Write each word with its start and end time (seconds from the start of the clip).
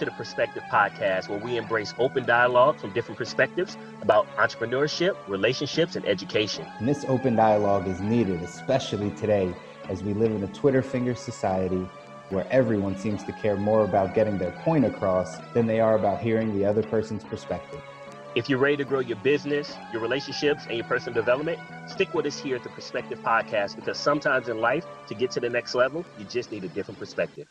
To 0.00 0.06
the 0.06 0.12
Perspective 0.12 0.62
Podcast, 0.72 1.28
where 1.28 1.38
we 1.38 1.58
embrace 1.58 1.92
open 1.98 2.24
dialogue 2.24 2.80
from 2.80 2.90
different 2.94 3.18
perspectives 3.18 3.76
about 4.00 4.26
entrepreneurship, 4.36 5.14
relationships, 5.28 5.94
and 5.94 6.06
education. 6.06 6.66
And 6.78 6.88
this 6.88 7.04
open 7.06 7.36
dialogue 7.36 7.86
is 7.86 8.00
needed, 8.00 8.40
especially 8.40 9.10
today, 9.10 9.52
as 9.90 10.02
we 10.02 10.14
live 10.14 10.30
in 10.30 10.42
a 10.42 10.46
Twitter 10.54 10.80
finger 10.80 11.14
society 11.14 11.86
where 12.30 12.46
everyone 12.50 12.96
seems 12.96 13.24
to 13.24 13.32
care 13.32 13.56
more 13.56 13.84
about 13.84 14.14
getting 14.14 14.38
their 14.38 14.52
point 14.62 14.86
across 14.86 15.36
than 15.52 15.66
they 15.66 15.80
are 15.80 15.96
about 15.96 16.22
hearing 16.22 16.58
the 16.58 16.64
other 16.64 16.82
person's 16.82 17.22
perspective. 17.24 17.82
If 18.34 18.48
you're 18.48 18.58
ready 18.58 18.78
to 18.78 18.84
grow 18.84 19.00
your 19.00 19.18
business, 19.18 19.76
your 19.92 20.00
relationships, 20.00 20.64
and 20.64 20.78
your 20.78 20.86
personal 20.86 21.14
development, 21.14 21.58
stick 21.88 22.14
with 22.14 22.24
us 22.24 22.38
here 22.38 22.56
at 22.56 22.62
the 22.62 22.70
Perspective 22.70 23.18
Podcast 23.18 23.76
because 23.76 23.98
sometimes 23.98 24.48
in 24.48 24.62
life, 24.62 24.86
to 25.08 25.14
get 25.14 25.30
to 25.32 25.40
the 25.40 25.50
next 25.50 25.74
level, 25.74 26.06
you 26.18 26.24
just 26.24 26.50
need 26.50 26.64
a 26.64 26.68
different 26.68 26.98
perspective. 26.98 27.46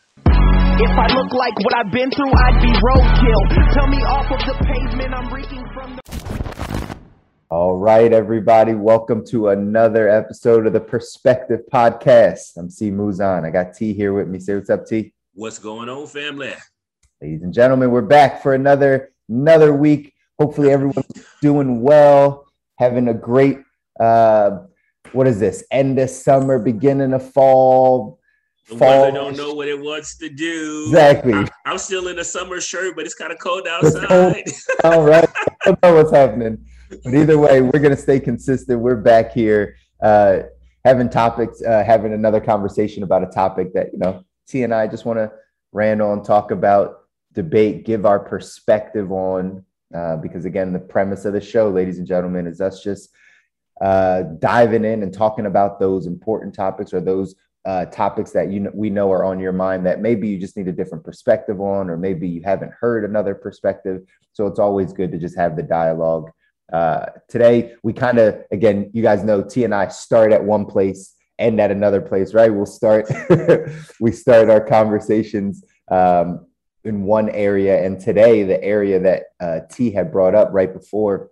If 0.81 0.97
I 0.97 1.13
look 1.13 1.33
like 1.33 1.53
what 1.59 1.75
I've 1.75 1.91
been 1.91 2.09
through, 2.09 2.31
I'd 2.31 2.61
be 2.61 2.71
roadkill. 2.71 3.73
Tell 3.73 3.87
me 3.87 3.97
off 3.97 4.31
of 4.31 4.39
the 4.47 4.63
pavement, 4.63 5.13
I'm 5.13 5.33
reeking 5.33 5.65
from 5.73 5.97
the. 5.97 6.95
All 7.49 7.75
right, 7.75 8.13
everybody, 8.13 8.75
welcome 8.75 9.25
to 9.25 9.49
another 9.49 10.07
episode 10.07 10.65
of 10.65 10.71
the 10.71 10.79
Perspective 10.79 11.59
Podcast. 11.69 12.55
I'm 12.55 12.69
C 12.69 12.91
Mouzon. 12.91 13.45
I 13.45 13.49
got 13.49 13.73
T 13.73 13.91
here 13.91 14.13
with 14.13 14.29
me. 14.29 14.39
Say 14.39 14.55
what's 14.55 14.69
up, 14.69 14.85
T. 14.85 15.13
What's 15.33 15.59
going 15.59 15.89
on, 15.89 16.07
family? 16.07 16.53
Ladies 17.21 17.43
and 17.43 17.53
gentlemen, 17.53 17.91
we're 17.91 18.01
back 18.01 18.41
for 18.41 18.53
another 18.53 19.11
another 19.27 19.73
week. 19.73 20.13
Hopefully, 20.39 20.71
everyone's 20.71 21.25
doing 21.41 21.81
well, 21.81 22.47
having 22.77 23.09
a 23.09 23.13
great 23.13 23.57
uh, 23.99 24.59
what 25.11 25.27
is 25.27 25.41
this? 25.41 25.61
End 25.71 25.99
of 25.99 26.09
summer, 26.09 26.57
beginning 26.57 27.11
of 27.11 27.33
fall. 27.33 28.18
The 28.69 28.77
Fall. 28.77 29.01
weather 29.01 29.11
don't 29.11 29.35
know 29.35 29.53
what 29.53 29.67
it 29.67 29.79
wants 29.79 30.15
to 30.17 30.29
do. 30.29 30.85
Exactly. 30.87 31.33
I, 31.33 31.71
am 31.71 31.79
still 31.79 32.07
in 32.07 32.19
a 32.19 32.23
summer 32.23 32.61
shirt, 32.61 32.95
but 32.95 33.05
it's 33.05 33.15
kind 33.15 33.31
of 33.31 33.39
cold 33.41 33.67
outside. 33.67 34.43
All 34.83 35.03
right. 35.03 35.27
I 35.27 35.65
don't 35.65 35.81
know 35.81 35.95
what's 35.95 36.11
happening. 36.11 36.63
But 37.03 37.15
either 37.15 37.39
way, 37.39 37.61
we're 37.61 37.79
going 37.79 37.95
to 37.95 38.01
stay 38.01 38.19
consistent. 38.19 38.79
We're 38.79 38.95
back 38.95 39.31
here 39.31 39.75
uh, 40.01 40.41
having 40.85 41.09
topics, 41.09 41.63
uh, 41.63 41.83
having 41.83 42.13
another 42.13 42.39
conversation 42.39 43.01
about 43.01 43.23
a 43.23 43.27
topic 43.27 43.73
that, 43.73 43.91
you 43.91 43.97
know, 43.97 44.23
T 44.47 44.61
and 44.61 44.73
I 44.73 44.87
just 44.87 45.03
want 45.03 45.17
to 45.17 45.31
rant 45.71 46.01
on, 46.01 46.23
talk 46.23 46.51
about, 46.51 47.05
debate, 47.33 47.85
give 47.85 48.05
our 48.05 48.19
perspective 48.19 49.11
on. 49.11 49.65
Uh, 49.95 50.15
because 50.17 50.45
again, 50.45 50.73
the 50.73 50.79
premise 50.79 51.25
of 51.25 51.33
the 51.33 51.41
show, 51.41 51.69
ladies 51.69 51.97
and 51.97 52.07
gentlemen, 52.07 52.45
is 52.45 52.61
us 52.61 52.83
just 52.83 53.09
uh, 53.81 54.21
diving 54.37 54.85
in 54.85 55.01
and 55.01 55.11
talking 55.11 55.47
about 55.47 55.79
those 55.79 56.05
important 56.05 56.53
topics 56.53 56.93
or 56.93 57.01
those 57.01 57.33
uh, 57.65 57.85
topics 57.85 58.31
that 58.31 58.51
you 58.51 58.61
know, 58.61 58.71
we 58.73 58.89
know 58.89 59.11
are 59.11 59.25
on 59.25 59.39
your 59.39 59.51
mind 59.51 59.85
that 59.85 60.01
maybe 60.01 60.27
you 60.27 60.37
just 60.37 60.55
need 60.55 60.67
a 60.67 60.71
different 60.73 61.03
perspective 61.03 61.59
on, 61.59 61.89
or 61.89 61.97
maybe 61.97 62.27
you 62.27 62.41
haven't 62.43 62.71
heard 62.79 63.03
another 63.03 63.35
perspective. 63.35 64.01
So 64.33 64.47
it's 64.47 64.59
always 64.59 64.93
good 64.93 65.11
to 65.11 65.17
just 65.17 65.37
have 65.37 65.55
the 65.55 65.63
dialogue. 65.63 66.31
Uh, 66.71 67.07
today, 67.27 67.73
we 67.83 67.93
kind 67.93 68.19
of, 68.19 68.43
again, 68.51 68.89
you 68.93 69.01
guys 69.01 69.23
know 69.23 69.41
T 69.41 69.63
and 69.63 69.73
I 69.73 69.87
start 69.89 70.31
at 70.31 70.43
one 70.43 70.65
place, 70.65 71.15
end 71.37 71.59
at 71.59 71.71
another 71.71 71.99
place, 71.99 72.33
right? 72.33 72.53
We'll 72.53 72.65
start, 72.65 73.07
we 73.99 74.11
start 74.11 74.49
our 74.49 74.61
conversations 74.61 75.63
um, 75.89 76.45
in 76.83 77.03
one 77.03 77.29
area. 77.29 77.83
And 77.83 77.99
today, 77.99 78.43
the 78.43 78.63
area 78.63 78.99
that 78.99 79.23
uh, 79.39 79.61
T 79.69 79.91
had 79.91 80.11
brought 80.11 80.35
up 80.35 80.49
right 80.51 80.71
before 80.71 81.29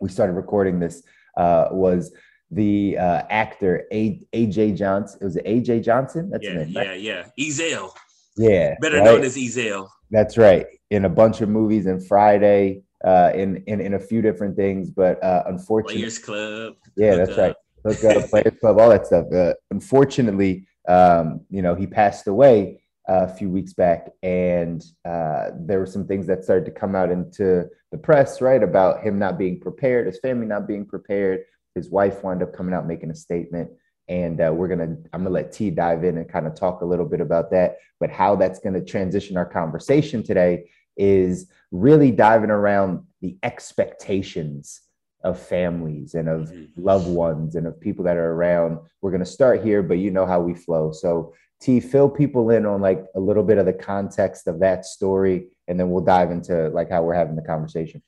we 0.00 0.08
started 0.08 0.32
recording 0.34 0.80
this 0.80 1.02
uh, 1.36 1.68
was 1.70 2.12
the 2.50 2.96
uh, 2.98 3.22
actor 3.30 3.86
A- 3.92 4.26
AJ 4.32 4.76
Johnson. 4.76 5.18
It 5.20 5.24
was 5.24 5.36
AJ 5.36 5.84
Johnson. 5.84 6.30
That's 6.30 6.44
yeah, 6.44 6.54
name. 6.54 6.68
yeah, 6.68 6.80
right? 6.80 7.00
yeah. 7.00 7.24
Ezal, 7.38 7.92
yeah. 8.36 8.74
better 8.80 8.98
right? 8.98 9.04
known 9.04 9.22
as 9.22 9.36
Ezal. 9.36 9.88
That's 10.10 10.38
right. 10.38 10.66
In 10.90 11.04
a 11.04 11.08
bunch 11.08 11.40
of 11.40 11.48
movies 11.48 11.86
and 11.86 12.06
Friday, 12.06 12.82
uh, 13.04 13.30
in, 13.34 13.62
in 13.66 13.80
in 13.80 13.94
a 13.94 13.98
few 13.98 14.22
different 14.22 14.56
things, 14.56 14.90
but 14.90 15.22
uh, 15.22 15.44
unfortunately, 15.46 15.98
Players 15.98 16.18
Club. 16.18 16.74
yeah, 16.96 17.14
that's 17.14 17.36
right. 17.36 17.50
Up. 17.50 17.56
Hook 17.86 18.04
up, 18.04 18.30
Players 18.30 18.58
Club, 18.60 18.80
all 18.80 18.88
that 18.88 19.06
stuff. 19.06 19.26
Uh, 19.32 19.54
unfortunately, 19.70 20.66
um, 20.88 21.42
you 21.48 21.62
know, 21.62 21.74
he 21.74 21.86
passed 21.86 22.26
away 22.26 22.82
uh, 23.08 23.26
a 23.28 23.28
few 23.28 23.50
weeks 23.50 23.72
back, 23.72 24.10
and 24.22 24.84
uh, 25.04 25.50
there 25.54 25.78
were 25.78 25.86
some 25.86 26.06
things 26.06 26.26
that 26.26 26.42
started 26.42 26.64
to 26.64 26.70
come 26.70 26.94
out 26.94 27.10
into 27.10 27.68
the 27.92 27.98
press, 27.98 28.40
right, 28.40 28.62
about 28.62 29.02
him 29.02 29.18
not 29.18 29.38
being 29.38 29.60
prepared, 29.60 30.06
his 30.06 30.18
family 30.18 30.46
not 30.46 30.66
being 30.66 30.84
prepared. 30.84 31.44
His 31.78 31.90
wife 31.90 32.22
wound 32.22 32.42
up 32.42 32.52
coming 32.52 32.74
out 32.74 32.86
making 32.86 33.10
a 33.10 33.14
statement, 33.14 33.70
and 34.08 34.40
uh, 34.40 34.52
we're 34.54 34.68
gonna. 34.68 34.96
I'm 35.12 35.22
gonna 35.22 35.30
let 35.30 35.52
T 35.52 35.70
dive 35.70 36.04
in 36.04 36.18
and 36.18 36.28
kind 36.28 36.46
of 36.46 36.54
talk 36.54 36.82
a 36.82 36.84
little 36.84 37.06
bit 37.06 37.20
about 37.20 37.50
that. 37.52 37.78
But 38.00 38.10
how 38.10 38.36
that's 38.36 38.58
gonna 38.58 38.84
transition 38.84 39.36
our 39.36 39.46
conversation 39.46 40.22
today 40.22 40.70
is 40.96 41.50
really 41.70 42.10
diving 42.10 42.50
around 42.50 43.04
the 43.22 43.38
expectations 43.42 44.80
of 45.24 45.38
families 45.38 46.14
and 46.14 46.28
of 46.28 46.50
Mhm. 46.50 46.68
loved 46.76 47.08
ones 47.08 47.56
and 47.56 47.66
of 47.66 47.80
people 47.80 48.04
that 48.04 48.16
are 48.16 48.32
around. 48.32 48.78
We're 49.02 49.10
going 49.10 49.20
to 49.20 49.26
start 49.26 49.62
here, 49.64 49.82
but 49.82 49.98
you 49.98 50.10
know 50.10 50.26
how 50.26 50.40
we 50.40 50.54
flow. 50.54 50.92
So, 50.92 51.34
T, 51.60 51.80
fill 51.80 52.08
people 52.08 52.50
in 52.50 52.64
on 52.66 52.80
like 52.80 53.04
a 53.16 53.20
little 53.20 53.42
bit 53.42 53.58
of 53.58 53.66
the 53.66 53.72
context 53.72 54.46
of 54.46 54.60
that 54.60 54.84
story, 54.84 55.48
and 55.66 55.78
then 55.78 55.90
we'll 55.90 56.04
dive 56.04 56.30
into 56.30 56.68
like 56.70 56.88
how 56.88 57.02
we're 57.02 57.14
having 57.14 57.34
the 57.36 57.42
conversation. 57.42 58.00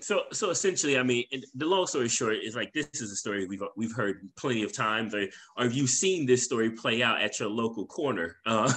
So, 0.00 0.22
so 0.32 0.50
essentially, 0.50 0.96
I 0.96 1.02
mean, 1.02 1.24
the 1.54 1.66
long 1.66 1.86
story 1.86 2.08
short 2.08 2.36
is 2.36 2.54
like 2.54 2.72
this 2.72 2.88
is 2.94 3.10
a 3.10 3.16
story 3.16 3.46
we've 3.46 3.62
we've 3.76 3.94
heard 3.94 4.28
plenty 4.36 4.62
of 4.62 4.72
times, 4.72 5.12
or, 5.14 5.26
or 5.56 5.64
have 5.64 5.72
you 5.72 5.86
seen 5.88 6.24
this 6.24 6.44
story 6.44 6.70
play 6.70 7.02
out 7.02 7.20
at 7.20 7.40
your 7.40 7.48
local 7.48 7.84
corner, 7.86 8.36
uh, 8.46 8.72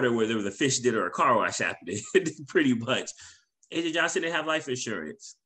there 0.00 0.10
was 0.12 0.46
a 0.46 0.50
fish 0.50 0.78
dinner 0.78 1.00
or 1.00 1.06
a 1.06 1.10
car 1.10 1.36
wash 1.36 1.58
happening? 1.58 1.98
Pretty 2.46 2.74
much. 2.74 3.10
AJ 3.72 3.94
Johnson 3.94 4.22
didn't 4.22 4.36
have 4.36 4.46
life 4.46 4.68
insurance, 4.68 5.36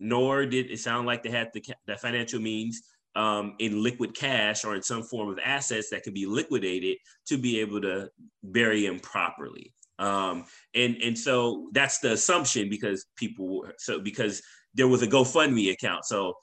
nor 0.00 0.46
did 0.46 0.70
it 0.70 0.80
sound 0.80 1.06
like 1.06 1.22
they 1.22 1.30
had 1.30 1.50
the, 1.54 1.62
the 1.86 1.96
financial 1.96 2.40
means 2.40 2.82
um, 3.14 3.54
in 3.58 3.82
liquid 3.82 4.14
cash 4.14 4.64
or 4.64 4.74
in 4.74 4.82
some 4.82 5.02
form 5.02 5.28
of 5.28 5.38
assets 5.44 5.90
that 5.90 6.02
could 6.02 6.14
be 6.14 6.26
liquidated 6.26 6.96
to 7.26 7.36
be 7.36 7.60
able 7.60 7.80
to 7.80 8.08
bury 8.42 8.86
him 8.86 8.98
properly. 9.00 9.74
Um, 10.00 10.46
and 10.74 10.96
and 10.96 11.16
so 11.16 11.68
that's 11.72 11.98
the 11.98 12.12
assumption 12.12 12.68
because 12.68 13.06
people 13.16 13.66
so 13.78 14.00
because 14.00 14.42
there 14.74 14.88
was 14.88 15.02
a 15.02 15.06
GoFundMe 15.06 15.72
account. 15.72 16.04
So 16.04 16.34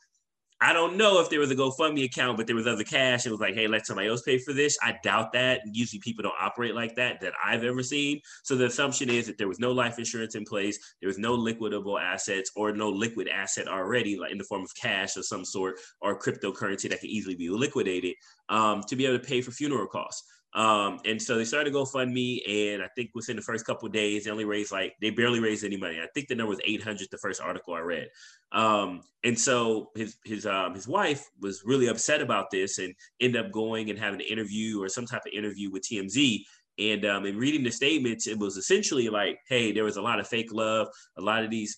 I 0.60 0.74
don't 0.74 0.98
know 0.98 1.22
if 1.22 1.30
there 1.30 1.40
was 1.40 1.52
a 1.52 1.56
GoFundMe 1.56 2.06
account, 2.06 2.36
but 2.36 2.48
there 2.48 2.56
was 2.56 2.66
other 2.66 2.84
cash. 2.84 3.26
It 3.26 3.32
was 3.32 3.40
like, 3.40 3.54
hey, 3.54 3.68
let 3.68 3.86
somebody 3.86 4.08
else 4.08 4.24
pay 4.24 4.40
for 4.40 4.54
this. 4.54 4.76
I 4.82 4.98
doubt 5.04 5.32
that. 5.34 5.62
Usually 5.72 6.00
people 6.00 6.24
don't 6.24 6.34
operate 6.40 6.74
like 6.74 6.96
that 6.96 7.22
that 7.22 7.34
I've 7.44 7.64
ever 7.64 7.84
seen. 7.84 8.22
So 8.44 8.56
the 8.56 8.66
assumption 8.66 9.10
is 9.10 9.28
that 9.28 9.38
there 9.38 9.48
was 9.48 9.60
no 9.60 9.72
life 9.72 10.00
insurance 10.00 10.34
in 10.34 10.46
place, 10.46 10.80
there 11.00 11.08
was 11.08 11.20
no 11.20 11.38
liquidable 11.38 12.02
assets 12.02 12.52
or 12.56 12.72
no 12.72 12.90
liquid 12.90 13.28
asset 13.28 13.68
already, 13.68 14.18
like 14.18 14.32
in 14.32 14.40
the 14.40 14.44
form 14.46 14.64
of 14.64 14.72
cash 14.76 15.16
of 15.16 15.26
some 15.26 15.46
sort 15.46 15.80
or 16.02 16.20
cryptocurrency 16.20 16.90
that 16.90 17.02
can 17.02 17.10
easily 17.10 17.36
be 17.36 17.50
liquidated 17.50 18.16
um, 18.50 18.82
to 18.88 18.96
be 18.96 19.06
able 19.06 19.20
to 19.20 19.28
pay 19.28 19.42
for 19.42 19.52
funeral 19.52 19.88
costs. 19.88 20.24
Um, 20.54 21.00
and 21.06 21.22
so 21.22 21.38
they 21.38 21.46
started 21.46 21.74
GoFundMe, 21.74 22.40
and 22.48 22.82
I 22.82 22.88
think 22.96 23.12
within 23.14 23.36
the 23.36 23.42
first 23.42 23.66
couple 23.66 23.88
days, 23.90 24.24
they 24.24 24.32
only 24.32 24.46
raised 24.46 24.72
like 24.72 24.96
they 25.02 25.10
barely 25.10 25.40
raised 25.40 25.64
any 25.64 25.78
money. 25.78 26.00
I 26.00 26.08
think 26.14 26.28
the 26.28 26.36
number 26.36 26.50
was 26.50 26.62
800. 26.66 27.08
The 27.12 27.18
first 27.18 27.42
article 27.42 27.74
I 27.74 27.80
read, 27.80 28.10
um, 28.52 29.02
and 29.24 29.38
so 29.38 29.92
his 29.96 30.18
his 30.26 30.46
um, 30.46 30.74
his 30.74 30.88
wife 30.88 31.30
was 31.42 31.64
really 31.66 31.88
upset 31.88 32.22
about 32.22 32.50
this, 32.50 32.80
and 32.80 32.96
ended 33.20 33.46
up 33.46 33.52
going 33.52 33.90
and 33.90 34.00
having 34.00 34.22
an 34.22 34.28
interview 34.28 34.82
or 34.82 34.90
some 34.90 35.06
type 35.06 35.24
of 35.26 35.34
interview 35.34 35.70
with 35.70 35.84
TMZ. 35.84 36.44
And 36.80 37.06
um, 37.06 37.26
in 37.26 37.38
reading 37.38 37.64
the 37.64 37.72
statements, 37.72 38.28
it 38.28 38.38
was 38.38 38.56
essentially 38.56 39.10
like, 39.10 39.40
hey, 39.50 39.72
there 39.72 39.84
was 39.84 39.98
a 39.98 40.02
lot 40.02 40.20
of 40.20 40.28
fake 40.28 40.54
love, 40.54 40.88
a 41.18 41.22
lot 41.22 41.44
of 41.44 41.50
these 41.50 41.76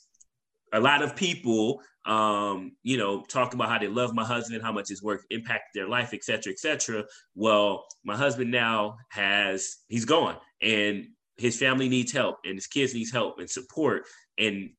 a 0.74 0.80
lot 0.80 1.01
of 1.01 1.16
people 1.16 1.81
um 2.06 2.71
you 2.83 2.98
know 2.98 3.21
talk 3.24 3.54
about 3.54 3.69
how 3.69 3.77
they 3.77 3.88
love 3.88 4.13
my 4.13 4.24
husband 4.25 4.62
how 4.62 4.71
much 4.71 4.89
his 4.89 5.04
work 5.04 5.25
impacted 5.30 5.69
their 5.74 5.88
life 5.88 6.13
et 6.13 6.24
cetera 6.24 6.51
et 6.51 6.60
cetera. 6.60 7.04
Well 7.36 7.86
my 8.04 8.16
husband 8.16 8.51
now 8.51 8.98
has 9.10 9.77
he's 9.88 10.06
gone 10.06 10.38
and 10.62 11.07
his 11.38 11.57
family 11.57 11.89
needs 11.89 12.12
help 12.12 12.38
and 12.45 12.56
his 12.56 12.68
kids 12.68 12.94
needs 12.94 13.12
help 13.12 13.39
and 13.39 13.50
support 13.50 14.06
and 14.38 14.69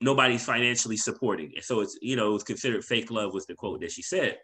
nobody's 0.00 0.44
financially 0.44 0.96
supporting 0.96 1.52
and 1.54 1.64
so 1.64 1.80
it's 1.80 1.96
you 2.02 2.16
know 2.16 2.30
it 2.30 2.32
was 2.32 2.44
considered 2.44 2.84
fake 2.84 3.10
love 3.10 3.32
was 3.32 3.46
the 3.46 3.54
quote 3.54 3.80
that 3.80 3.92
she 3.92 4.02
said. 4.02 4.38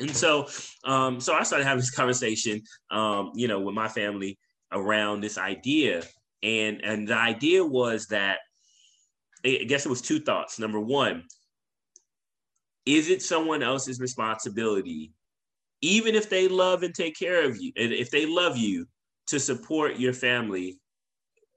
And 0.00 0.14
so 0.14 0.46
um 0.84 1.20
so 1.20 1.34
i 1.34 1.42
started 1.42 1.64
having 1.64 1.80
this 1.80 1.90
conversation 1.90 2.62
um 2.90 3.32
you 3.34 3.48
know 3.48 3.60
with 3.60 3.74
my 3.74 3.88
family 3.88 4.38
around 4.72 5.20
this 5.20 5.38
idea. 5.38 6.02
And 6.42 6.84
and 6.84 7.08
the 7.08 7.16
idea 7.16 7.64
was 7.64 8.06
that 8.08 8.38
I 9.44 9.64
guess 9.68 9.86
it 9.86 9.90
was 9.90 10.02
two 10.02 10.20
thoughts. 10.20 10.58
Number 10.58 10.80
one, 10.80 11.24
is 12.84 13.10
it 13.10 13.22
someone 13.22 13.62
else's 13.62 14.00
responsibility, 14.00 15.12
even 15.82 16.14
if 16.14 16.30
they 16.30 16.48
love 16.48 16.82
and 16.82 16.94
take 16.94 17.18
care 17.18 17.44
of 17.44 17.60
you, 17.60 17.72
and 17.76 17.92
if 17.92 18.10
they 18.10 18.26
love 18.26 18.56
you, 18.56 18.86
to 19.28 19.40
support 19.40 19.96
your 19.96 20.12
family 20.12 20.78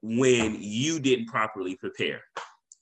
when 0.02 0.56
you 0.58 0.98
didn't 0.98 1.26
properly 1.26 1.76
prepare, 1.76 2.20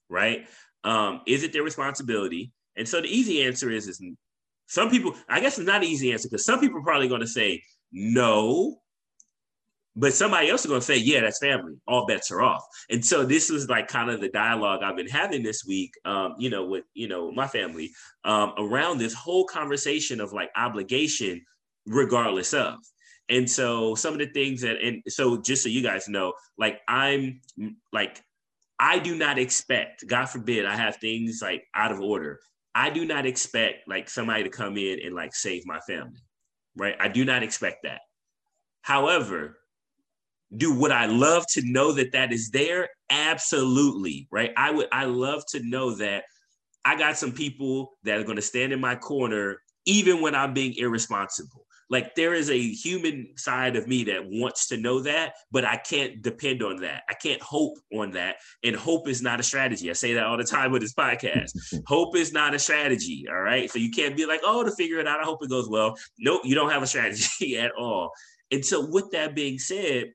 right? 0.09 0.47
Um, 0.85 1.21
is 1.27 1.43
it 1.43 1.53
their 1.53 1.62
responsibility? 1.62 2.53
And 2.77 2.89
so 2.89 3.00
the 3.00 3.09
easy 3.09 3.43
answer 3.43 3.71
is, 3.71 3.87
is 3.89 4.03
some 4.67 4.89
people, 4.91 5.15
I 5.29 5.41
guess 5.41 5.59
it's 5.59 5.67
not 5.67 5.83
an 5.83 5.89
easy 5.89 6.12
answer 6.12 6.29
because 6.31 6.45
some 6.45 6.61
people 6.61 6.79
are 6.79 6.85
probably 6.85 7.09
going 7.09 7.21
to 7.21 7.27
say 7.27 7.62
no, 7.93 8.79
but 9.99 10.15
somebody 10.15 10.49
else 10.49 10.61
is 10.61 10.69
going 10.69 10.81
to 10.81 10.87
say, 10.87 10.97
yeah, 10.97 11.21
that's 11.23 11.41
family. 11.41 11.75
All 11.89 12.06
bets 12.06 12.31
are 12.31 12.41
off. 12.41 12.65
And 12.89 13.05
so 13.05 13.25
this 13.25 13.50
was 13.50 13.69
like 13.69 13.89
kind 13.89 14.11
of 14.11 14.21
the 14.21 14.29
dialogue 14.29 14.81
I've 14.85 14.97
been 14.97 15.09
having 15.09 15.43
this 15.43 15.65
week, 15.67 15.93
um, 16.05 16.37
you 16.39 16.50
know, 16.50 16.65
with, 16.67 16.85
you 16.95 17.09
know, 17.09 17.33
my 17.33 17.49
family 17.49 17.91
um, 18.25 18.53
around 18.59 18.99
this 18.99 19.12
whole 19.12 19.45
conversation 19.45 20.21
of 20.21 20.33
like 20.33 20.50
obligation, 20.56 21.45
regardless 21.85 22.55
of. 22.55 22.77
And 23.29 23.50
so 23.50 23.97
some 23.97 24.12
of 24.12 24.21
the 24.21 24.29
things 24.29 24.61
that, 24.61 24.77
and 24.81 25.03
so 25.09 25.43
just 25.43 25.65
so 25.65 25.69
you 25.69 25.83
guys 25.83 26.09
know, 26.09 26.33
like 26.56 26.79
I'm 26.87 27.41
like, 27.93 28.23
I 28.79 29.00
do 29.00 29.17
not 29.17 29.37
expect, 29.37 30.06
God 30.06 30.27
forbid, 30.27 30.65
I 30.65 30.77
have 30.77 30.97
things 30.97 31.41
like 31.43 31.65
out 31.75 31.91
of 31.91 32.00
order. 32.00 32.39
I 32.73 32.91
do 32.91 33.05
not 33.05 33.27
expect 33.27 33.89
like 33.89 34.09
somebody 34.09 34.45
to 34.45 34.50
come 34.50 34.77
in 34.77 35.00
and 35.05 35.12
like 35.12 35.35
save 35.35 35.67
my 35.67 35.81
family, 35.81 36.21
right? 36.77 36.95
I 37.00 37.09
do 37.09 37.25
not 37.25 37.43
expect 37.43 37.79
that. 37.83 38.03
However, 38.83 39.59
do 40.56 40.75
would 40.75 40.91
I 40.91 41.06
love 41.06 41.45
to 41.50 41.62
know 41.62 41.93
that 41.93 42.12
that 42.12 42.33
is 42.33 42.50
there? 42.50 42.89
Absolutely, 43.11 44.29
right? 44.31 44.53
I 44.56 44.71
would. 44.71 44.89
I 44.93 45.05
love 45.05 45.45
to 45.50 45.62
know 45.62 45.95
that 45.97 46.25
I 46.85 46.97
got 46.97 47.19
some 47.19 47.33
people 47.33 47.93
that 48.05 48.19
are 48.19 48.25
going 48.25 48.37
to 48.37 48.43
stand 48.43 48.73
in 48.73 48.81
my 48.81 48.97
corner 48.97 49.61
even 49.85 50.21
when 50.21 50.35
I'm 50.35 50.55
being 50.55 50.75
irresponsible. 50.77 51.67
Like 51.91 52.15
there 52.15 52.35
is 52.35 52.50
a 52.50 52.59
human 52.59 53.29
side 53.37 53.77
of 53.77 53.89
me 53.89 54.05
that 54.05 54.23
wants 54.27 54.69
to 54.69 54.77
know 54.77 55.00
that, 55.00 55.35
but 55.50 55.65
I 55.65 55.77
can't 55.77 56.21
depend 56.21 56.62
on 56.62 56.77
that. 56.83 57.03
I 57.09 57.15
can't 57.15 57.41
hope 57.41 57.79
on 57.95 58.11
that. 58.12 58.37
And 58.62 58.77
hope 58.77 59.09
is 59.09 59.23
not 59.23 59.41
a 59.41 59.43
strategy. 59.43 59.89
I 59.89 59.95
say 59.95 60.12
that 60.15 60.25
all 60.25 60.37
the 60.37 60.45
time 60.45 60.71
with 60.71 60.83
this 60.83 60.93
podcast. 60.93 61.53
hope 61.87 62.15
is 62.15 62.33
not 62.33 62.55
a 62.55 62.59
strategy. 62.59 63.25
All 63.31 63.41
right. 63.41 63.71
So 63.71 63.79
you 63.79 63.91
can't 63.91 64.17
be 64.17 64.27
like, 64.27 64.41
oh, 64.45 64.65
to 64.65 64.71
figure 64.73 64.99
it 64.99 65.09
out. 65.09 65.21
I 65.21 65.25
hope 65.25 65.43
it 65.43 65.49
goes 65.49 65.69
well. 65.69 65.97
Nope, 66.19 66.43
you 66.45 66.55
don't 66.55 66.71
have 66.71 66.83
a 66.83 66.87
strategy 66.87 67.56
at 67.59 67.73
all. 67.73 68.12
And 68.50 68.65
so, 68.65 68.87
with 68.87 69.11
that 69.11 69.35
being 69.35 69.59
said, 69.59 70.12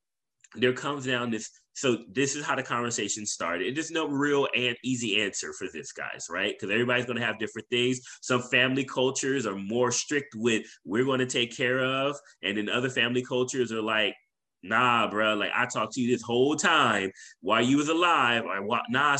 there 0.55 0.73
comes 0.73 1.05
down 1.05 1.31
this 1.31 1.49
so 1.75 1.97
this 2.11 2.35
is 2.35 2.45
how 2.45 2.55
the 2.55 2.63
conversation 2.63 3.25
started. 3.25 3.75
There's 3.75 3.91
no 3.91 4.07
real 4.07 4.47
and 4.55 4.77
easy 4.83 5.19
answer 5.21 5.53
for 5.53 5.67
this, 5.73 5.91
guys, 5.91 6.27
right? 6.29 6.53
Because 6.53 6.71
everybody's 6.71 7.05
going 7.05 7.17
to 7.17 7.25
have 7.25 7.39
different 7.39 7.67
things. 7.69 7.99
Some 8.21 8.43
family 8.43 8.85
cultures 8.85 9.47
are 9.47 9.55
more 9.55 9.91
strict 9.91 10.35
with 10.35 10.67
we're 10.85 11.05
going 11.05 11.19
to 11.19 11.25
take 11.25 11.55
care 11.55 11.83
of, 11.83 12.15
and 12.43 12.57
then 12.57 12.69
other 12.69 12.89
family 12.89 13.23
cultures 13.23 13.71
are 13.71 13.81
like, 13.81 14.15
nah, 14.61 15.09
bro. 15.09 15.33
Like 15.33 15.51
I 15.55 15.65
talked 15.65 15.93
to 15.93 16.01
you 16.01 16.11
this 16.11 16.21
whole 16.21 16.55
time 16.55 17.11
while 17.41 17.61
you 17.61 17.77
was 17.77 17.89
alive. 17.89 18.43
I 18.45 18.59
what 18.59 18.83
nah, 18.89 19.17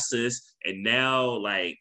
and 0.64 0.82
now 0.82 1.30
like 1.30 1.78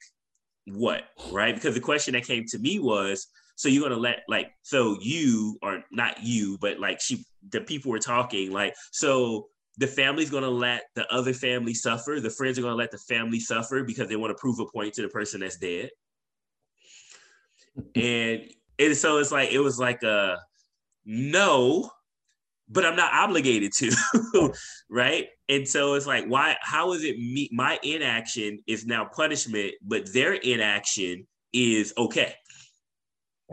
what, 0.65 1.03
right? 1.31 1.53
Because 1.53 1.75
the 1.75 1.81
question 1.81 2.13
that 2.13 2.25
came 2.25 2.45
to 2.47 2.59
me 2.59 2.79
was, 2.79 3.27
so 3.55 3.69
you're 3.69 3.83
gonna 3.83 3.99
let 3.99 4.23
like 4.27 4.51
so 4.61 4.97
you 5.01 5.57
or 5.61 5.83
not 5.91 6.23
you, 6.23 6.57
but 6.59 6.79
like 6.79 6.99
she 7.01 7.25
the 7.49 7.61
people 7.61 7.91
were 7.91 7.99
talking 7.99 8.51
like 8.51 8.73
so 8.91 9.47
the 9.77 9.87
family's 9.87 10.29
going 10.29 10.43
to 10.43 10.49
let 10.49 10.83
the 10.95 11.11
other 11.11 11.33
family 11.33 11.73
suffer. 11.73 12.19
The 12.19 12.29
friends 12.29 12.59
are 12.59 12.61
going 12.61 12.73
to 12.73 12.77
let 12.77 12.91
the 12.91 12.97
family 12.97 13.39
suffer 13.39 13.83
because 13.83 14.07
they 14.07 14.15
want 14.15 14.29
to 14.31 14.39
prove 14.39 14.59
a 14.59 14.65
point 14.65 14.93
to 14.95 15.01
the 15.01 15.09
person 15.09 15.39
that's 15.39 15.57
dead. 15.57 15.89
and 17.95 18.41
and 18.79 18.97
so 18.97 19.17
it's 19.17 19.31
like 19.31 19.51
it 19.51 19.59
was 19.59 19.79
like 19.79 20.03
a 20.03 20.37
no, 21.05 21.89
but 22.69 22.85
I'm 22.85 22.95
not 22.95 23.13
obligated 23.13 23.71
to, 23.79 24.53
right? 24.89 25.27
And 25.49 25.67
so 25.67 25.95
it's 25.95 26.07
like 26.07 26.25
why? 26.25 26.57
How 26.61 26.93
is 26.93 27.03
it 27.03 27.17
me? 27.17 27.49
My 27.51 27.79
inaction 27.83 28.59
is 28.67 28.85
now 28.85 29.05
punishment, 29.05 29.73
but 29.81 30.11
their 30.13 30.33
inaction 30.33 31.27
is 31.51 31.93
okay. 31.97 32.35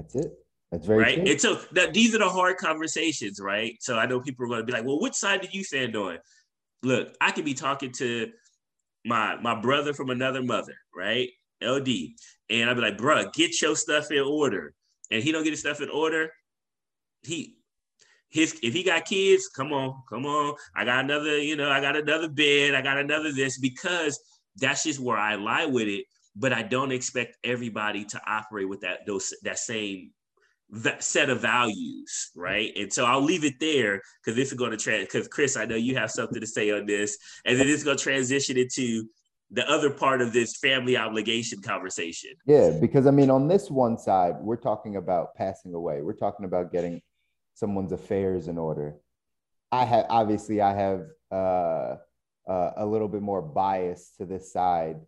That's 0.00 0.14
it. 0.14 0.32
That's 0.72 0.86
very 0.86 1.02
right. 1.02 1.14
True. 1.16 1.30
And 1.30 1.40
so 1.40 1.60
that 1.72 1.92
these 1.92 2.14
are 2.14 2.18
the 2.18 2.28
hard 2.28 2.56
conversations, 2.56 3.40
right? 3.40 3.76
So 3.80 3.98
I 3.98 4.06
know 4.06 4.20
people 4.20 4.46
are 4.46 4.48
going 4.48 4.60
to 4.60 4.66
be 4.66 4.72
like, 4.72 4.84
"Well, 4.84 5.00
which 5.00 5.14
side 5.14 5.40
did 5.40 5.52
you 5.52 5.64
stand 5.64 5.96
on?" 5.96 6.18
Look, 6.82 7.14
I 7.20 7.32
could 7.32 7.44
be 7.44 7.54
talking 7.54 7.92
to 7.92 8.30
my 9.04 9.36
my 9.36 9.60
brother 9.60 9.92
from 9.92 10.10
another 10.10 10.42
mother, 10.42 10.74
right? 10.94 11.28
LD, 11.62 12.14
and 12.48 12.70
I'd 12.70 12.74
be 12.74 12.80
like, 12.80 12.96
"Bruh, 12.96 13.32
get 13.32 13.60
your 13.60 13.76
stuff 13.76 14.10
in 14.10 14.20
order." 14.20 14.74
And 15.10 15.22
he 15.22 15.32
don't 15.32 15.42
get 15.42 15.50
his 15.50 15.60
stuff 15.60 15.80
in 15.80 15.90
order. 15.90 16.30
He 17.22 17.58
his 18.30 18.58
if 18.62 18.72
he 18.72 18.82
got 18.82 19.04
kids, 19.04 19.48
come 19.48 19.72
on, 19.72 20.02
come 20.08 20.24
on. 20.24 20.54
I 20.74 20.84
got 20.84 21.04
another, 21.04 21.38
you 21.38 21.56
know, 21.56 21.70
I 21.70 21.80
got 21.80 21.96
another 21.96 22.28
bed, 22.28 22.74
I 22.74 22.80
got 22.80 22.96
another 22.96 23.32
this 23.32 23.58
because 23.58 24.18
that's 24.56 24.84
just 24.84 25.00
where 25.00 25.18
I 25.18 25.34
lie 25.34 25.66
with 25.66 25.88
it. 25.88 26.04
But 26.36 26.52
I 26.52 26.62
don't 26.62 26.92
expect 26.92 27.36
everybody 27.42 28.04
to 28.06 28.20
operate 28.26 28.68
with 28.68 28.80
that 28.80 29.06
those 29.06 29.34
that 29.42 29.58
same 29.58 30.12
set 31.00 31.30
of 31.30 31.40
values, 31.40 32.30
right? 32.36 32.72
And 32.76 32.92
so 32.92 33.04
I'll 33.04 33.22
leave 33.22 33.44
it 33.44 33.58
there 33.58 34.00
because 34.22 34.36
this 34.36 34.52
is 34.52 34.58
going 34.58 34.70
to 34.70 34.76
trans. 34.76 35.06
Because 35.06 35.28
Chris, 35.28 35.56
I 35.56 35.64
know 35.64 35.76
you 35.76 35.96
have 35.96 36.10
something 36.10 36.40
to 36.40 36.46
say 36.46 36.70
on 36.70 36.86
this, 36.86 37.18
and 37.44 37.58
then 37.58 37.68
it's 37.68 37.82
going 37.82 37.96
to 37.96 38.02
transition 38.02 38.56
into 38.56 39.04
the 39.50 39.68
other 39.68 39.90
part 39.90 40.22
of 40.22 40.32
this 40.32 40.56
family 40.58 40.96
obligation 40.96 41.60
conversation. 41.60 42.30
Yeah, 42.46 42.70
because 42.80 43.06
I 43.06 43.10
mean, 43.10 43.30
on 43.30 43.48
this 43.48 43.70
one 43.70 43.98
side, 43.98 44.36
we're 44.40 44.56
talking 44.56 44.96
about 44.96 45.34
passing 45.34 45.74
away. 45.74 46.02
We're 46.02 46.12
talking 46.12 46.44
about 46.46 46.72
getting 46.72 47.02
someone's 47.54 47.92
affairs 47.92 48.46
in 48.48 48.58
order. 48.58 48.96
I 49.72 49.84
have 49.84 50.06
obviously 50.08 50.60
I 50.60 50.74
have 50.74 51.06
uh, 51.32 51.96
uh, 52.48 52.70
a 52.76 52.86
little 52.86 53.08
bit 53.08 53.22
more 53.22 53.42
bias 53.42 54.12
to 54.18 54.24
this 54.24 54.52
side 54.52 55.00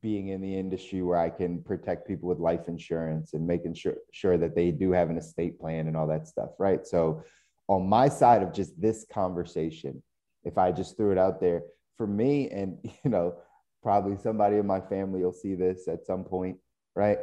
being 0.00 0.28
in 0.28 0.40
the 0.40 0.56
industry 0.56 1.02
where 1.02 1.18
I 1.18 1.30
can 1.30 1.62
protect 1.62 2.06
people 2.06 2.28
with 2.28 2.38
life 2.38 2.68
insurance 2.68 3.34
and 3.34 3.46
making 3.46 3.74
sure 3.74 3.96
sure 4.12 4.38
that 4.38 4.54
they 4.54 4.70
do 4.70 4.92
have 4.92 5.10
an 5.10 5.18
estate 5.18 5.58
plan 5.58 5.88
and 5.88 5.96
all 5.96 6.06
that 6.08 6.28
stuff, 6.28 6.50
right? 6.58 6.86
So 6.86 7.24
on 7.68 7.88
my 7.88 8.08
side 8.08 8.42
of 8.42 8.52
just 8.52 8.80
this 8.80 9.04
conversation, 9.12 10.02
if 10.44 10.58
I 10.58 10.70
just 10.70 10.96
threw 10.96 11.10
it 11.10 11.18
out 11.18 11.40
there 11.40 11.62
for 11.96 12.06
me 12.06 12.50
and 12.50 12.78
you 13.04 13.10
know, 13.10 13.36
probably 13.82 14.16
somebody 14.16 14.56
in 14.56 14.66
my 14.66 14.80
family 14.80 15.24
will 15.24 15.32
see 15.32 15.54
this 15.54 15.88
at 15.88 16.06
some 16.06 16.24
point, 16.24 16.58
right? 16.94 17.18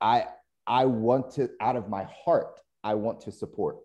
I 0.00 0.26
I 0.66 0.84
want 0.84 1.30
to 1.32 1.48
out 1.60 1.76
of 1.76 1.88
my 1.88 2.06
heart, 2.24 2.60
I 2.84 2.94
want 2.94 3.20
to 3.22 3.32
support. 3.32 3.78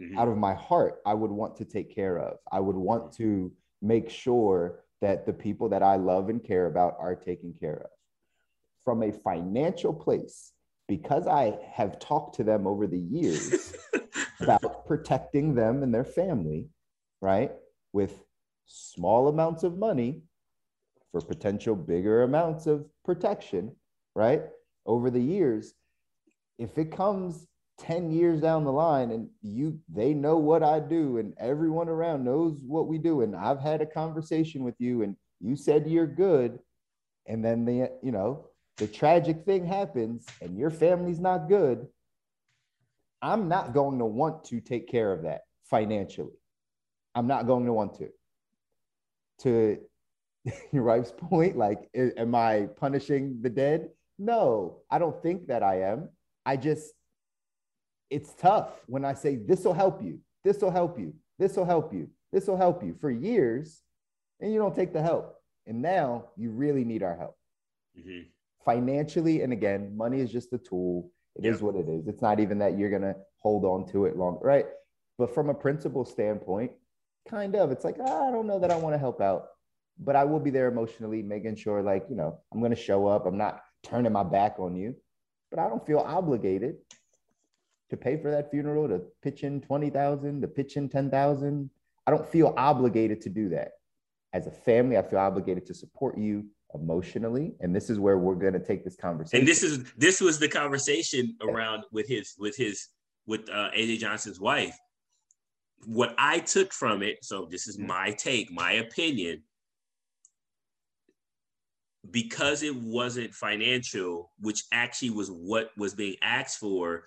Mm-hmm. 0.00 0.18
Out 0.18 0.28
of 0.28 0.38
my 0.38 0.54
heart, 0.54 1.00
I 1.04 1.12
would 1.12 1.30
want 1.30 1.56
to 1.56 1.66
take 1.66 1.94
care 1.94 2.18
of. 2.18 2.38
I 2.50 2.60
would 2.60 2.76
want 2.76 3.12
to 3.16 3.52
make 3.82 4.08
sure 4.08 4.80
that 5.02 5.26
the 5.26 5.32
people 5.32 5.68
that 5.68 5.82
I 5.82 5.96
love 5.96 6.30
and 6.30 6.42
care 6.42 6.66
about 6.66 6.96
are 6.98 7.14
taken 7.14 7.52
care 7.58 7.82
of. 7.84 7.90
From 8.84 9.02
a 9.02 9.12
financial 9.12 9.92
place, 9.92 10.52
because 10.88 11.26
I 11.26 11.58
have 11.72 11.98
talked 11.98 12.36
to 12.36 12.44
them 12.44 12.66
over 12.66 12.86
the 12.86 12.98
years 12.98 13.74
about 14.40 14.86
protecting 14.86 15.54
them 15.54 15.82
and 15.82 15.92
their 15.92 16.04
family, 16.04 16.68
right? 17.20 17.52
With 17.92 18.24
small 18.66 19.28
amounts 19.28 19.64
of 19.64 19.76
money 19.76 20.22
for 21.10 21.20
potential 21.20 21.76
bigger 21.76 22.22
amounts 22.22 22.66
of 22.66 22.86
protection, 23.04 23.74
right? 24.14 24.42
Over 24.86 25.10
the 25.10 25.20
years, 25.20 25.74
if 26.58 26.78
it 26.78 26.92
comes 26.92 27.46
10 27.78 28.10
years 28.10 28.40
down 28.40 28.64
the 28.64 28.72
line 28.72 29.10
and 29.10 29.28
you 29.42 29.78
they 29.92 30.14
know 30.14 30.36
what 30.36 30.62
I 30.62 30.78
do 30.78 31.18
and 31.18 31.34
everyone 31.38 31.88
around 31.88 32.24
knows 32.24 32.60
what 32.66 32.86
we 32.86 32.98
do 32.98 33.22
and 33.22 33.34
I've 33.34 33.60
had 33.60 33.80
a 33.80 33.86
conversation 33.86 34.62
with 34.62 34.74
you 34.78 35.02
and 35.02 35.16
you 35.40 35.56
said 35.56 35.88
you're 35.88 36.06
good 36.06 36.58
and 37.26 37.44
then 37.44 37.64
the 37.64 37.90
you 38.02 38.12
know 38.12 38.46
the 38.76 38.86
tragic 38.86 39.44
thing 39.44 39.66
happens 39.66 40.26
and 40.40 40.58
your 40.58 40.70
family's 40.70 41.20
not 41.20 41.48
good. 41.48 41.86
I'm 43.20 43.48
not 43.48 43.74
going 43.74 43.98
to 43.98 44.04
want 44.06 44.44
to 44.46 44.60
take 44.60 44.88
care 44.88 45.12
of 45.12 45.22
that 45.22 45.42
financially. 45.64 46.32
I'm 47.14 47.26
not 47.26 47.46
going 47.46 47.66
to 47.66 47.72
want 47.72 47.94
to. 47.98 48.08
To 49.40 49.78
your 50.72 50.84
wife's 50.84 51.12
point 51.12 51.56
like 51.56 51.88
am 51.94 52.34
I 52.34 52.68
punishing 52.76 53.40
the 53.42 53.50
dead? 53.50 53.88
No 54.18 54.78
I 54.90 54.98
don't 54.98 55.20
think 55.22 55.46
that 55.48 55.62
I 55.62 55.82
am. 55.82 56.08
I 56.44 56.56
just 56.56 56.92
it's 58.12 58.34
tough 58.34 58.80
when 58.86 59.04
I 59.04 59.14
say 59.14 59.36
this 59.36 59.64
will 59.64 59.72
help 59.72 60.02
you, 60.02 60.18
this 60.44 60.60
will 60.60 60.70
help 60.70 60.98
you, 60.98 61.14
this 61.38 61.56
will 61.56 61.64
help 61.64 61.92
you, 61.94 62.08
this 62.32 62.46
will 62.46 62.58
help 62.58 62.84
you 62.84 62.94
for 63.00 63.10
years, 63.10 63.80
and 64.40 64.52
you 64.52 64.58
don't 64.58 64.74
take 64.74 64.92
the 64.92 65.02
help. 65.02 65.36
And 65.66 65.80
now 65.80 66.26
you 66.36 66.50
really 66.50 66.84
need 66.84 67.02
our 67.02 67.16
help 67.16 67.36
mm-hmm. 67.98 68.22
financially. 68.64 69.42
And 69.42 69.52
again, 69.52 69.96
money 69.96 70.20
is 70.20 70.30
just 70.30 70.52
a 70.52 70.58
tool. 70.58 71.10
It 71.36 71.44
yeah. 71.44 71.52
is 71.52 71.62
what 71.62 71.76
it 71.76 71.88
is. 71.88 72.06
It's 72.06 72.20
not 72.20 72.38
even 72.38 72.58
that 72.58 72.76
you're 72.76 72.90
gonna 72.90 73.14
hold 73.38 73.64
on 73.64 73.90
to 73.92 74.04
it 74.04 74.16
long, 74.16 74.38
right? 74.42 74.66
But 75.18 75.34
from 75.34 75.48
a 75.48 75.54
principle 75.54 76.04
standpoint, 76.04 76.72
kind 77.28 77.56
of, 77.56 77.70
it's 77.70 77.84
like 77.84 77.96
ah, 78.00 78.28
I 78.28 78.30
don't 78.30 78.46
know 78.46 78.58
that 78.58 78.70
I 78.70 78.76
want 78.76 78.94
to 78.94 78.98
help 78.98 79.22
out, 79.22 79.46
but 79.98 80.16
I 80.16 80.24
will 80.24 80.40
be 80.40 80.50
there 80.50 80.68
emotionally, 80.68 81.22
making 81.22 81.56
sure 81.56 81.82
like 81.82 82.04
you 82.10 82.16
know 82.16 82.40
I'm 82.52 82.60
gonna 82.60 82.76
show 82.76 83.06
up. 83.06 83.24
I'm 83.24 83.38
not 83.38 83.62
turning 83.82 84.12
my 84.12 84.24
back 84.24 84.58
on 84.58 84.76
you, 84.76 84.96
but 85.50 85.58
I 85.58 85.68
don't 85.68 85.86
feel 85.86 86.00
obligated 86.00 86.76
to 87.92 87.96
pay 87.98 88.16
for 88.16 88.30
that 88.30 88.50
funeral, 88.50 88.88
to 88.88 89.02
pitch 89.22 89.44
in 89.44 89.60
20,000, 89.60 90.40
to 90.40 90.48
pitch 90.48 90.76
in 90.78 90.88
10,000. 90.88 91.70
I 92.06 92.10
don't 92.10 92.26
feel 92.26 92.54
obligated 92.56 93.20
to 93.20 93.28
do 93.28 93.50
that. 93.50 93.72
As 94.32 94.46
a 94.46 94.50
family, 94.50 94.96
I 94.96 95.02
feel 95.02 95.18
obligated 95.18 95.66
to 95.66 95.74
support 95.74 96.16
you 96.16 96.46
emotionally. 96.74 97.52
And 97.60 97.76
this 97.76 97.90
is 97.90 97.98
where 97.98 98.16
we're 98.16 98.34
going 98.34 98.54
to 98.54 98.66
take 98.66 98.82
this 98.82 98.96
conversation. 98.96 99.40
And 99.40 99.48
this 99.48 99.62
is, 99.62 99.84
this 99.98 100.22
was 100.22 100.38
the 100.38 100.48
conversation 100.48 101.36
around 101.42 101.84
with 101.92 102.08
his, 102.08 102.34
with 102.38 102.56
his, 102.56 102.88
with 103.26 103.42
uh, 103.50 103.68
AJ 103.76 103.98
Johnson's 103.98 104.40
wife. 104.40 104.76
what 105.84 106.14
I 106.16 106.38
took 106.38 106.72
from 106.72 107.02
it, 107.02 107.18
so 107.22 107.46
this 107.50 107.68
is 107.68 107.78
my 107.78 108.12
take, 108.12 108.50
my 108.50 108.72
opinion, 108.72 109.42
because 112.10 112.62
it 112.62 112.74
wasn't 112.74 113.34
financial, 113.34 114.32
which 114.40 114.64
actually 114.72 115.10
was 115.10 115.30
what 115.30 115.72
was 115.76 115.94
being 115.94 116.16
asked 116.22 116.58
for, 116.58 117.04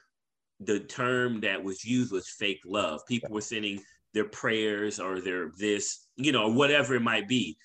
the 0.59 0.79
term 0.79 1.41
that 1.41 1.63
was 1.63 1.83
used 1.83 2.11
was 2.11 2.29
fake 2.29 2.61
love. 2.65 3.01
People 3.07 3.29
were 3.31 3.41
sending 3.41 3.79
their 4.13 4.25
prayers 4.25 4.99
or 4.99 5.19
their 5.19 5.51
this, 5.57 6.07
you 6.15 6.31
know, 6.31 6.49
whatever 6.49 6.95
it 6.95 7.01
might 7.01 7.27
be, 7.27 7.57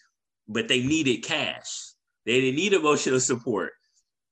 but 0.49 0.66
they 0.66 0.82
needed 0.82 1.23
cash. 1.23 1.92
They 2.26 2.40
didn't 2.40 2.56
need 2.56 2.73
emotional 2.73 3.20
support. 3.20 3.73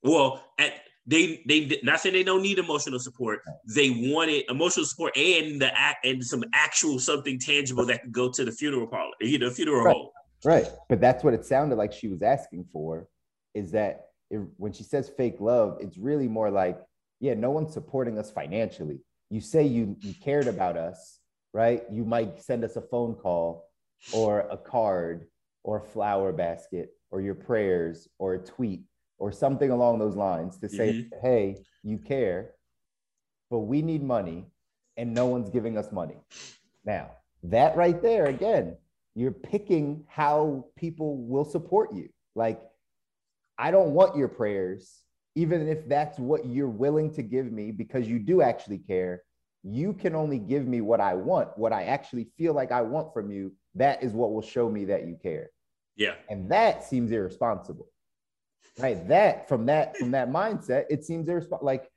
Well, 0.03 0.43
at, 0.57 0.73
they 1.05 1.41
they 1.47 1.79
not 1.81 2.01
saying 2.01 2.13
they 2.13 2.23
don't 2.23 2.43
need 2.43 2.59
emotional 2.59 2.99
support. 2.99 3.39
They 3.73 4.11
wanted 4.11 4.43
emotional 4.49 4.85
support 4.85 5.17
and 5.17 5.59
the 5.59 5.71
act 5.77 6.05
and 6.05 6.23
some 6.23 6.43
actual 6.53 6.99
something 6.99 7.39
tangible 7.39 7.85
that 7.87 8.03
could 8.03 8.11
go 8.11 8.29
to 8.29 8.45
the 8.45 8.51
funeral 8.51 8.87
parlor, 8.87 9.13
you 9.21 9.39
know, 9.39 9.49
funeral 9.49 9.83
right. 9.83 9.95
home. 9.95 10.09
Right. 10.45 10.67
But 10.87 11.01
that's 11.01 11.23
what 11.23 11.33
it 11.33 11.45
sounded 11.45 11.77
like 11.77 11.93
she 11.93 12.09
was 12.09 12.21
asking 12.21 12.65
for 12.71 13.07
is 13.55 13.71
that 13.71 14.09
it, 14.29 14.41
when 14.57 14.71
she 14.71 14.83
says 14.83 15.09
fake 15.17 15.37
love, 15.39 15.77
it's 15.81 15.97
really 15.97 16.27
more 16.27 16.51
like, 16.51 16.79
yeah, 17.19 17.33
no 17.33 17.51
one's 17.51 17.73
supporting 17.73 18.17
us 18.17 18.31
financially. 18.31 18.99
You 19.29 19.41
say 19.41 19.63
you, 19.63 19.97
you 20.01 20.13
cared 20.13 20.47
about 20.47 20.77
us, 20.77 21.19
right? 21.53 21.83
You 21.91 22.05
might 22.05 22.41
send 22.41 22.63
us 22.63 22.75
a 22.75 22.81
phone 22.81 23.15
call 23.15 23.69
or 24.13 24.41
a 24.49 24.57
card 24.57 25.27
or 25.63 25.77
a 25.77 25.83
flower 25.83 26.31
basket 26.31 26.91
or 27.11 27.21
your 27.21 27.35
prayers 27.35 28.07
or 28.17 28.35
a 28.35 28.39
tweet 28.39 28.81
or 29.17 29.31
something 29.31 29.69
along 29.69 29.99
those 29.99 30.15
lines 30.15 30.57
to 30.59 30.69
say, 30.69 30.93
Mhm. 30.93 31.21
hey, 31.21 31.57
you 31.83 31.97
care, 31.97 32.55
but 33.49 33.59
we 33.59 33.81
need 33.81 34.01
money 34.03 34.45
and 34.97 35.13
no 35.13 35.25
one's 35.27 35.49
giving 35.49 35.77
us 35.77 35.91
money. 35.91 36.17
Now, 36.85 37.11
that 37.43 37.75
right 37.75 38.01
there, 38.01 38.25
again, 38.25 38.77
you're 39.15 39.31
picking 39.31 40.05
how 40.07 40.65
people 40.75 41.17
will 41.17 41.45
support 41.45 41.93
you. 41.93 42.09
Like, 42.35 42.61
I 43.57 43.71
don't 43.71 43.93
want 43.93 44.15
your 44.15 44.27
prayers, 44.29 45.03
even 45.39 45.69
if 45.69 45.87
that's 45.87 46.19
what 46.19 46.45
you're 46.45 46.67
willing 46.67 47.09
to 47.13 47.21
give 47.21 47.49
me 47.49 47.71
because 47.71 48.09
you 48.09 48.19
do 48.19 48.41
actually 48.41 48.77
care. 48.77 49.23
You 49.63 49.93
can 49.93 50.13
only 50.13 50.37
give 50.37 50.67
me 50.67 50.81
what 50.81 50.99
I 50.99 51.13
want, 51.13 51.57
what 51.57 51.71
I 51.71 51.83
actually 51.83 52.27
feel 52.37 52.53
like 52.53 52.73
I 52.73 52.81
want 52.81 53.13
from 53.13 53.31
you. 53.31 53.53
That 53.75 54.03
is 54.03 54.11
what 54.11 54.33
will 54.33 54.41
show 54.41 54.69
me 54.69 54.83
that 54.85 55.07
you 55.07 55.17
care. 55.21 55.49
Yeah. 55.95 56.15
And 56.29 56.51
that 56.51 56.83
seems 56.83 57.11
irresponsible. 57.11 57.87
Right. 58.77 59.07
That 59.07 59.47
from 59.47 59.65
that 59.67 59.95
from 59.95 60.11
that 60.11 60.29
mindset, 60.29 60.85
it 60.89 61.05
seems 61.05 61.29
irresponsible. 61.29 61.65
Like 61.65 61.89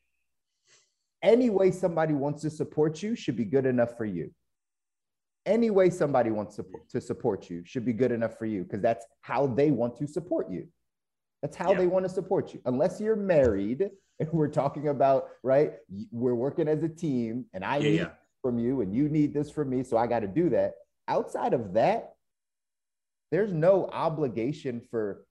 any 1.20 1.50
way 1.50 1.72
somebody 1.72 2.14
wants 2.14 2.42
to 2.42 2.50
support 2.50 3.02
you 3.02 3.16
should 3.16 3.36
be 3.36 3.44
good 3.44 3.66
enough 3.66 3.96
for 3.96 4.04
you. 4.04 4.30
Any 5.46 5.70
way 5.70 5.90
somebody 5.90 6.30
wants 6.30 6.54
to, 6.56 6.64
to 6.90 7.00
support 7.00 7.50
you 7.50 7.64
should 7.64 7.84
be 7.84 7.92
good 7.92 8.12
enough 8.12 8.38
for 8.38 8.46
you 8.46 8.62
because 8.62 8.82
that's 8.82 9.04
how 9.20 9.48
they 9.48 9.72
want 9.72 9.96
to 9.96 10.06
support 10.06 10.48
you. 10.48 10.68
That's 11.42 11.56
how 11.56 11.72
Yeah. 11.72 11.78
they 11.78 11.86
want 11.88 12.04
to 12.04 12.08
support 12.08 12.54
you. 12.54 12.62
Unless 12.64 13.00
you're 13.00 13.16
married 13.16 13.90
and 14.20 14.32
we're 14.32 14.48
talking 14.48 14.88
about, 14.88 15.28
right? 15.42 15.74
We're 16.12 16.36
working 16.36 16.68
as 16.68 16.82
a 16.84 16.88
team 16.88 17.46
and 17.52 17.64
I 17.64 17.78
Yeah, 17.78 17.82
need 17.90 17.96
yeah. 17.96 18.14
from 18.40 18.58
you 18.58 18.80
and 18.80 18.94
you 18.94 19.08
need 19.08 19.34
this 19.34 19.50
from 19.50 19.68
me. 19.68 19.82
So 19.82 19.96
I 19.96 20.06
got 20.06 20.20
to 20.20 20.28
do 20.28 20.48
that. 20.50 20.74
Outside 21.08 21.52
of 21.52 21.72
that, 21.74 22.14
there's 23.32 23.52
no 23.52 23.86
obligation 23.86 24.80
for 24.80 25.26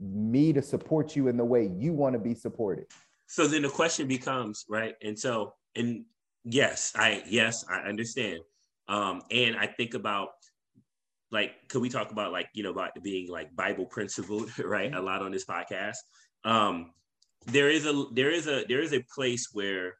me 0.00 0.52
to 0.54 0.62
support 0.62 1.14
you 1.14 1.28
in 1.28 1.36
the 1.36 1.44
way 1.44 1.66
you 1.66 1.92
want 1.92 2.14
to 2.14 2.18
be 2.18 2.34
supported. 2.34 2.86
So 3.26 3.46
then 3.46 3.62
the 3.62 3.68
question 3.68 4.08
becomes, 4.08 4.64
right? 4.68 4.94
And 5.02 5.18
so, 5.18 5.54
and 5.74 6.06
yes, 6.44 6.92
I 6.96 7.22
yes, 7.28 7.66
I 7.68 7.80
understand. 7.80 8.40
Um, 8.86 9.22
and 9.30 9.56
I 9.56 9.66
think 9.66 9.92
about 9.92 10.30
like, 11.30 11.52
could 11.68 11.82
we 11.82 11.88
talk 11.88 12.10
about 12.10 12.32
like, 12.32 12.48
you 12.54 12.62
know, 12.62 12.70
about 12.70 12.90
being 13.02 13.28
like 13.28 13.54
Bible 13.54 13.86
principled, 13.86 14.56
right? 14.64 14.94
A 14.94 15.00
lot 15.00 15.22
on 15.22 15.32
this 15.32 15.44
podcast. 15.44 15.96
Um, 16.44 16.92
there 17.46 17.70
is 17.70 17.86
a 17.86 18.04
there 18.12 18.30
is 18.30 18.46
a 18.46 18.64
there 18.68 18.80
is 18.80 18.92
a 18.92 19.04
place 19.14 19.48
where 19.52 19.94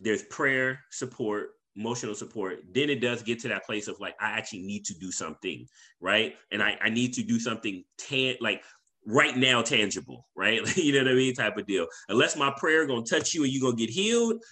there's 0.00 0.22
prayer 0.24 0.80
support 0.90 1.50
emotional 1.76 2.14
support 2.14 2.58
then 2.72 2.90
it 2.90 3.00
does 3.00 3.22
get 3.22 3.38
to 3.38 3.48
that 3.48 3.64
place 3.64 3.86
of 3.86 3.98
like 4.00 4.14
i 4.20 4.30
actually 4.30 4.60
need 4.60 4.84
to 4.84 4.94
do 4.94 5.12
something 5.12 5.66
right 6.00 6.34
and 6.50 6.62
i, 6.62 6.76
I 6.80 6.90
need 6.90 7.14
to 7.14 7.22
do 7.22 7.38
something 7.38 7.84
tan- 7.96 8.36
like 8.40 8.62
right 9.06 9.36
now 9.36 9.62
tangible 9.62 10.26
right 10.36 10.60
you 10.76 10.92
know 10.92 11.04
what 11.04 11.12
i 11.12 11.14
mean 11.14 11.34
type 11.34 11.56
of 11.56 11.66
deal 11.66 11.86
unless 12.08 12.36
my 12.36 12.52
prayer 12.56 12.86
gonna 12.86 13.02
touch 13.02 13.34
you 13.34 13.44
and 13.44 13.52
you 13.52 13.60
gonna 13.60 13.76
get 13.76 13.88
healed 13.88 14.42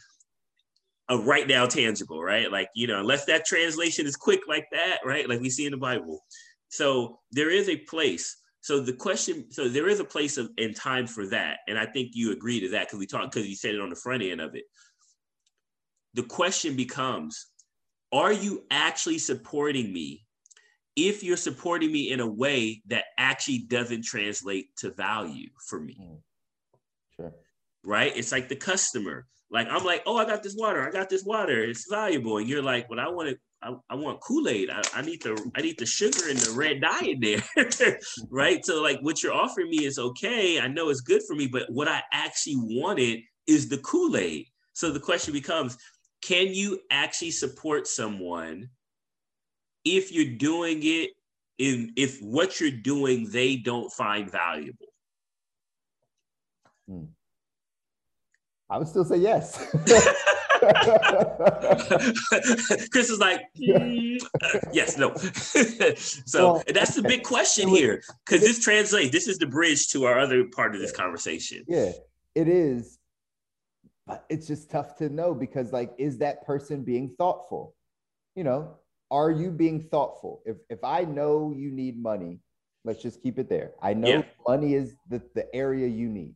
a 1.09 1.19
right 1.19 1.49
now 1.49 1.67
tangible 1.67 2.23
right? 2.23 2.51
Like 2.51 2.69
you 2.75 2.87
know 2.87 3.01
unless 3.01 3.25
that 3.27 3.45
translation 3.45 4.07
is 4.07 4.17
quick 4.17 4.41
like 4.49 4.67
that 4.73 4.99
right? 5.05 5.29
Like 5.29 5.41
we 5.41 5.51
see 5.51 5.67
in 5.67 5.73
the 5.73 5.79
bible. 5.79 6.25
So 6.69 7.21
there 7.33 7.51
is 7.51 7.69
a 7.69 7.77
place. 7.77 8.37
So 8.61 8.81
the 8.81 8.93
question 8.93 9.51
so 9.51 9.69
there 9.69 9.89
is 9.89 10.01
a 10.01 10.05
place 10.05 10.37
of 10.37 10.51
and 10.59 10.75
time 10.77 11.07
for 11.07 11.27
that. 11.29 11.59
And 11.69 11.79
i 11.79 11.87
think 11.87 12.11
you 12.15 12.33
agree 12.33 12.61
to 12.61 12.71
that 12.71 12.87
because 12.87 12.99
we 12.99 13.07
talked 13.07 13.33
because 13.33 13.49
you 13.49 13.57
said 13.57 13.75
it 13.75 13.81
on 13.81 13.91
the 13.91 13.97
front 13.97 14.23
end 14.23 14.41
of 14.41 14.55
it. 14.55 14.65
The 16.15 16.25
question 16.25 16.77
becomes 16.77 17.47
are 18.13 18.33
you 18.33 18.65
actually 18.71 19.19
supporting 19.19 19.93
me 19.93 20.25
if 20.97 21.23
you're 21.23 21.37
supporting 21.37 21.93
me 21.93 22.11
in 22.11 22.21
a 22.21 22.27
way 22.27 22.83
that 22.89 23.05
actually 23.19 23.59
doesn't 23.59 24.05
translate 24.05 24.75
to 24.79 24.91
value 24.91 25.49
for 25.69 25.79
me? 25.79 25.99
Mm. 26.01 26.19
Sure. 27.17 27.35
right? 27.83 28.13
It's 28.17 28.33
like 28.33 28.49
the 28.49 28.57
customer 28.57 29.27
like 29.51 29.67
i'm 29.71 29.85
like 29.85 30.03
oh 30.07 30.17
i 30.17 30.25
got 30.25 30.43
this 30.43 30.57
water 30.57 30.87
i 30.87 30.91
got 30.91 31.09
this 31.09 31.25
water 31.25 31.63
it's 31.63 31.87
valuable 31.89 32.39
and 32.39 32.49
you're 32.49 32.63
like 32.63 32.89
well 32.91 33.01
i 33.01 33.09
want 33.09 33.29
to 33.29 33.37
I, 33.63 33.75
I 33.91 33.95
want 33.97 34.21
Kool-Aid. 34.21 34.71
I, 34.71 34.83
I 34.95 35.03
need 35.03 35.23
the 35.23 35.51
I 35.57 35.63
need 35.63 35.79
the 35.79 35.87
sugar 35.87 36.29
and 36.29 36.39
the 36.39 36.53
red 36.53 36.81
dye 36.81 37.07
in 37.07 37.21
there. 37.21 37.99
right. 38.31 38.65
So 38.65 38.81
like 38.83 39.01
what 39.01 39.23
you're 39.23 39.33
offering 39.33 39.71
me 39.71 39.85
is 39.85 39.99
okay. 39.99 40.61
I 40.61 40.69
know 40.69 40.91
it's 40.91 41.01
good 41.01 41.23
for 41.27 41.35
me, 41.35 41.49
but 41.49 41.65
what 41.71 41.89
I 41.89 42.03
actually 42.13 42.57
wanted 42.57 43.21
is 43.47 43.69
the 43.69 43.79
Kool-Aid. 43.79 44.47
So 44.75 44.93
the 44.93 45.01
question 45.01 45.33
becomes, 45.33 45.77
can 46.23 46.55
you 46.55 46.81
actually 46.91 47.33
support 47.33 47.87
someone 47.87 48.69
if 49.85 50.13
you're 50.13 50.37
doing 50.37 50.81
it 50.83 51.11
in 51.59 51.93
if 51.97 52.21
what 52.21 52.61
you're 52.61 52.71
doing 52.71 53.29
they 53.31 53.57
don't 53.57 53.93
find 53.93 54.31
valuable? 54.31 54.87
Hmm. 56.89 57.05
I 58.71 58.79
would 58.79 58.89
still 58.89 59.05
say 59.05 59.17
yes. 59.17 59.57
Chris 62.91 63.11
is 63.11 63.19
like, 63.19 63.43
"Mm, 63.59 64.19
uh, 64.43 64.59
yes, 64.73 64.97
no. 64.99 65.15
so 66.27 66.55
Well, 66.55 66.63
that's 66.75 66.95
the 66.95 67.03
big 67.03 67.23
question 67.23 67.71
was- 67.71 67.79
here, 67.81 68.03
because 68.27 68.41
this 68.43 68.59
translates. 68.63 69.11
This 69.13 69.29
is 69.29 69.39
the 69.39 69.47
bridge 69.47 69.89
to 69.91 70.05
our 70.05 70.19
other 70.19 70.45
part 70.45 70.75
of 70.75 70.81
this 70.81 70.93
conversation. 70.93 71.65
yeah, 71.69 71.93
it 72.35 72.49
is. 72.49 72.99
But 74.07 74.25
it's 74.31 74.47
just 74.47 74.71
tough 74.71 74.97
to 74.99 75.09
know 75.11 75.35
because, 75.35 75.71
like, 75.73 75.93
is 75.99 76.19
that 76.19 76.45
person 76.47 76.83
being 76.83 77.15
thoughtful? 77.19 77.75
You 78.35 78.45
know, 78.45 78.77
are 79.11 79.31
you 79.31 79.51
being 79.51 79.81
thoughtful? 79.83 80.43
If 80.47 80.57
if 80.71 80.83
I 80.83 81.05
know 81.05 81.53
you 81.57 81.71
need 81.71 82.01
money, 82.03 82.41
let's 82.85 83.03
just 83.03 83.23
keep 83.23 83.39
it 83.39 83.49
there. 83.49 83.73
I 83.83 83.95
know 83.95 84.09
Yeah. 84.09 84.23
money 84.47 84.75
is 84.75 84.95
the, 85.09 85.21
the 85.35 85.55
area 85.55 85.87
you 85.87 86.09
need. 86.09 86.35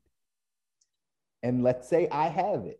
And 1.42 1.62
let's 1.62 1.88
say 1.88 2.08
I 2.10 2.28
have 2.28 2.64
it. 2.66 2.78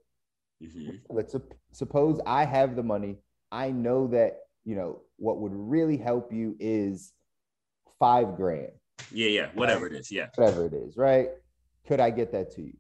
Mhm. 0.63 1.01
let's 1.11 1.33
sup- 1.33 1.55
suppose 1.73 2.21
I 2.25 2.45
have 2.45 2.77
the 2.77 2.85
money. 2.85 3.19
I 3.51 3.73
know 3.73 4.07
that, 4.09 4.43
you 4.65 4.77
know, 4.77 5.01
what 5.17 5.39
would 5.41 5.53
really 5.53 5.97
help 5.97 6.33
you 6.33 6.57
is 6.61 7.13
five 7.99 8.37
grand, 8.37 8.71
Yeah, 9.11 9.27
yeah, 9.27 9.51
whatever 9.55 9.89
it 9.89 9.93
is. 9.95 10.13
Yeah, 10.13 10.29
whatever 10.37 10.65
it 10.67 10.73
is, 10.73 10.97
right? 10.97 11.31
Could 11.89 11.99
I 11.99 12.11
get 12.11 12.31
that 12.31 12.53
to 12.53 12.63
you? 12.63 12.75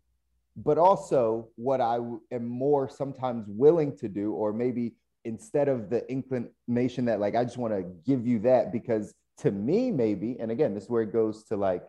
But 0.54 0.78
also, 0.78 1.48
what 1.56 1.80
I 1.80 1.96
w- 1.96 2.20
am 2.30 2.46
more 2.46 2.88
sometimes 2.88 3.48
willing 3.48 3.96
to 3.96 4.08
do, 4.08 4.32
or 4.32 4.52
maybe 4.52 4.94
instead 5.24 5.68
of 5.68 5.90
the 5.90 6.08
inclination 6.10 7.06
that, 7.06 7.18
like, 7.18 7.34
I 7.34 7.42
just 7.42 7.58
want 7.58 7.74
to 7.74 7.82
give 7.82 8.26
you 8.28 8.38
that 8.40 8.70
because 8.70 9.12
to 9.38 9.50
me, 9.50 9.90
maybe, 9.90 10.38
and 10.38 10.52
again, 10.52 10.72
this 10.74 10.84
is 10.84 10.90
where 10.90 11.02
it 11.02 11.12
goes 11.12 11.42
to 11.44 11.56
like 11.56 11.82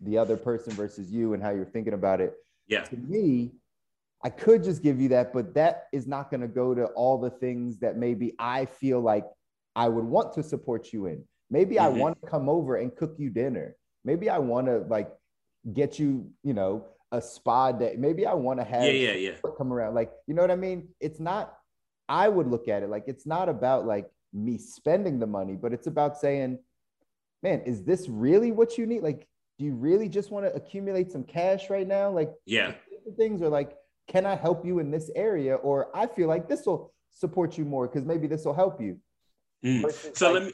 the 0.00 0.18
other 0.18 0.36
person 0.36 0.72
versus 0.72 1.10
you 1.10 1.34
and 1.34 1.42
how 1.42 1.50
you're 1.50 1.64
thinking 1.64 1.94
about 1.94 2.20
it 2.20 2.34
yeah, 2.72 2.84
to 2.84 2.96
me, 2.96 3.52
I 4.24 4.30
could 4.30 4.62
just 4.62 4.82
give 4.82 5.00
you 5.00 5.08
that, 5.10 5.32
but 5.32 5.46
that 5.54 5.74
is 5.92 6.06
not 6.06 6.30
going 6.30 6.40
to 6.42 6.48
go 6.62 6.74
to 6.74 6.84
all 7.00 7.16
the 7.26 7.30
things 7.44 7.78
that 7.78 7.96
maybe 7.96 8.34
I 8.38 8.66
feel 8.66 9.00
like 9.00 9.26
I 9.74 9.88
would 9.88 10.04
want 10.04 10.32
to 10.34 10.42
support 10.42 10.92
you 10.92 11.06
in. 11.06 11.18
Maybe 11.50 11.78
I 11.78 11.88
Mhm. 11.88 11.98
want 12.02 12.14
to 12.20 12.26
come 12.34 12.48
over 12.48 12.76
and 12.76 12.94
cook 13.00 13.14
you 13.18 13.30
dinner. 13.30 13.76
Maybe 14.04 14.26
I 14.36 14.38
want 14.38 14.66
to 14.68 14.78
like 14.96 15.10
get 15.80 15.98
you, 15.98 16.10
you 16.42 16.54
know, 16.54 16.72
a 17.10 17.20
spa 17.20 17.72
day. 17.72 17.94
Maybe 18.06 18.26
I 18.26 18.34
want 18.34 18.58
to 18.60 18.64
have 18.64 18.86
yeah, 18.86 19.12
yeah, 19.12 19.32
yeah. 19.44 19.50
come 19.58 19.72
around. 19.72 19.94
Like, 19.94 20.12
you 20.26 20.34
know 20.34 20.42
what 20.42 20.50
I 20.50 20.56
mean? 20.68 20.88
It's 21.00 21.20
not, 21.20 21.44
I 22.08 22.28
would 22.28 22.48
look 22.48 22.68
at 22.68 22.82
it 22.82 22.88
like 22.88 23.04
it's 23.06 23.26
not 23.26 23.48
about 23.48 23.86
like 23.86 24.06
me 24.32 24.56
spending 24.58 25.18
the 25.18 25.26
money, 25.26 25.56
but 25.62 25.72
it's 25.72 25.86
about 25.88 26.16
saying, 26.16 26.58
man, 27.42 27.60
is 27.62 27.82
this 27.84 28.08
really 28.08 28.52
what 28.52 28.78
you 28.78 28.86
need? 28.86 29.02
Like, 29.02 29.26
do 29.58 29.64
you 29.64 29.74
really 29.74 30.08
just 30.08 30.30
want 30.30 30.46
to 30.46 30.54
accumulate 30.54 31.10
some 31.10 31.24
cash 31.24 31.70
right 31.70 31.86
now? 31.86 32.10
Like, 32.10 32.32
Yeah, 32.46 32.74
things 33.16 33.42
are 33.42 33.48
like, 33.48 33.76
can 34.08 34.26
I 34.26 34.34
help 34.34 34.64
you 34.64 34.78
in 34.78 34.90
this 34.90 35.10
area? 35.14 35.56
Or 35.56 35.96
I 35.96 36.06
feel 36.06 36.28
like 36.28 36.48
this 36.48 36.66
will 36.66 36.92
support 37.10 37.58
you 37.58 37.64
more 37.64 37.86
because 37.86 38.04
maybe 38.04 38.26
this 38.26 38.44
will 38.44 38.54
help 38.54 38.80
you. 38.80 38.98
Mm. 39.64 39.90
So 40.16 40.26
like- 40.26 40.34
let 40.34 40.44
me. 40.44 40.52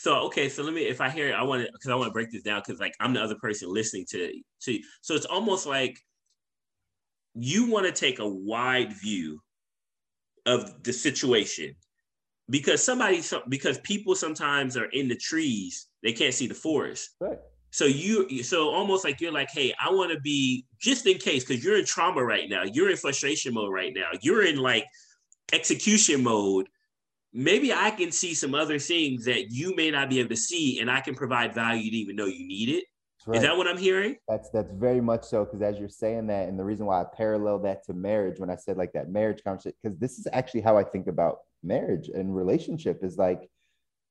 So 0.00 0.14
okay, 0.26 0.48
so 0.48 0.62
let 0.62 0.72
me. 0.72 0.82
If 0.82 1.00
I 1.00 1.10
hear, 1.10 1.30
it, 1.30 1.32
I 1.32 1.42
want 1.42 1.66
to 1.66 1.72
because 1.72 1.90
I 1.90 1.94
want 1.96 2.06
to 2.08 2.12
break 2.12 2.30
this 2.30 2.42
down 2.42 2.62
because 2.64 2.78
like 2.78 2.94
I'm 3.00 3.12
the 3.14 3.20
other 3.20 3.34
person 3.34 3.72
listening 3.72 4.06
to 4.10 4.32
to. 4.62 4.80
So 5.00 5.14
it's 5.14 5.26
almost 5.26 5.66
like 5.66 5.98
you 7.34 7.68
want 7.68 7.86
to 7.86 7.92
take 7.92 8.20
a 8.20 8.28
wide 8.28 8.92
view 8.92 9.40
of 10.46 10.82
the 10.84 10.92
situation 10.92 11.74
because 12.48 12.82
somebody 12.82 13.22
some- 13.22 13.42
because 13.48 13.78
people 13.78 14.14
sometimes 14.14 14.76
are 14.76 14.86
in 14.86 15.08
the 15.08 15.16
trees 15.16 15.88
they 16.02 16.12
can't 16.12 16.32
see 16.32 16.46
the 16.46 16.54
forest 16.54 17.10
Right. 17.20 17.38
So 17.70 17.84
you 17.84 18.42
so 18.42 18.70
almost 18.70 19.04
like 19.04 19.20
you're 19.20 19.32
like 19.32 19.50
hey 19.50 19.74
i 19.84 19.90
want 19.90 20.10
to 20.12 20.20
be 20.20 20.64
just 20.78 21.06
in 21.06 21.18
case 21.18 21.44
because 21.44 21.62
you're 21.62 21.78
in 21.78 21.84
trauma 21.84 22.22
right 22.22 22.48
now 22.48 22.62
you're 22.62 22.90
in 22.90 22.96
frustration 22.96 23.52
mode 23.54 23.72
right 23.72 23.92
now 23.94 24.08
you're 24.22 24.44
in 24.44 24.56
like 24.56 24.86
execution 25.52 26.22
mode 26.22 26.68
maybe 27.32 27.72
i 27.72 27.90
can 27.90 28.10
see 28.10 28.34
some 28.34 28.54
other 28.54 28.78
things 28.78 29.24
that 29.24 29.50
you 29.50 29.74
may 29.76 29.90
not 29.90 30.08
be 30.08 30.18
able 30.18 30.30
to 30.30 30.36
see 30.36 30.80
and 30.80 30.90
i 30.90 31.00
can 31.00 31.14
provide 31.14 31.54
value 31.54 31.82
you 31.82 31.90
didn't 31.90 32.02
even 32.02 32.16
know 32.16 32.26
you 32.26 32.46
need 32.46 32.68
it. 32.70 32.84
Is 32.84 32.84
Right. 33.26 33.42
that 33.42 33.56
what 33.56 33.66
i'm 33.66 33.76
hearing 33.76 34.16
That's 34.28 34.48
that's 34.50 34.72
very 34.72 35.00
much 35.02 35.24
so 35.24 35.44
because 35.44 35.60
as 35.60 35.78
you're 35.78 35.88
saying 35.90 36.28
that, 36.28 36.48
and 36.48 36.58
the 36.58 36.64
reason 36.64 36.86
why 36.86 37.02
I 37.02 37.04
parallel 37.04 37.58
that 37.60 37.84
to 37.84 37.92
marriage 37.92 38.38
when 38.38 38.48
I 38.48 38.56
said 38.56 38.78
like 38.78 38.92
that 38.92 39.10
marriage 39.10 39.42
conversation, 39.44 39.76
because 39.82 39.98
this 39.98 40.18
is 40.18 40.26
actually 40.32 40.62
how 40.62 40.78
I 40.78 40.84
think 40.84 41.08
about 41.08 41.40
marriage 41.62 42.08
and 42.08 42.34
relationship 42.34 43.02
is 43.02 43.18
like 43.18 43.50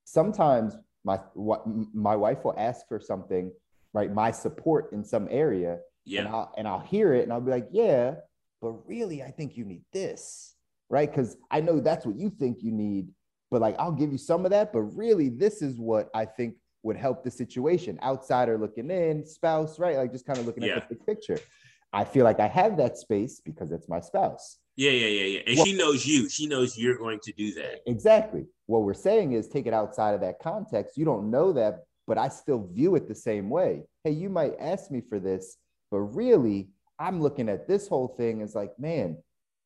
sometimes 0.06 0.76
my 1.04 1.18
what 1.34 1.64
my 1.94 2.16
wife 2.16 2.44
will 2.44 2.56
ask 2.58 2.88
for 2.88 3.00
something, 3.00 3.52
right? 3.94 4.12
My 4.14 4.32
support 4.32 4.92
in 4.94 5.04
some 5.04 5.28
area, 5.30 5.80
Yeah. 6.06 6.22
and 6.22 6.30
I'll 6.30 6.54
and 6.58 6.68
I'll 6.68 6.80
hear 6.80 7.14
it 7.14 7.24
and 7.24 7.34
I'll 7.34 7.42
be 7.42 7.52
like, 7.52 7.68
yeah, 7.72 8.16
but 8.62 8.72
really 8.88 9.24
I 9.24 9.32
think 9.32 9.58
you 9.58 9.66
need 9.66 9.84
this, 9.94 10.56
right? 10.90 11.10
Because 11.10 11.38
I 11.52 11.62
know 11.62 11.80
that's 11.80 12.06
what 12.06 12.18
you 12.18 12.30
think 12.30 12.62
you 12.62 12.72
need, 12.72 13.08
but 13.52 13.62
like 13.62 13.76
I'll 13.80 13.92
give 13.92 14.12
you 14.12 14.18
some 14.18 14.46
of 14.46 14.52
that, 14.52 14.74
but 14.74 14.82
really 14.82 15.30
this 15.30 15.62
is 15.62 15.80
what 15.80 16.10
I 16.14 16.26
think 16.26 16.56
would 16.84 16.98
help 16.98 17.24
the 17.24 17.32
situation. 17.32 18.00
Outsider 18.04 18.58
looking 18.58 18.90
in, 18.92 19.26
spouse, 19.26 19.80
right? 19.80 19.98
Like 19.98 20.12
just 20.12 20.26
kind 20.26 20.40
of 20.40 20.46
looking 20.46 20.64
Yeah. 20.64 20.78
at 20.78 20.90
the 20.90 20.96
big 20.96 21.06
picture. 21.06 21.40
I 21.94 22.04
feel 22.04 22.24
like 22.26 22.40
I 22.40 22.48
have 22.48 22.78
that 22.78 22.98
space 22.98 23.40
because 23.44 23.72
it's 23.72 23.88
my 23.88 24.00
spouse. 24.02 24.58
Yeah 24.78 24.92
yeah 24.92 25.08
yeah 25.08 25.26
yeah 25.26 25.40
and 25.48 25.58
Well- 25.58 25.66
she 25.66 25.74
knows 25.76 26.06
you 26.06 26.30
she 26.30 26.48
knows 26.48 26.78
you're 26.78 26.98
going 26.98 27.20
to 27.24 27.34
do 27.34 27.54
that 27.56 27.82
Exactly. 27.86 28.46
What 28.68 28.84
we're 28.84 28.94
saying 28.94 29.34
is 29.34 29.48
take 29.48 29.66
it 29.66 29.74
outside 29.74 30.14
of 30.14 30.22
that 30.22 30.40
context. 30.40 30.98
You 30.98 31.06
don't 31.06 31.32
know 31.32 31.54
that, 31.54 31.86
but 32.06 32.18
I 32.18 32.28
still 32.28 32.68
view 32.74 32.96
it 32.96 33.08
the 33.08 33.16
same 33.16 33.50
way. 33.50 33.84
Hey, 34.04 34.12
you 34.12 34.30
might 34.30 34.54
ask 34.60 34.92
me 34.92 35.02
for 35.02 35.20
this, 35.20 35.58
but 35.90 36.00
really, 36.00 36.68
I'm 37.00 37.22
looking 37.22 37.48
at 37.48 37.68
this 37.68 37.88
whole 37.88 38.10
thing 38.10 38.42
as 38.42 38.56
like, 38.56 38.78
man, 38.78 39.18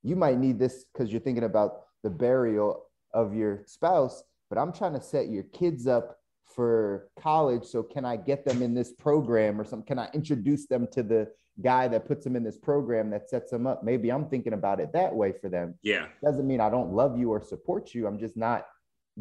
you 0.03 0.15
might 0.15 0.37
need 0.37 0.59
this 0.59 0.85
because 0.85 1.11
you're 1.11 1.21
thinking 1.21 1.45
about 1.45 1.81
the 2.03 2.09
burial 2.11 2.85
of 3.13 3.33
your 3.33 3.63
spouse, 3.65 4.23
but 4.49 4.59
I'm 4.59 4.71
trying 4.71 4.93
to 4.93 5.01
set 5.01 5.29
your 5.29 5.43
kids 5.43 5.87
up 5.87 6.17
for 6.55 7.09
college. 7.19 7.63
So 7.65 7.83
can 7.83 8.05
I 8.05 8.15
get 8.17 8.45
them 8.45 8.61
in 8.61 8.73
this 8.73 8.91
program 8.93 9.59
or 9.59 9.63
something? 9.65 9.85
Can 9.87 9.99
I 9.99 10.09
introduce 10.13 10.67
them 10.67 10.87
to 10.91 11.03
the 11.03 11.27
guy 11.61 11.87
that 11.87 12.07
puts 12.07 12.23
them 12.23 12.35
in 12.35 12.43
this 12.43 12.57
program 12.57 13.09
that 13.11 13.29
sets 13.29 13.51
them 13.51 13.67
up? 13.67 13.83
Maybe 13.83 14.11
I'm 14.11 14.27
thinking 14.29 14.53
about 14.53 14.79
it 14.79 14.91
that 14.93 15.13
way 15.13 15.31
for 15.31 15.49
them 15.49 15.75
yeah 15.83 16.07
doesn't 16.23 16.47
mean 16.47 16.61
I 16.61 16.69
don't 16.69 16.91
love 16.93 17.17
you 17.17 17.31
or 17.31 17.41
support 17.41 17.93
you. 17.93 18.07
I'm 18.07 18.19
just 18.19 18.37
not 18.37 18.65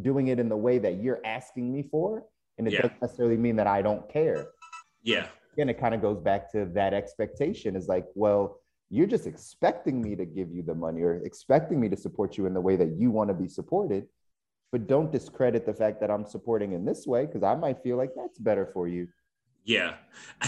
doing 0.01 0.29
it 0.29 0.39
in 0.39 0.49
the 0.49 0.57
way 0.57 0.79
that 0.79 1.03
you're 1.03 1.21
asking 1.25 1.73
me 1.73 1.83
for. 1.91 2.25
And 2.59 2.67
it 2.67 2.75
Yeah. 2.75 2.83
doesn't 2.83 3.03
necessarily 3.03 3.37
mean 3.37 3.57
that 3.57 3.67
I 3.67 3.83
don't 3.83 4.09
care. 4.09 4.49
yeah 5.03 5.27
And 5.59 5.69
it 5.71 5.79
kind 5.79 5.95
of 5.95 6.01
goes 6.01 6.21
back 6.21 6.51
to 6.53 6.67
that 6.75 6.95
expectation 6.95 7.75
is 7.77 7.89
like, 7.89 8.07
well, 8.15 8.61
you're 8.91 9.07
just 9.07 9.27
expecting 9.27 10.01
me 10.03 10.17
to 10.17 10.25
give 10.25 10.51
you 10.53 10.63
the 10.63 10.75
money 10.75 11.03
or 11.03 11.15
expecting 11.25 11.79
me 11.81 11.89
to 11.89 11.97
support 11.97 12.37
you 12.37 12.47
in 12.47 12.55
the 12.55 12.61
way 12.61 12.77
that 12.77 12.91
you 13.01 13.11
want 13.11 13.29
to 13.29 13.35
be 13.35 13.49
supported. 13.49 14.07
But 14.73 14.87
don't 14.87 15.11
discredit 15.11 15.67
the 15.67 15.75
fact 15.75 16.01
that 16.01 16.11
I'm 16.11 16.25
supporting 16.25 16.73
in 16.73 16.85
this 16.85 17.07
way 17.07 17.27
because 17.27 17.43
I 17.43 17.57
might 17.57 17.83
feel 17.83 17.97
like 17.97 18.11
that's 18.15 18.39
better 18.39 18.67
for 18.73 18.87
you. 18.87 19.09
Yeah, 19.65 19.95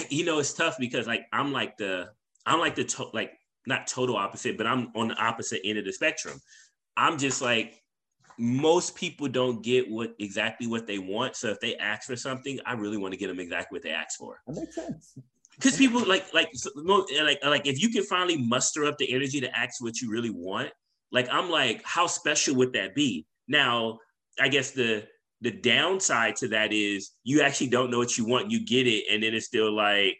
you 0.08 0.24
know 0.24 0.38
it's 0.38 0.52
tough 0.52 0.76
because 0.78 1.06
like 1.06 1.26
I'm 1.32 1.52
like 1.52 1.76
the 1.76 2.10
I'm 2.46 2.60
like 2.60 2.74
the 2.74 2.84
to, 2.84 3.06
like 3.12 3.32
not 3.66 3.86
total 3.86 4.16
opposite, 4.16 4.56
but 4.56 4.66
I'm 4.66 4.90
on 4.94 5.08
the 5.08 5.14
opposite 5.14 5.60
end 5.64 5.78
of 5.78 5.84
the 5.84 5.92
spectrum. 5.92 6.40
I'm 6.96 7.18
just 7.18 7.42
like 7.42 7.82
most 8.38 8.94
people 8.94 9.28
don't 9.28 9.62
get 9.62 9.90
what 9.90 10.14
exactly 10.18 10.66
what 10.66 10.86
they 10.86 10.98
want. 10.98 11.36
So 11.36 11.48
if 11.48 11.60
they 11.60 11.76
ask 11.76 12.08
for 12.08 12.16
something, 12.16 12.58
I 12.64 12.72
really 12.72 12.96
want 12.96 13.12
to 13.12 13.18
get 13.18 13.28
them 13.28 13.40
exactly 13.40 13.76
what 13.76 13.82
they 13.82 13.90
ask 13.90 14.18
for. 14.18 14.40
That 14.46 14.56
makes 14.56 14.74
sense. 14.74 15.18
Because 15.56 15.76
people 15.76 16.04
like 16.06 16.32
like 16.32 16.50
like 16.74 17.44
like 17.44 17.66
if 17.66 17.80
you 17.80 17.90
can 17.90 18.02
finally 18.04 18.38
muster 18.38 18.84
up 18.84 18.98
the 18.98 19.12
energy 19.12 19.40
to 19.40 19.56
ask 19.56 19.82
what 19.82 20.00
you 20.00 20.10
really 20.10 20.30
want, 20.30 20.70
like 21.10 21.28
I'm 21.30 21.50
like, 21.50 21.82
how 21.84 22.06
special 22.06 22.54
would 22.56 22.72
that 22.72 22.94
be? 22.94 23.26
Now, 23.48 23.98
I 24.40 24.48
guess 24.48 24.70
the 24.70 25.06
the 25.40 25.50
downside 25.50 26.36
to 26.36 26.48
that 26.48 26.72
is 26.72 27.10
you 27.24 27.42
actually 27.42 27.68
don't 27.68 27.90
know 27.90 27.98
what 27.98 28.16
you 28.16 28.24
want, 28.24 28.50
you 28.50 28.64
get 28.64 28.86
it, 28.86 29.04
and 29.10 29.22
then 29.22 29.34
it's 29.34 29.46
still 29.46 29.72
like, 29.72 30.16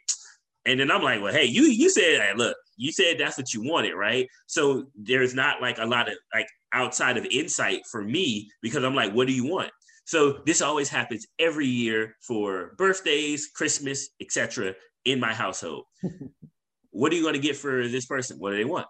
and 0.66 0.80
then 0.80 0.90
I'm 0.90 1.02
like, 1.02 1.22
well, 1.22 1.32
hey, 1.32 1.44
you 1.44 1.64
you 1.64 1.88
said, 1.90 2.20
hey, 2.20 2.32
look, 2.36 2.56
you 2.76 2.92
said 2.92 3.18
that's 3.18 3.38
what 3.38 3.54
you 3.54 3.62
wanted, 3.62 3.94
right? 3.94 4.26
So 4.46 4.86
there's 4.96 5.34
not 5.34 5.62
like 5.62 5.78
a 5.78 5.86
lot 5.86 6.08
of 6.08 6.16
like 6.34 6.48
outside 6.72 7.16
of 7.16 7.24
insight 7.26 7.82
for 7.90 8.02
me 8.02 8.50
because 8.62 8.84
I'm 8.84 8.94
like, 8.94 9.12
what 9.12 9.26
do 9.26 9.32
you 9.32 9.46
want? 9.46 9.70
So 10.04 10.40
this 10.44 10.62
always 10.62 10.88
happens 10.88 11.26
every 11.38 11.66
year 11.66 12.16
for 12.20 12.74
birthdays, 12.76 13.50
Christmas, 13.54 14.08
etc. 14.20 14.74
in 15.04 15.20
my 15.20 15.32
household. 15.32 15.84
what 16.90 17.12
are 17.12 17.14
you 17.14 17.22
going 17.22 17.34
to 17.34 17.40
get 17.40 17.56
for 17.56 17.86
this 17.88 18.06
person? 18.06 18.38
What 18.38 18.50
do 18.50 18.56
they 18.56 18.64
want? 18.64 18.86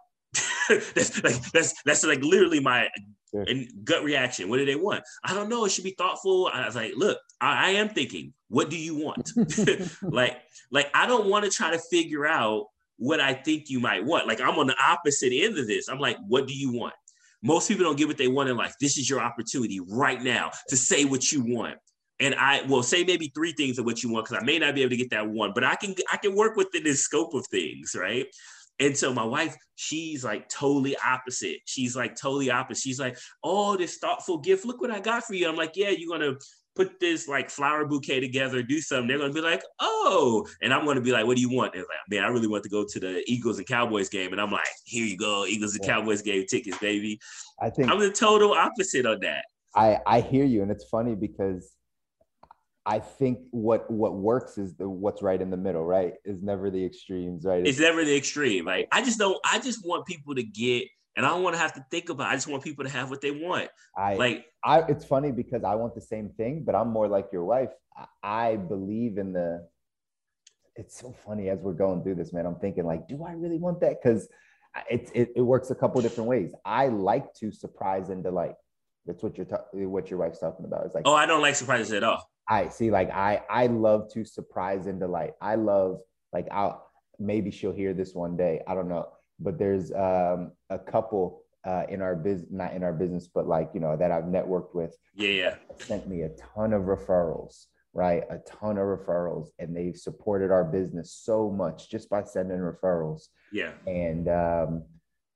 that's 0.68 1.22
like 1.22 1.40
that's 1.52 1.74
that's 1.84 2.04
like 2.04 2.22
literally 2.22 2.60
my 2.60 2.88
Sure. 3.32 3.44
and 3.48 3.66
gut 3.84 4.04
reaction. 4.04 4.50
What 4.50 4.58
do 4.58 4.66
they 4.66 4.76
want? 4.76 5.04
I 5.24 5.34
don't 5.34 5.48
know. 5.48 5.64
It 5.64 5.70
should 5.70 5.84
be 5.84 5.94
thoughtful. 5.96 6.50
I 6.52 6.66
was 6.66 6.76
like, 6.76 6.92
look, 6.96 7.18
I, 7.40 7.68
I 7.68 7.70
am 7.70 7.88
thinking. 7.88 8.34
What 8.48 8.68
do 8.68 8.76
you 8.76 8.94
want? 8.94 9.32
like, 10.02 10.36
like 10.70 10.90
I 10.94 11.06
don't 11.06 11.28
want 11.28 11.44
to 11.46 11.50
try 11.50 11.70
to 11.70 11.78
figure 11.78 12.26
out 12.26 12.66
what 12.96 13.20
I 13.20 13.32
think 13.32 13.70
you 13.70 13.80
might 13.80 14.04
want. 14.04 14.26
Like 14.28 14.40
I'm 14.40 14.58
on 14.58 14.66
the 14.66 14.76
opposite 14.80 15.32
end 15.32 15.58
of 15.58 15.66
this. 15.66 15.88
I'm 15.88 15.98
like, 15.98 16.18
what 16.28 16.46
do 16.46 16.54
you 16.54 16.72
want? 16.72 16.94
Most 17.42 17.68
people 17.68 17.84
don't 17.84 17.96
get 17.96 18.06
what 18.06 18.18
they 18.18 18.28
want 18.28 18.48
in 18.48 18.56
life. 18.56 18.74
This 18.80 18.98
is 18.98 19.10
your 19.10 19.20
opportunity 19.20 19.80
right 19.80 20.22
now 20.22 20.50
to 20.68 20.76
say 20.76 21.04
what 21.04 21.32
you 21.32 21.42
want. 21.42 21.76
And 22.20 22.36
I 22.36 22.62
will 22.62 22.84
say 22.84 23.02
maybe 23.02 23.32
three 23.34 23.52
things 23.52 23.78
of 23.78 23.84
what 23.84 24.02
you 24.02 24.12
want 24.12 24.26
because 24.26 24.40
I 24.40 24.44
may 24.44 24.58
not 24.58 24.76
be 24.76 24.82
able 24.82 24.90
to 24.90 24.96
get 24.96 25.10
that 25.10 25.28
one, 25.28 25.50
but 25.54 25.64
I 25.64 25.74
can 25.74 25.94
I 26.12 26.18
can 26.18 26.36
work 26.36 26.56
within 26.56 26.84
this 26.84 27.02
scope 27.02 27.34
of 27.34 27.44
things, 27.48 27.96
right? 27.98 28.26
And 28.80 28.96
so 28.96 29.12
my 29.12 29.24
wife, 29.24 29.56
she's 29.74 30.24
like 30.24 30.48
totally 30.48 30.96
opposite. 31.04 31.58
She's 31.66 31.94
like 31.94 32.16
totally 32.16 32.50
opposite. 32.50 32.82
She's 32.82 33.00
like, 33.00 33.16
oh, 33.44 33.76
this 33.76 33.98
thoughtful 33.98 34.38
gift. 34.38 34.64
Look 34.64 34.80
what 34.80 34.90
I 34.90 35.00
got 35.00 35.24
for 35.24 35.34
you. 35.34 35.48
I'm 35.48 35.56
like, 35.56 35.76
yeah, 35.76 35.90
you're 35.90 36.10
gonna 36.10 36.36
put 36.74 36.98
this 37.00 37.28
like 37.28 37.50
flower 37.50 37.84
bouquet 37.86 38.20
together, 38.20 38.62
do 38.62 38.80
something. 38.80 39.08
They're 39.08 39.18
gonna 39.18 39.32
be 39.32 39.40
like, 39.40 39.62
oh, 39.80 40.46
and 40.62 40.72
I'm 40.72 40.84
gonna 40.84 41.00
be 41.00 41.12
like, 41.12 41.26
what 41.26 41.36
do 41.36 41.42
you 41.42 41.50
want? 41.50 41.72
They're 41.72 41.82
like, 41.82 42.10
man, 42.10 42.24
I 42.24 42.28
really 42.28 42.46
want 42.46 42.62
to 42.64 42.70
go 42.70 42.84
to 42.88 43.00
the 43.00 43.22
Eagles 43.26 43.58
and 43.58 43.66
Cowboys 43.66 44.08
game. 44.08 44.32
And 44.32 44.40
I'm 44.40 44.50
like, 44.50 44.64
here 44.84 45.04
you 45.04 45.16
go, 45.16 45.46
Eagles 45.46 45.74
and 45.74 45.84
Yeah. 45.84 45.94
Cowboys 45.94 46.22
game 46.22 46.46
tickets, 46.48 46.78
baby. 46.78 47.20
I 47.60 47.70
think 47.70 47.90
I'm 47.90 48.00
the 48.00 48.10
total 48.10 48.52
opposite 48.52 49.06
on 49.06 49.20
that. 49.20 49.44
I 49.74 49.98
I 50.06 50.20
hear 50.20 50.44
you, 50.44 50.62
and 50.62 50.70
it's 50.70 50.84
funny 50.84 51.14
because 51.14 51.72
I 52.84 52.98
think 52.98 53.38
what 53.50 53.88
what 53.90 54.14
works 54.14 54.58
is 54.58 54.74
the 54.74 54.88
what's 54.88 55.22
right 55.22 55.40
in 55.40 55.50
the 55.50 55.56
middle, 55.56 55.84
right? 55.84 56.14
Is 56.24 56.42
never 56.42 56.70
the 56.70 56.84
extremes, 56.84 57.44
right? 57.44 57.64
It's 57.66 57.78
never 57.78 58.04
the 58.04 58.16
extreme. 58.16 58.64
Like 58.64 58.88
I 58.90 59.04
just 59.04 59.18
don't. 59.18 59.38
I 59.50 59.60
just 59.60 59.86
want 59.86 60.04
people 60.06 60.34
to 60.34 60.42
get, 60.42 60.88
and 61.16 61.24
I 61.24 61.28
don't 61.30 61.44
want 61.44 61.54
to 61.54 61.60
have 61.60 61.74
to 61.74 61.86
think 61.90 62.08
about. 62.08 62.28
It. 62.28 62.30
I 62.30 62.34
just 62.34 62.48
want 62.48 62.64
people 62.64 62.84
to 62.84 62.90
have 62.90 63.08
what 63.08 63.20
they 63.20 63.30
want. 63.30 63.68
I 63.96 64.14
Like 64.16 64.46
I 64.64 64.80
it's 64.88 65.04
funny 65.04 65.30
because 65.30 65.62
I 65.62 65.76
want 65.76 65.94
the 65.94 66.00
same 66.00 66.30
thing, 66.30 66.64
but 66.64 66.74
I'm 66.74 66.88
more 66.88 67.06
like 67.06 67.28
your 67.32 67.44
wife. 67.44 67.70
I, 67.96 68.06
I 68.22 68.56
believe 68.56 69.18
in 69.18 69.32
the. 69.32 69.66
It's 70.74 70.98
so 70.98 71.12
funny 71.24 71.50
as 71.50 71.60
we're 71.60 71.74
going 71.74 72.02
through 72.02 72.16
this, 72.16 72.32
man. 72.32 72.46
I'm 72.46 72.56
thinking 72.56 72.84
like, 72.84 73.06
do 73.06 73.24
I 73.24 73.32
really 73.32 73.58
want 73.58 73.80
that? 73.82 74.02
Because 74.02 74.28
it, 74.90 75.08
it 75.14 75.32
it 75.36 75.42
works 75.42 75.70
a 75.70 75.74
couple 75.76 76.00
different 76.02 76.28
ways. 76.28 76.52
I 76.64 76.88
like 76.88 77.32
to 77.34 77.52
surprise 77.52 78.08
and 78.08 78.24
delight. 78.24 78.54
That's 79.06 79.22
what 79.22 79.36
you're 79.36 79.46
ta- 79.46 79.66
what 79.72 80.10
your 80.10 80.18
wife's 80.18 80.40
talking 80.40 80.64
about. 80.64 80.84
It's 80.86 80.96
like 80.96 81.04
oh, 81.06 81.14
I 81.14 81.26
don't 81.26 81.42
like 81.42 81.54
surprises 81.54 81.92
at 81.92 82.02
all. 82.02 82.28
I 82.48 82.68
see, 82.68 82.90
like 82.90 83.10
I 83.10 83.42
I 83.48 83.66
love 83.66 84.12
to 84.14 84.24
surprise 84.24 84.86
and 84.86 84.98
delight. 84.98 85.32
I 85.40 85.54
love 85.54 86.00
like 86.32 86.48
I'll 86.50 86.90
maybe 87.18 87.50
she'll 87.50 87.72
hear 87.72 87.94
this 87.94 88.14
one 88.14 88.36
day. 88.36 88.60
I 88.66 88.74
don't 88.74 88.88
know, 88.88 89.08
but 89.38 89.58
there's 89.58 89.92
um, 89.92 90.52
a 90.70 90.78
couple 90.78 91.44
uh, 91.64 91.84
in 91.88 92.02
our 92.02 92.16
business, 92.16 92.48
not 92.50 92.72
in 92.74 92.82
our 92.82 92.92
business, 92.92 93.28
but 93.32 93.46
like 93.46 93.70
you 93.74 93.80
know 93.80 93.96
that 93.96 94.10
I've 94.10 94.24
networked 94.24 94.74
with 94.74 94.96
Yeah, 95.14 95.28
yeah. 95.28 95.54
sent 95.78 96.08
me 96.08 96.22
a 96.22 96.30
ton 96.30 96.72
of 96.72 96.82
referrals, 96.82 97.66
right? 97.94 98.24
A 98.30 98.38
ton 98.38 98.78
of 98.78 98.84
referrals, 98.86 99.48
and 99.58 99.76
they've 99.76 99.96
supported 99.96 100.50
our 100.50 100.64
business 100.64 101.12
so 101.12 101.50
much 101.50 101.88
just 101.88 102.10
by 102.10 102.24
sending 102.24 102.58
referrals. 102.58 103.28
Yeah. 103.52 103.72
And 103.86 104.28
um, 104.28 104.84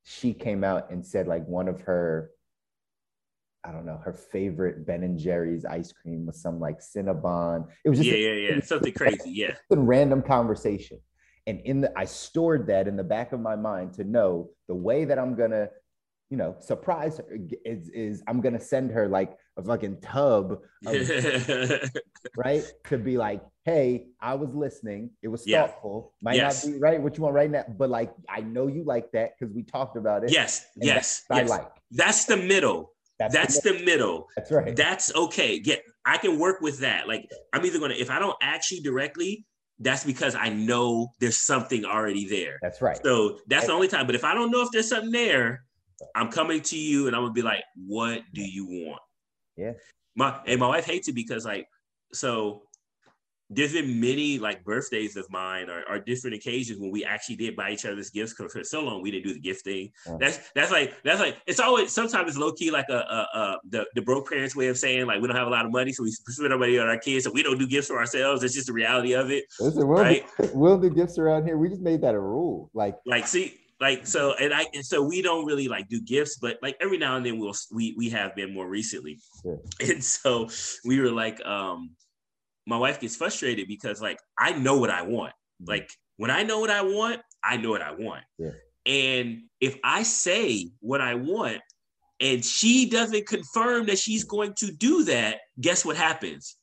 she 0.03 0.35
came 0.35 0.65
out 0.65 0.91
and 0.91 1.05
said 1.07 1.29
like 1.29 1.47
one 1.47 1.69
of 1.69 1.81
her 1.83 2.31
I 3.67 3.73
don't 3.73 3.85
know, 3.85 3.99
her 4.05 4.13
favorite 4.13 4.87
Ben 4.87 5.03
and 5.03 5.19
Jerry's 5.19 5.65
ice 5.65 5.93
cream 5.93 6.27
was 6.27 6.41
some 6.41 6.61
like 6.61 6.79
Cinnabon. 6.79 7.67
It 7.85 7.89
was 7.89 7.99
just 7.99 8.11
Yeah, 8.11 8.17
a, 8.17 8.37
yeah, 8.41 8.55
yeah. 8.55 8.61
Something 8.61 8.93
crazy. 9.01 9.31
Yeah. 9.31 9.55
a 9.71 9.77
random 9.77 10.23
conversation. 10.23 11.01
And 11.49 11.61
in 11.61 11.81
the 11.81 11.93
I 11.99 12.05
stored 12.05 12.67
that 12.69 12.87
in 12.89 12.97
the 12.97 13.05
back 13.05 13.33
of 13.33 13.41
my 13.41 13.57
mind 13.57 13.95
to 13.95 14.05
know 14.05 14.51
the 14.69 14.75
way 14.75 15.05
that 15.05 15.19
I'm 15.19 15.35
gonna 15.37 15.69
you 16.29 16.37
know, 16.37 16.57
surprise 16.59 17.19
her 17.19 17.39
is, 17.65 17.89
is 17.91 18.21
I'm 18.27 18.41
gonna 18.41 18.59
send 18.59 18.91
her 18.91 19.07
like 19.07 19.37
a 19.57 19.63
fucking 19.63 20.01
tub, 20.01 20.59
of, 20.85 20.95
right? 22.37 22.65
To 22.89 22.99
be 22.99 23.17
like, 23.17 23.43
hey, 23.65 24.09
I 24.21 24.35
was 24.35 24.53
listening. 24.53 25.11
It 25.23 25.29
was 25.29 25.47
Yeah. 25.47 25.69
thoughtful. 25.69 26.15
Might 26.21 26.35
Yes. 26.37 26.65
not 26.67 26.73
be 26.73 26.79
right 26.81 27.01
what 27.01 27.17
you 27.17 27.23
want 27.23 27.35
right 27.37 27.49
now, 27.51 27.65
but 27.79 27.91
like 27.91 28.13
I 28.29 28.41
know 28.41 28.67
you 28.67 28.83
like 28.83 29.13
that 29.13 29.35
because 29.39 29.55
we 29.55 29.63
talked 29.63 29.97
about 29.97 30.25
it. 30.25 30.33
yes, 30.33 30.67
yes, 30.77 30.87
yes. 30.87 31.25
I 31.31 31.43
like. 31.43 31.69
That's 31.93 32.25
the 32.25 32.37
middle. 32.37 32.93
That's, 33.19 33.35
That's 33.35 33.61
the, 33.61 33.73
the 33.73 33.85
middle. 33.85 34.29
that's 34.37 34.51
right. 34.53 34.77
That's 34.77 35.15
okay. 35.15 35.61
Yeah, 35.65 35.77
I 36.05 36.19
can 36.19 36.39
work 36.39 36.61
with 36.61 36.81
that. 36.81 37.09
Like 37.09 37.29
I'm 37.53 37.65
either 37.65 37.79
gonna 37.79 37.95
if 37.95 38.11
I 38.11 38.19
don't 38.19 38.37
ask 38.43 38.71
you 38.71 38.83
directly, 38.83 39.47
that's 39.79 40.05
because 40.05 40.35
I 40.35 40.51
know 40.51 41.09
there's 41.21 41.39
something 41.39 41.85
already 41.85 42.29
there. 42.29 42.59
that's 42.61 42.83
right. 42.83 42.99
So 43.03 43.39
that's 43.47 43.67
the 43.67 43.73
only 43.73 43.89
time. 43.89 44.07
But 44.07 44.15
if 44.15 44.25
I 44.25 44.35
don't 44.35 44.51
know 44.51 44.63
if 44.63 44.69
there's 44.71 44.89
something 44.89 45.11
there, 45.11 45.65
I'm 46.15 46.31
coming 46.31 46.61
to 46.63 46.79
you 46.79 47.07
and 47.07 47.17
I'm 47.17 47.23
gonna 47.23 47.33
be 47.33 47.43
like, 47.43 47.65
what 47.75 48.23
do 48.35 48.43
you 48.43 48.67
want? 48.67 49.01
Yeah. 49.57 49.73
My 50.15 50.39
and 50.47 50.61
my 50.61 50.69
wife 50.69 50.85
hates 50.85 51.09
it 51.09 51.15
because 51.15 51.45
like, 51.45 51.67
so 52.13 52.63
there's 53.49 53.73
been 53.73 54.01
many 54.01 54.39
like 54.39 54.65
birthdays 54.65 55.17
of 55.17 55.31
mine 55.31 55.71
or, 55.71 55.85
or 55.89 55.99
different 56.01 56.35
occasions 56.35 56.81
when 56.81 56.91
we 56.91 57.05
actually 57.05 57.37
did 57.37 57.55
buy 57.55 57.71
each 57.71 57.85
other's 57.85 58.11
gifts 58.11 58.35
because 58.35 58.53
for 58.53 58.65
so 58.65 58.83
long 58.83 59.03
we 59.03 59.11
didn't 59.11 59.25
do 59.25 59.35
the 59.35 59.41
gift 59.41 59.63
thing. 59.65 59.91
Yeah. 60.07 60.17
That's 60.19 60.51
that's 60.55 60.73
like 60.73 60.95
that's 61.05 61.21
like 61.21 61.37
it's 61.47 61.61
always 61.61 61.93
sometimes 61.93 62.29
it's 62.29 62.39
low 62.39 62.53
key 62.53 62.71
like 62.71 62.89
a, 62.89 62.95
a, 62.99 63.39
a 63.39 63.59
the, 63.69 63.87
the 63.95 64.03
broke 64.03 64.31
parents 64.31 64.57
way 64.57 64.67
of 64.69 64.79
saying 64.79 65.07
like 65.07 65.21
we 65.21 65.29
don't 65.29 65.37
have 65.37 65.47
a 65.47 65.51
lot 65.51 65.65
of 65.65 65.71
money 65.71 65.93
so 65.93 66.03
we 66.03 66.11
spend 66.11 66.53
our 66.53 66.59
money 66.59 66.79
on 66.79 66.89
our 66.89 66.99
kids 66.99 67.25
so 67.25 67.31
we 67.33 67.43
don't 67.43 67.59
do 67.59 67.67
gifts 67.67 67.87
for 67.89 67.99
ourselves. 67.99 68.43
It's 68.43 68.55
just 68.55 68.67
the 68.67 68.73
reality 68.73 69.13
of 69.13 69.31
it. 69.31 69.45
Listen, 69.61 69.87
we'll, 69.87 69.99
right? 70.03 70.25
do, 70.41 70.51
we'll 70.55 70.79
do 70.79 70.91
gifts 70.91 71.19
around 71.19 71.45
here. 71.45 71.57
We 71.57 71.69
just 71.69 71.83
made 71.83 72.01
that 72.01 72.15
a 72.15 72.21
rule. 72.21 72.71
Like, 72.75 72.97
like 73.07 73.27
see 73.27 73.55
like 73.79 74.07
so 74.07 74.33
and 74.41 74.55
i 74.55 74.65
and 74.73 74.85
so 74.85 75.03
we 75.03 75.21
don't 75.21 75.45
really 75.45 75.69
like 75.69 75.87
do 75.91 76.01
gifts 76.01 76.39
but 76.39 76.57
like 76.63 76.75
every 76.81 76.97
now 76.97 77.17
and 77.17 77.27
then 77.27 77.39
we'll 77.39 77.55
we 77.71 77.95
we 77.99 78.09
have 78.09 78.35
been 78.35 78.55
more 78.55 78.67
recently 78.67 79.19
Sure. 79.43 79.61
and 79.81 80.03
so 80.03 80.49
we 80.87 80.99
were 80.99 81.11
like 81.11 81.45
um 81.45 81.91
my 82.67 82.77
wife 82.77 83.01
gets 83.01 83.17
frustrated 83.17 83.69
because 83.69 84.01
like 84.03 84.19
i 84.39 84.53
know 84.53 84.77
what 84.79 84.91
i 84.91 85.03
want 85.03 85.33
mm-hmm. 85.33 85.71
like 85.71 85.91
when 86.17 86.31
i 86.31 86.43
know 86.43 86.59
what 86.61 86.71
i 86.71 86.83
want 86.83 87.21
i 87.45 87.57
know 87.57 87.71
what 87.71 87.83
i 87.83 87.93
want 87.93 88.25
Yeah. 88.39 88.51
and 88.87 89.43
if 89.61 89.77
i 89.85 90.03
say 90.03 90.69
what 90.81 91.01
i 91.01 91.15
want 91.15 91.61
and 92.21 92.45
she 92.45 92.89
doesn't 92.89 93.27
confirm 93.27 93.87
that 93.87 93.99
she's 93.99 94.25
going 94.25 94.55
to 94.59 94.73
do 94.73 95.05
that 95.05 95.39
guess 95.61 95.85
what 95.85 95.97
happens 95.97 96.57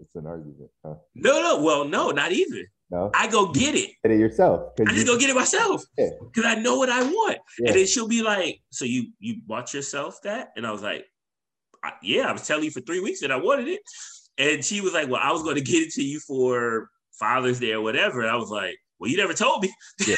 it's 0.00 0.16
an 0.16 0.26
argument. 0.26 0.70
Huh? 0.84 0.94
no 1.14 1.40
no 1.40 1.62
well 1.62 1.84
no 1.84 2.10
not 2.10 2.32
even 2.32 2.66
No, 2.90 3.10
i 3.14 3.28
go 3.28 3.52
get 3.52 3.74
it 3.76 3.90
get 4.02 4.12
it 4.12 4.18
yourself. 4.18 4.72
I 4.80 4.84
just 4.92 4.96
you- 4.98 5.12
go 5.12 5.18
get 5.18 5.30
it 5.30 5.36
myself 5.36 5.82
Yeah. 5.96 6.10
because 6.20 6.44
I 6.44 6.56
know 6.60 6.76
what 6.76 6.90
I 6.90 7.02
want. 7.04 7.38
Yeah. 7.58 7.68
And 7.68 7.76
then 7.76 7.86
she'll 7.86 8.08
be 8.08 8.22
like, 8.22 8.60
"So 8.70 8.84
you 8.84 9.12
you 9.18 9.40
bought 9.46 9.72
yourself 9.74 10.18
that?" 10.22 10.48
And 10.56 10.66
I 10.66 10.70
was 10.72 10.82
like, 10.82 11.04
I, 11.82 11.92
"Yeah, 12.02 12.28
I 12.28 12.32
was 12.32 12.46
telling 12.46 12.64
you 12.64 12.70
for 12.70 12.80
three 12.80 13.00
weeks 13.00 13.20
that 13.22 13.30
I 13.32 13.36
wanted 13.36 13.68
it." 13.68 13.80
And 14.38 14.64
she 14.64 14.80
was 14.80 14.92
like, 14.92 15.08
"Well, 15.08 15.20
I 15.22 15.32
was 15.32 15.42
going 15.42 15.56
to 15.56 15.62
get 15.62 15.82
it 15.82 15.92
to 15.94 16.02
you 16.02 16.20
for 16.20 16.90
Father's 17.18 17.60
Day 17.60 17.72
or 17.72 17.80
whatever." 17.80 18.20
And 18.20 18.30
I 18.30 18.36
was 18.36 18.50
like, 18.50 18.76
"Well, 18.98 19.10
you 19.10 19.16
never 19.16 19.34
told 19.34 19.62
me. 19.62 19.72
Yeah. 20.06 20.16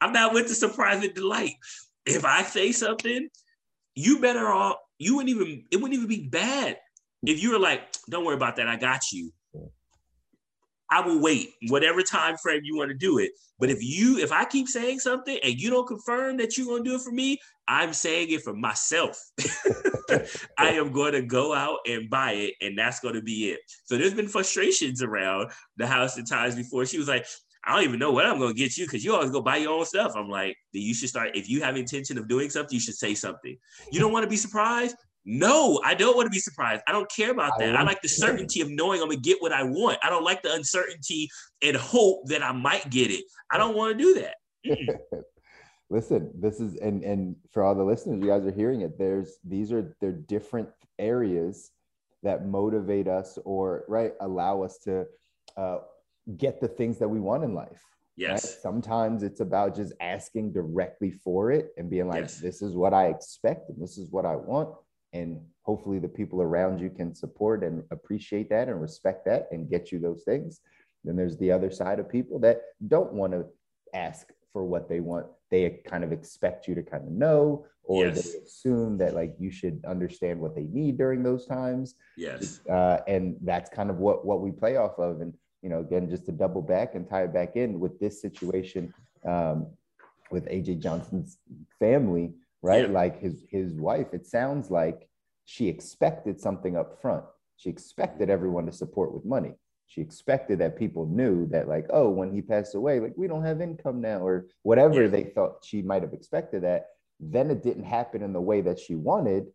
I'm 0.00 0.12
not 0.12 0.32
with 0.32 0.48
the 0.48 0.54
surprise 0.54 1.02
and 1.02 1.12
delight. 1.14 1.54
If 2.06 2.24
I 2.24 2.42
say 2.42 2.70
something, 2.72 3.28
you 3.94 4.20
better 4.20 4.48
all 4.48 4.78
you 4.98 5.16
wouldn't 5.16 5.34
even 5.34 5.64
it 5.70 5.76
wouldn't 5.76 5.94
even 5.94 6.08
be 6.08 6.28
bad 6.28 6.78
if 7.26 7.42
you 7.42 7.50
were 7.50 7.58
like, 7.58 7.80
"Don't 8.08 8.24
worry 8.24 8.36
about 8.36 8.56
that. 8.56 8.68
I 8.68 8.76
got 8.76 9.12
you." 9.12 9.32
I 10.90 11.00
will 11.00 11.20
wait 11.20 11.54
whatever 11.68 12.02
time 12.02 12.36
frame 12.36 12.60
you 12.62 12.76
want 12.76 12.90
to 12.90 12.96
do 12.96 13.18
it. 13.18 13.32
But 13.58 13.70
if 13.70 13.82
you, 13.82 14.18
if 14.18 14.30
I 14.30 14.44
keep 14.44 14.68
saying 14.68 15.00
something 15.00 15.38
and 15.42 15.60
you 15.60 15.70
don't 15.70 15.88
confirm 15.88 16.36
that 16.36 16.56
you're 16.56 16.66
gonna 16.66 16.84
do 16.84 16.94
it 16.94 17.00
for 17.00 17.10
me, 17.10 17.38
I'm 17.68 17.92
saying 17.92 18.30
it 18.30 18.42
for 18.42 18.54
myself. 18.54 19.18
I 20.58 20.70
am 20.70 20.92
going 20.92 21.12
to 21.12 21.22
go 21.22 21.54
out 21.54 21.78
and 21.86 22.10
buy 22.10 22.32
it, 22.32 22.54
and 22.60 22.78
that's 22.78 23.00
going 23.00 23.14
to 23.14 23.22
be 23.22 23.50
it. 23.50 23.60
So 23.84 23.96
there's 23.96 24.14
been 24.14 24.28
frustrations 24.28 25.02
around 25.02 25.50
the 25.76 25.86
house 25.86 26.18
at 26.18 26.28
times 26.28 26.54
before. 26.56 26.84
She 26.86 26.98
was 26.98 27.08
like, 27.08 27.26
I 27.64 27.74
don't 27.74 27.84
even 27.84 27.98
know 27.98 28.12
what 28.12 28.26
I'm 28.26 28.38
going 28.38 28.54
to 28.54 28.58
get 28.58 28.76
you 28.76 28.84
because 28.84 29.04
you 29.04 29.14
always 29.14 29.30
go 29.30 29.40
buy 29.40 29.56
your 29.56 29.72
own 29.72 29.86
stuff. 29.86 30.12
I'm 30.14 30.28
like, 30.28 30.56
then 30.72 30.82
you 30.82 30.94
should 30.94 31.08
start. 31.08 31.30
If 31.34 31.48
you 31.48 31.62
have 31.62 31.76
intention 31.76 32.18
of 32.18 32.28
doing 32.28 32.50
something, 32.50 32.74
you 32.74 32.80
should 32.80 32.96
say 32.96 33.14
something. 33.14 33.56
You 33.90 34.00
don't 34.00 34.12
want 34.12 34.24
to 34.24 34.30
be 34.30 34.36
surprised. 34.36 34.96
No, 35.26 35.80
I 35.82 35.94
don't 35.94 36.16
want 36.16 36.26
to 36.26 36.30
be 36.30 36.38
surprised. 36.38 36.82
I 36.86 36.92
don't 36.92 37.10
care 37.10 37.30
about 37.30 37.52
that. 37.58 37.70
I, 37.70 37.76
want 37.76 37.86
like 37.86 38.02
the 38.02 38.08
certainty 38.08 38.60
of 38.60 38.68
knowing 38.68 39.00
I'm 39.00 39.08
gonna 39.08 39.20
get 39.20 39.40
what 39.40 39.52
I 39.52 39.62
want. 39.62 39.98
I 40.02 40.10
don't 40.10 40.22
like 40.22 40.42
the 40.42 40.52
uncertainty 40.52 41.30
and 41.62 41.74
hope 41.74 42.26
that 42.26 42.42
I 42.42 42.52
might 42.52 42.90
get 42.90 43.10
it. 43.10 43.24
I 43.50 43.56
don't 43.56 43.74
want 43.74 43.96
to 43.96 44.04
do 44.04 44.20
that. 44.20 44.34
Mm-mm. 44.66 45.22
Listen, 45.94 46.28
this 46.34 46.58
is 46.58 46.74
and 46.78 47.04
and 47.04 47.36
for 47.52 47.62
all 47.62 47.76
the 47.76 47.84
listeners, 47.84 48.20
you 48.20 48.26
guys 48.26 48.44
are 48.44 48.50
hearing 48.50 48.80
it. 48.80 48.98
There's 48.98 49.38
these 49.44 49.70
are 49.70 49.96
they're 50.00 50.10
different 50.10 50.68
areas 50.98 51.70
that 52.24 52.46
motivate 52.46 53.06
us 53.06 53.38
or 53.44 53.84
right 53.86 54.12
allow 54.20 54.62
us 54.62 54.78
to 54.78 55.06
uh, 55.56 55.78
get 56.36 56.60
the 56.60 56.66
things 56.66 56.98
that 56.98 57.06
we 57.08 57.20
want 57.20 57.44
in 57.44 57.54
life. 57.54 57.68
right? 57.68 57.78
Yes. 58.16 58.60
Sometimes 58.60 59.22
it's 59.22 59.38
about 59.38 59.76
just 59.76 59.92
asking 60.00 60.52
directly 60.52 61.12
for 61.12 61.52
it 61.52 61.72
and 61.76 61.88
being 61.88 62.08
like, 62.08 62.22
Yes. 62.22 62.40
this 62.40 62.60
is 62.60 62.74
what 62.74 62.92
I 62.92 63.06
expect 63.06 63.68
and 63.68 63.80
this 63.80 63.96
is 63.96 64.10
what 64.10 64.26
I 64.26 64.34
want. 64.34 64.70
And 65.12 65.40
hopefully 65.62 66.00
the 66.00 66.08
people 66.08 66.42
around 66.42 66.80
you 66.80 66.90
can 66.90 67.14
support 67.14 67.62
and 67.62 67.84
appreciate 67.92 68.48
that 68.50 68.68
and 68.68 68.82
respect 68.82 69.26
that 69.26 69.46
and 69.52 69.70
get 69.70 69.92
you 69.92 70.00
those 70.00 70.24
things. 70.24 70.60
Then 71.04 71.14
there's 71.14 71.38
the 71.38 71.52
other 71.52 71.70
side 71.70 72.00
of 72.00 72.08
people 72.08 72.40
that 72.40 72.62
don't 72.88 73.12
want 73.12 73.32
to 73.32 73.44
ask 73.94 74.32
for 74.52 74.64
what 74.64 74.88
they 74.88 74.98
want. 75.00 75.26
They 75.54 75.80
kind 75.86 76.02
of 76.02 76.10
expect 76.10 76.66
you 76.66 76.74
to 76.74 76.82
kind 76.82 77.04
of 77.06 77.12
know, 77.12 77.64
or 77.84 78.06
Yes. 78.06 78.32
they 78.32 78.38
assume 78.40 78.98
that 78.98 79.14
like 79.14 79.36
you 79.38 79.52
should 79.52 79.84
understand 79.86 80.40
what 80.40 80.56
they 80.56 80.64
need 80.64 80.98
during 80.98 81.22
those 81.22 81.46
times 81.46 81.94
Yes. 82.16 82.60
uh, 82.68 82.98
and 83.06 83.36
that's 83.42 83.70
kind 83.70 83.88
of 83.88 83.98
what 83.98 84.26
what 84.26 84.40
we 84.40 84.50
play 84.50 84.74
off 84.76 84.98
of. 84.98 85.20
And 85.20 85.32
you 85.62 85.68
know, 85.70 85.78
again, 85.78 86.10
just 86.10 86.26
to 86.26 86.32
double 86.32 86.60
back 86.60 86.96
and 86.96 87.08
tie 87.08 87.22
it 87.22 87.32
back 87.32 87.54
in 87.54 87.78
with 87.78 88.00
this 88.00 88.20
situation 88.20 88.92
um, 89.24 89.58
with 90.32 90.44
AJ 90.48 90.80
Johnson's 90.82 91.38
family, 91.78 92.26
right? 92.60 92.86
Yeah. 92.88 92.98
Like 93.02 93.20
his 93.20 93.44
his 93.48 93.70
wife, 93.88 94.10
it 94.12 94.26
sounds 94.26 94.72
like 94.72 95.08
she 95.44 95.68
expected 95.68 96.40
something 96.40 96.76
up 96.76 97.00
front. 97.00 97.24
She 97.60 97.70
expected 97.70 98.28
everyone 98.28 98.66
to 98.66 98.72
support 98.72 99.14
with 99.14 99.24
money. 99.24 99.52
She 99.86 100.00
expected 100.00 100.58
that 100.58 100.76
people 100.78 101.06
knew 101.06 101.46
that, 101.48 101.68
like, 101.68 101.86
oh, 101.90 102.08
when 102.10 102.32
he 102.32 102.42
passed 102.42 102.74
away, 102.74 103.00
like 103.00 103.12
we 103.16 103.28
don't 103.28 103.44
have 103.44 103.60
income 103.60 104.00
now, 104.00 104.18
or 104.26 104.46
whatever 104.62 105.02
Yeah. 105.02 105.08
they 105.08 105.24
thought 105.24 105.64
she 105.64 105.82
might 105.82 106.02
have 106.02 106.12
expected 106.14 106.62
that. 106.64 106.86
Then 107.20 107.50
it 107.50 107.62
didn't 107.62 107.84
happen 107.84 108.22
in 108.22 108.32
the 108.32 108.40
way 108.40 108.60
that 108.62 108.78
she 108.78 108.94
wanted. 108.96 109.46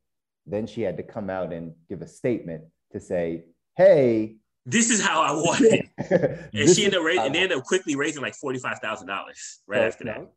Then 0.45 0.65
she 0.65 0.81
had 0.81 0.97
to 0.97 1.03
come 1.03 1.29
out 1.29 1.51
and 1.51 1.73
give 1.89 2.01
a 2.01 2.07
statement 2.07 2.63
to 2.93 2.99
say, 2.99 3.45
hey, 3.75 4.37
This 4.65 4.89
is 4.89 5.01
how 5.01 5.21
I 5.21 5.31
want 5.31 5.61
it. 5.61 5.85
And 6.53 6.69
she 6.69 6.85
ended 6.85 6.99
up 6.99 7.05
raising, 7.05 7.25
and 7.25 7.35
they 7.35 7.39
ended 7.39 7.57
up 7.57 7.63
quickly 7.65 7.95
raising 7.95 8.21
like 8.21 8.35
forty 8.35 8.59
five 8.59 8.79
thousand 8.79 9.07
dollars 9.07 9.59
right 9.67 9.79
So, 9.79 9.87
after 9.87 10.03
that. 10.05 10.27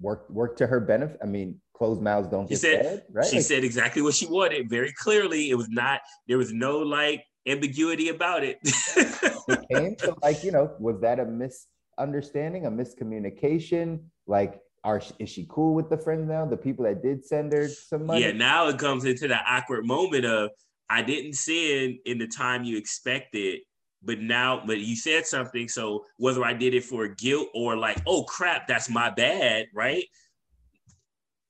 Work 0.00 0.28
work 0.30 0.56
to 0.58 0.66
her 0.66 0.80
benefit. 0.80 1.18
I 1.22 1.26
mean, 1.26 1.60
closed 1.74 2.00
mouths 2.00 2.28
don't 2.28 2.46
She 2.46 2.54
get 2.54 2.60
said- 2.60 2.84
fed, 2.84 3.02
right? 3.12 3.26
She 3.26 3.36
Like, 3.36 3.44
said 3.46 3.64
exactly 3.64 4.02
what 4.02 4.14
she 4.14 4.26
wanted 4.26 4.68
very 4.70 4.92
clearly. 4.92 5.50
It 5.50 5.56
was 5.56 5.68
not 5.68 6.00
there 6.28 6.38
was 6.38 6.52
no 6.52 6.78
like 6.78 7.24
ambiguity 7.48 8.08
about 8.08 8.44
it. 8.44 8.58
it 8.62 9.60
came 9.70 9.96
to 9.96 10.14
like, 10.22 10.42
you 10.44 10.52
know, 10.52 10.72
was 10.78 11.00
that 11.00 11.18
a 11.20 11.24
misunderstanding, 11.24 12.66
a 12.66 12.70
miscommunication? 12.70 14.00
Like, 14.26 14.60
are 14.84 15.02
is 15.18 15.28
she 15.28 15.46
cool 15.48 15.74
with 15.74 15.90
the 15.90 15.98
friends 15.98 16.28
now? 16.28 16.46
The 16.46 16.56
people 16.56 16.84
that 16.84 17.02
did 17.02 17.24
send 17.24 17.52
her 17.52 17.68
some 17.68 18.06
money? 18.06 18.22
yeah, 18.22 18.32
now 18.32 18.68
it 18.68 18.78
comes 18.78 19.04
into 19.04 19.28
that 19.28 19.44
awkward 19.48 19.86
moment 19.86 20.24
of 20.24 20.50
I 20.90 21.02
didn't 21.02 21.34
send 21.34 21.98
in 22.06 22.18
the 22.18 22.26
time 22.26 22.64
you 22.64 22.78
expected, 22.78 23.60
but 24.02 24.20
now, 24.20 24.62
but 24.66 24.78
you 24.78 24.96
said 24.96 25.26
something. 25.26 25.68
So 25.68 26.04
whether 26.16 26.44
I 26.44 26.54
did 26.54 26.74
it 26.74 26.84
for 26.84 27.08
guilt 27.08 27.48
or 27.54 27.76
like, 27.76 28.00
oh 28.06 28.24
crap, 28.24 28.66
that's 28.66 28.88
my 28.88 29.10
bad, 29.10 29.66
right? 29.74 30.04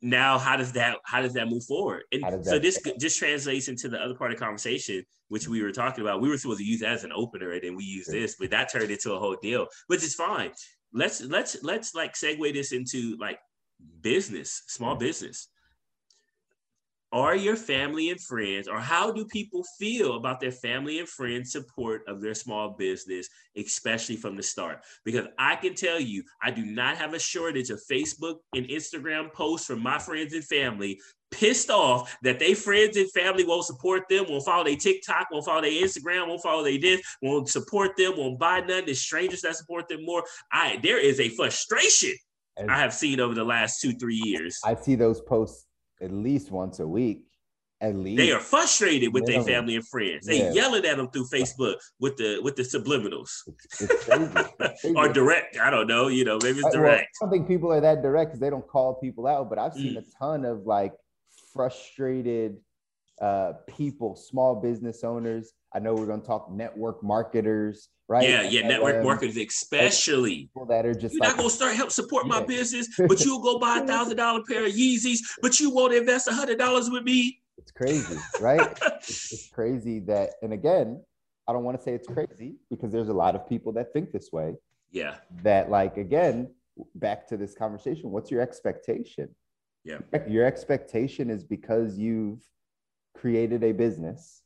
Now, 0.00 0.38
how 0.38 0.56
does 0.56 0.72
that 0.72 0.98
how 1.04 1.22
does 1.22 1.32
that 1.34 1.48
move 1.48 1.64
forward? 1.64 2.04
And 2.12 2.44
so 2.44 2.58
this 2.58 2.80
just 2.98 3.18
translates 3.18 3.68
into 3.68 3.88
the 3.88 3.98
other 3.98 4.14
part 4.14 4.30
of 4.30 4.38
the 4.38 4.44
conversation, 4.44 5.04
which 5.28 5.48
we 5.48 5.62
were 5.62 5.72
talking 5.72 6.02
about. 6.02 6.20
We 6.20 6.28
were 6.28 6.38
supposed 6.38 6.61
to 6.61 6.64
use 6.64 6.80
that 6.80 6.92
as 6.92 7.04
an 7.04 7.12
opener, 7.12 7.52
and 7.52 7.62
then 7.62 7.76
we 7.76 7.84
use 7.84 8.06
this, 8.06 8.37
but 8.38 8.50
that 8.50 8.70
turned 8.70 8.90
into 8.90 9.12
a 9.12 9.18
whole 9.18 9.37
deal, 9.42 9.66
which 9.88 10.04
is 10.04 10.14
fine. 10.14 10.52
Let's 10.92 11.20
let's 11.22 11.62
let's 11.62 11.94
like 11.94 12.14
segue 12.14 12.52
this 12.52 12.72
into 12.72 13.16
like 13.18 13.38
business, 14.00 14.62
small 14.68 14.94
business 14.94 15.48
are 17.12 17.35
your 17.35 17.57
family 17.57 18.11
and 18.11 18.21
friends, 18.21 18.68
or 18.68 18.81
how 18.81 19.11
do 19.11 19.25
people 19.25 19.64
feel 19.79 20.16
about 20.16 20.40
their 20.40 20.53
family 20.53 20.99
and 20.99 21.09
friends' 21.09 21.53
support 21.53 22.03
of 22.07 22.21
their 22.21 22.35
small 22.35 22.71
business, 22.71 23.29
especially 23.57 24.16
from 24.16 24.37
the 24.37 24.42
start? 24.42 24.81
Because 25.05 25.27
I 25.38 25.57
can 25.57 25.75
tell 25.75 25.99
you, 25.99 26.23
I 26.42 26.51
do 26.51 26.64
not 26.64 26.97
have 26.97 27.14
a 27.14 27.18
shortage 27.18 27.71
of 27.71 27.81
Facebook 27.90 28.37
and 28.55 28.66
Instagram 28.66 29.33
posts 29.33 29.66
from 29.66 29.83
my 29.83 29.99
friends 29.99 30.35
and 30.35 30.44
family 30.44 31.01
pissed 31.31 31.71
off 31.71 32.16
that 32.23 32.38
they 32.38 32.55
friends 32.55 32.97
and 32.97 33.11
family 33.12 33.44
won't 33.44 33.64
support 33.64 34.03
them, 34.09 34.27
won't 34.29 34.44
follow 34.44 34.64
their 34.64 34.77
TikTok, 34.77 35.29
won't 35.31 35.44
follow 35.44 35.62
their 35.62 35.71
Instagram, 35.71 36.27
won't 36.29 36.42
follow 36.42 36.64
their 36.64 36.79
this, 36.79 37.01
won't 37.23 37.49
support 37.49 37.97
them, 37.97 38.16
won't 38.16 38.38
buy 38.38 38.61
none. 38.61 38.85
There's 38.87 39.01
strangers 39.01 39.42
that 39.42 39.57
support 39.57 39.88
them 39.88 40.05
more. 40.05 40.25
I 40.53 40.79
there 40.83 40.99
is 40.99 41.21
a 41.21 41.29
frustration 41.31 42.14
And- 42.57 42.71
I 42.71 42.79
have 42.79 42.94
seen 42.94 43.21
over 43.21 43.35
the 43.35 43.44
last 43.44 43.81
two 43.81 43.92
three 43.92 44.21
years. 44.25 44.59
I 44.64 44.75
see 44.75 44.94
those 44.94 45.21
posts 45.21 45.66
at 46.00 46.11
least 46.12 46.50
once 46.50 46.78
a 46.80 46.87
week. 46.87 47.24
At 47.80 47.94
least 47.94 48.16
They 48.18 48.32
are 48.32 48.40
frustrated 48.40 49.14
with 49.14 49.24
their 49.24 49.40
family 49.44 49.76
and 49.76 49.87
friends. 49.87 50.26
They 50.26 50.38
Yeah. 50.40 50.52
yelling 50.52 50.84
at 50.84 50.96
them 50.96 51.08
through 51.11 51.26
Facebook 51.26 51.76
with 52.00 52.16
the 52.16 52.40
with 52.42 52.56
the 52.56 52.62
subliminals 52.64 53.30
It's, 53.46 53.80
it's 53.82 54.04
crazy. 54.04 54.32
It's 54.61 54.80
crazy. 54.80 54.96
or 54.96 55.08
direct. 55.12 55.58
I 55.58 55.70
don't 55.70 55.87
know. 55.87 56.08
You 56.08 56.24
know, 56.24 56.38
maybe 56.42 56.58
it's 56.58 56.66
I- 56.66 56.70
well, 56.70 56.82
direct. 56.90 57.08
I 57.22 57.24
don't 57.24 57.30
think 57.30 57.46
people 57.46 57.72
are 57.72 57.80
that 57.80 58.02
direct 58.02 58.30
because 58.32 58.40
they 58.40 58.50
don't 58.50 58.66
call 58.66 58.94
people 58.94 59.28
out, 59.28 59.48
but 59.48 59.58
I've 59.61 59.74
seen 59.74 59.94
Mm. 59.94 59.98
a 59.98 60.04
ton 60.18 60.44
of 60.44 60.66
like 60.66 60.92
frustrated 61.52 62.56
uh, 63.20 63.52
people, 63.66 64.14
small 64.14 64.54
business 64.56 65.02
owners. 65.02 65.52
I 65.74 65.78
know 65.81 65.94
we're 65.94 66.07
going 66.07 66.20
to 66.20 66.26
talk 66.26 66.50
network 66.50 67.02
marketers, 67.02 67.88
right? 68.09 68.26
Yeah, 68.28 68.42
yeah. 68.42 68.66
Network 68.66 68.96
MLMs, 68.96 69.04
marketers, 69.04 69.37
especially. 69.37 70.37
People 70.37 70.66
that 70.66 70.87
are 70.87 70.94
just 70.94 71.14
You're 71.14 71.20
like, 71.20 71.31
not 71.31 71.37
gonna 71.38 71.50
start 71.50 71.74
help 71.74 71.90
support 71.90 72.26
my 72.26 72.38
Yeah. 72.40 72.46
business, 72.46 72.88
but 73.09 73.24
you'll 73.24 73.42
go 73.42 73.59
buy 73.59 73.78
a 73.83 73.87
thousand 73.87 74.16
dollar 74.16 74.40
pair 74.48 74.64
of 74.64 74.72
Yeezys, 74.72 75.18
but 75.42 75.61
you 75.61 75.70
won't 75.70 75.92
invest 75.92 76.26
a 76.28 76.33
hundred 76.33 76.59
dollars 76.59 76.88
with 76.90 77.04
me. 77.04 77.42
it's 77.59 77.70
crazy, 77.70 78.16
right? 78.40 78.78
it's, 78.96 79.33
it's 79.33 79.48
crazy 79.50 79.98
that, 80.00 80.31
and 80.42 80.52
again, 80.54 81.02
I 81.46 81.52
don't 81.52 81.64
want 81.64 81.76
to 81.76 81.83
say 81.83 81.92
it's 81.92 82.09
crazy 82.09 82.57
because 82.70 82.90
there's 82.92 83.09
a 83.09 83.14
lot 83.14 83.35
of 83.35 83.46
people 83.48 83.72
that 83.72 83.92
think 83.92 84.12
this 84.12 84.31
way. 84.33 84.54
Yeah, 84.90 85.16
That, 85.42 85.68
like, 85.70 85.98
again, 85.98 86.54
back 86.94 87.26
to 87.28 87.37
this 87.37 87.54
conversation, 87.54 88.11
what's 88.11 88.31
your 88.31 88.40
expectation? 88.40 89.28
Yeah. 89.85 89.98
Your 90.28 90.44
expectation 90.46 91.28
is 91.31 91.44
because 91.44 91.98
you've 91.98 92.40
created 93.14 93.62
a 93.64 93.72
business, 93.72 94.42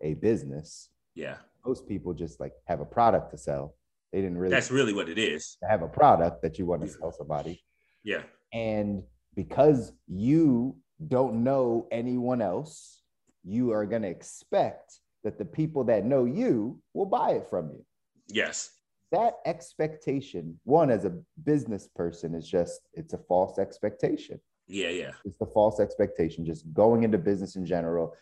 a 0.00 0.14
business. 0.14 0.88
yeah. 1.14 1.36
Most 1.66 1.86
people 1.86 2.14
just 2.14 2.40
like 2.40 2.54
have 2.68 2.80
a 2.80 2.86
product 2.86 3.30
to 3.32 3.36
sell. 3.38 3.74
They 4.12 4.22
didn't 4.22 4.38
really 4.38 4.54
That's 4.54 4.70
really 4.70 4.94
what 4.94 5.10
it 5.10 5.18
is. 5.18 5.58
have 5.68 5.82
a 5.82 5.88
product 5.88 6.40
that 6.42 6.58
you 6.58 6.64
want 6.64 6.80
to 6.82 6.88
sell 6.88 7.12
somebody. 7.12 7.62
Yeah, 8.02 8.22
And 8.54 9.02
because 9.36 9.92
you 10.08 10.76
don't 11.06 11.44
know 11.44 11.86
anyone 11.92 12.40
else, 12.40 13.02
you 13.44 13.72
are 13.72 13.84
going 13.84 14.00
to 14.02 14.08
expect 14.08 15.00
that 15.22 15.36
the 15.36 15.44
people 15.44 15.84
that 15.84 16.06
know 16.06 16.24
you 16.24 16.80
will 16.94 17.04
buy 17.04 17.32
it 17.32 17.46
from 17.50 17.68
you. 17.68 17.84
yes, 18.28 18.70
That 19.12 19.34
expectation, 19.44 20.58
one 20.64 20.90
as 20.90 21.04
a 21.04 21.12
business 21.44 21.86
person, 21.94 22.34
is 22.34 22.48
just, 22.48 22.80
it's 22.94 23.12
a 23.12 23.18
false 23.18 23.58
expectation. 23.58 24.40
yeah, 24.66 24.88
yeah, 24.88 25.12
It's 25.26 25.36
the 25.36 25.46
false 25.46 25.78
expectation, 25.78 26.46
just 26.46 26.72
going 26.72 27.02
into 27.02 27.18
business 27.18 27.56
in 27.56 27.66
general. 27.66 28.14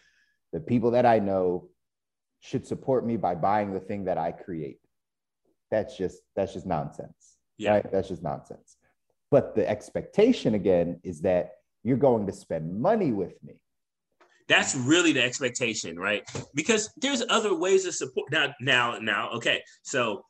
The 0.53 0.61
people 0.61 0.93
that 0.93 1.07
I 1.07 1.19
know 1.19 1.69
should 2.41 2.67
support 2.67 3.05
me 3.05 3.17
by 3.17 3.35
buying 3.35 3.73
the 3.73 3.81
thing 3.81 4.05
that 4.05 4.19
I 4.19 4.33
create. 4.33 4.79
That's 5.71 5.97
just, 5.97 6.19
that's 6.35 6.55
just 6.55 6.67
nonsense 6.67 7.39
yeah. 7.59 7.73
right? 7.73 7.93
That's 7.93 8.09
just 8.09 8.23
nonsense. 8.23 8.77
But 9.31 9.55
the 9.55 9.69
expectation 9.69 10.55
again 10.55 11.01
is 11.03 11.21
that 11.23 11.51
you're 11.85 11.99
going 11.99 12.27
to 12.27 12.33
spend 12.33 12.81
money 12.81 13.13
with 13.13 13.35
me. 13.45 13.61
That's 14.49 14.75
really 14.75 15.13
the 15.13 15.23
expectation, 15.23 15.99
right? 15.99 16.23
Because 16.55 16.91
there's 16.97 17.23
other 17.29 17.55
ways 17.55 17.85
of 17.85 17.95
support. 17.95 18.31
Now, 18.33 18.55
now, 18.63 18.99
now. 18.99 19.29
Okay, 19.33 19.63
so 19.83 20.25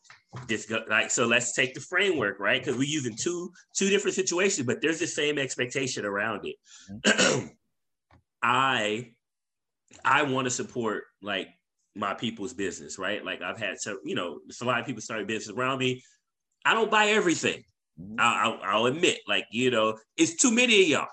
this 0.48 0.66
go, 0.66 0.83
like 0.88 1.12
so. 1.12 1.24
Let's 1.24 1.54
take 1.54 1.72
the 1.72 1.81
framework, 1.81 2.40
right? 2.40 2.61
Because 2.61 2.76
we're 2.76 2.88
using 2.88 3.14
two 3.14 3.52
two 3.76 3.88
different 3.88 4.16
situations, 4.16 4.66
but 4.66 4.83
there's 4.83 4.98
the 4.98 5.07
same 5.07 5.38
expectation 5.38 6.04
around 6.04 6.46
it. 6.46 6.57
Mm-hmm. 7.07 7.46
I 8.42 9.12
I 10.05 10.22
want 10.22 10.46
to 10.46 10.51
support 10.51 11.05
like 11.22 11.48
my 11.94 12.14
people's 12.14 12.55
business, 12.55 12.98
right? 12.98 13.24
Like 13.24 13.42
I've 13.42 13.59
had 13.59 13.81
so 13.81 13.98
you 14.05 14.14
know, 14.14 14.40
there's 14.46 14.61
a 14.61 14.64
lot 14.64 14.81
of 14.81 14.87
people 14.87 15.03
starting 15.03 15.27
business 15.27 15.57
around 15.57 15.79
me. 15.79 16.03
I 16.64 16.74
don't 16.74 16.90
buy 16.90 17.07
everything. 17.09 17.64
Mhm. 18.01 18.16
I'll, 18.18 18.53
I'll, 18.53 18.61
I'll 18.62 18.87
admit, 18.87 19.18
like 19.27 19.46
you 19.51 19.70
know, 19.70 19.98
it's 20.16 20.37
too 20.37 20.53
many 20.53 20.83
of 20.83 20.88
y'all. 20.88 21.09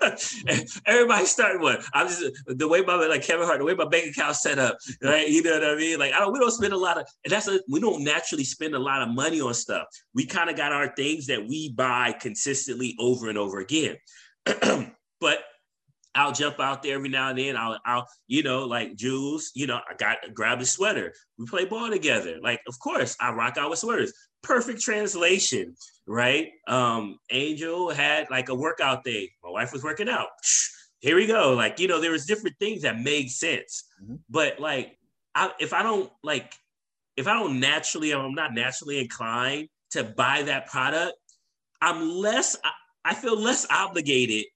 Everybody 0.86 1.26
starting 1.26 1.60
one. 1.60 1.78
I'm 1.92 2.08
just 2.08 2.24
the 2.46 2.68
way 2.68 2.80
my 2.82 2.94
like 2.94 3.22
Kevin 3.22 3.46
Hart, 3.46 3.58
the 3.58 3.64
way 3.64 3.74
my 3.74 3.86
bank 3.88 4.06
account 4.10 4.36
set 4.36 4.58
up, 4.58 4.78
right? 5.02 5.28
You 5.28 5.42
know 5.42 5.52
what 5.52 5.64
I 5.64 5.76
mean? 5.76 5.98
Like 5.98 6.12
I 6.14 6.20
don't, 6.20 6.32
we 6.32 6.38
don't 6.38 6.50
spend 6.50 6.72
a 6.72 6.78
lot 6.78 6.98
of, 6.98 7.06
and 7.24 7.32
that's 7.32 7.48
a, 7.48 7.60
we 7.68 7.80
don't 7.80 8.02
naturally 8.02 8.44
spend 8.44 8.74
a 8.74 8.78
lot 8.78 9.02
of 9.02 9.10
money 9.10 9.40
on 9.40 9.52
stuff. 9.52 9.84
We 10.14 10.24
kind 10.26 10.48
of 10.48 10.56
got 10.56 10.72
our 10.72 10.94
things 10.96 11.26
that 11.26 11.46
we 11.46 11.72
buy 11.72 12.12
consistently 12.18 12.96
over 12.98 13.28
and 13.28 13.36
over 13.36 13.58
again. 13.60 13.96
but 15.20 15.38
I'll 16.14 16.32
jump 16.32 16.58
out 16.58 16.82
there 16.82 16.96
every 16.96 17.08
now 17.08 17.28
and 17.30 17.38
then. 17.38 17.56
I'll, 17.56 17.78
I'll, 17.84 18.08
you 18.26 18.42
know, 18.42 18.64
like 18.64 18.96
Jules, 18.96 19.52
you 19.54 19.66
know, 19.66 19.76
I 19.76 19.94
got 19.96 20.18
grab 20.34 20.60
a 20.60 20.66
sweater. 20.66 21.14
We 21.38 21.46
play 21.46 21.64
ball 21.66 21.90
together. 21.90 22.38
Like, 22.42 22.60
of 22.66 22.78
course, 22.80 23.16
I 23.20 23.32
rock 23.32 23.56
out 23.56 23.70
with 23.70 23.78
sweaters. 23.78 24.12
Perfect 24.42 24.80
translation, 24.80 25.74
right? 26.06 26.48
Um, 26.66 27.18
Angel 27.30 27.90
had 27.90 28.28
like 28.30 28.48
a 28.48 28.54
workout 28.54 29.04
day. 29.04 29.30
My 29.42 29.50
wife 29.50 29.72
was 29.72 29.84
working 29.84 30.08
out. 30.08 30.28
Here 31.00 31.16
we 31.16 31.26
go. 31.26 31.54
Like, 31.54 31.78
you 31.78 31.88
know, 31.88 32.00
there 32.00 32.10
was 32.10 32.26
different 32.26 32.56
things 32.58 32.82
that 32.82 33.00
made 33.00 33.30
sense. 33.30 33.84
Mhm. 34.02 34.18
But 34.28 34.60
like, 34.60 34.98
I, 35.34 35.52
if 35.60 35.72
I 35.72 35.82
don't 35.82 36.10
like, 36.22 36.54
if 37.16 37.28
I 37.28 37.34
don't 37.34 37.60
naturally, 37.60 38.12
I'm 38.12 38.34
not 38.34 38.52
naturally 38.52 38.98
inclined 38.98 39.68
to 39.92 40.04
buy 40.04 40.42
that 40.42 40.66
product, 40.66 41.14
I'm 41.80 42.10
less, 42.10 42.56
I, 42.64 42.70
I 43.04 43.14
feel 43.14 43.38
less 43.38 43.66
obligated 43.70 44.46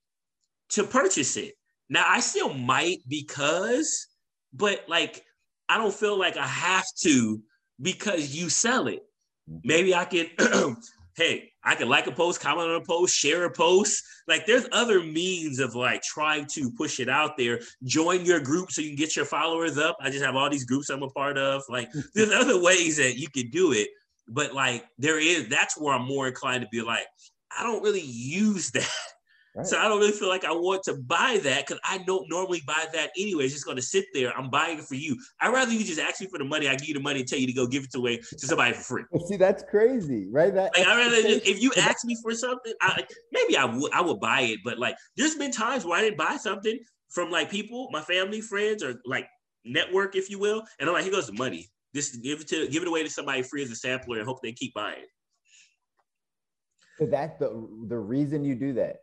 to 0.74 0.84
purchase 0.84 1.36
it. 1.36 1.54
Now 1.88 2.04
I 2.06 2.20
still 2.20 2.52
might 2.54 2.98
because, 3.08 4.08
but 4.52 4.84
like 4.88 5.24
I 5.68 5.78
don't 5.78 5.94
feel 5.94 6.18
like 6.18 6.36
I 6.36 6.46
have 6.46 6.86
to 7.02 7.40
because 7.80 8.34
you 8.34 8.48
sell 8.48 8.88
it. 8.88 9.02
Mm-hmm. 9.50 9.60
Maybe 9.64 9.94
I 9.94 10.04
can, 10.04 10.26
hey, 11.16 11.50
I 11.62 11.74
can 11.74 11.88
like 11.88 12.06
a 12.06 12.12
post, 12.12 12.40
comment 12.40 12.68
on 12.68 12.76
a 12.76 12.84
post, 12.84 13.14
share 13.14 13.44
a 13.44 13.50
post. 13.50 14.02
Like 14.28 14.46
there's 14.46 14.66
other 14.72 15.02
means 15.02 15.58
of 15.58 15.74
like 15.74 16.02
trying 16.02 16.46
to 16.54 16.70
push 16.72 17.00
it 17.00 17.08
out 17.08 17.36
there. 17.36 17.60
Join 17.84 18.24
your 18.24 18.40
group 18.40 18.70
so 18.70 18.80
you 18.80 18.88
can 18.88 18.96
get 18.96 19.16
your 19.16 19.24
followers 19.24 19.78
up. 19.78 19.96
I 20.00 20.10
just 20.10 20.24
have 20.24 20.36
all 20.36 20.50
these 20.50 20.64
groups 20.64 20.90
I'm 20.90 21.02
a 21.02 21.10
part 21.10 21.38
of. 21.38 21.62
Like 21.68 21.90
there's 22.14 22.32
other 22.32 22.60
ways 22.60 22.96
that 22.98 23.18
you 23.18 23.28
could 23.28 23.50
do 23.50 23.72
it. 23.72 23.88
But 24.28 24.54
like 24.54 24.84
there 24.98 25.18
is, 25.18 25.48
that's 25.48 25.78
where 25.78 25.94
I'm 25.94 26.06
more 26.06 26.28
inclined 26.28 26.62
to 26.62 26.68
be 26.70 26.82
like, 26.82 27.06
I 27.56 27.62
don't 27.62 27.82
really 27.82 28.00
use 28.00 28.70
that. 28.72 28.88
Right. 29.56 29.66
So 29.66 29.78
I 29.78 29.86
don't 29.86 30.00
really 30.00 30.12
feel 30.12 30.28
like 30.28 30.44
I 30.44 30.50
want 30.50 30.82
to 30.84 30.94
buy 30.94 31.38
that 31.44 31.66
because 31.66 31.80
I 31.88 31.98
don't 31.98 32.28
normally 32.28 32.60
buy 32.66 32.86
that 32.92 33.10
anyway. 33.16 33.44
It's 33.44 33.52
just 33.52 33.64
going 33.64 33.76
to 33.76 33.82
sit 33.82 34.04
there. 34.12 34.36
I'm 34.36 34.50
buying 34.50 34.78
it 34.78 34.84
for 34.84 34.96
you. 34.96 35.16
I'd 35.40 35.52
rather 35.52 35.72
you 35.72 35.84
just 35.84 36.00
ask 36.00 36.20
me 36.20 36.26
for 36.26 36.38
the 36.38 36.44
money. 36.44 36.68
I 36.68 36.74
give 36.74 36.88
you 36.88 36.94
the 36.94 37.00
money 37.00 37.20
and 37.20 37.28
tell 37.28 37.38
you 37.38 37.46
to 37.46 37.52
go 37.52 37.66
give 37.66 37.84
it 37.84 37.94
away 37.94 38.16
to 38.16 38.46
somebody 38.46 38.72
for 38.72 38.82
free. 38.82 39.04
See, 39.26 39.36
that's 39.36 39.62
crazy, 39.62 40.26
right? 40.30 40.52
That 40.52 40.76
Like 40.76 40.86
I 40.86 40.96
rather 40.96 41.22
just, 41.22 41.46
if 41.46 41.62
you 41.62 41.72
ask 41.76 42.04
me 42.04 42.16
for 42.20 42.34
something, 42.34 42.72
I, 42.80 43.04
maybe 43.30 43.56
I 43.56 43.64
would 43.64 43.92
I 43.92 44.00
would 44.00 44.18
buy 44.18 44.40
it. 44.40 44.58
But 44.64 44.80
like, 44.80 44.96
there's 45.16 45.36
been 45.36 45.52
times 45.52 45.84
where 45.84 45.98
I 45.98 46.00
didn't 46.00 46.18
buy 46.18 46.36
something 46.36 46.78
from 47.10 47.30
like 47.30 47.48
people, 47.48 47.88
my 47.92 48.00
family, 48.00 48.40
friends, 48.40 48.82
or 48.82 49.00
like 49.06 49.28
network, 49.64 50.16
if 50.16 50.30
you 50.30 50.40
will, 50.40 50.64
and 50.80 50.88
I'm 50.88 50.94
like, 50.94 51.04
here 51.04 51.12
goes 51.12 51.28
the 51.28 51.32
money. 51.32 51.70
Just 51.94 52.20
give 52.24 52.40
it 52.40 52.48
to 52.48 52.66
give 52.68 52.82
it 52.82 52.88
away 52.88 53.04
to 53.04 53.10
somebody 53.10 53.42
free 53.42 53.62
as 53.62 53.70
a 53.70 53.76
sampler 53.76 54.18
and 54.18 54.26
hope 54.26 54.42
they 54.42 54.52
keep 54.52 54.74
buying. 54.74 55.04
It. 56.98 57.04
So 57.04 57.10
that's 57.10 57.38
the 57.38 57.68
the 57.88 57.98
reason 57.98 58.44
you 58.44 58.54
do 58.54 58.72
that. 58.74 58.96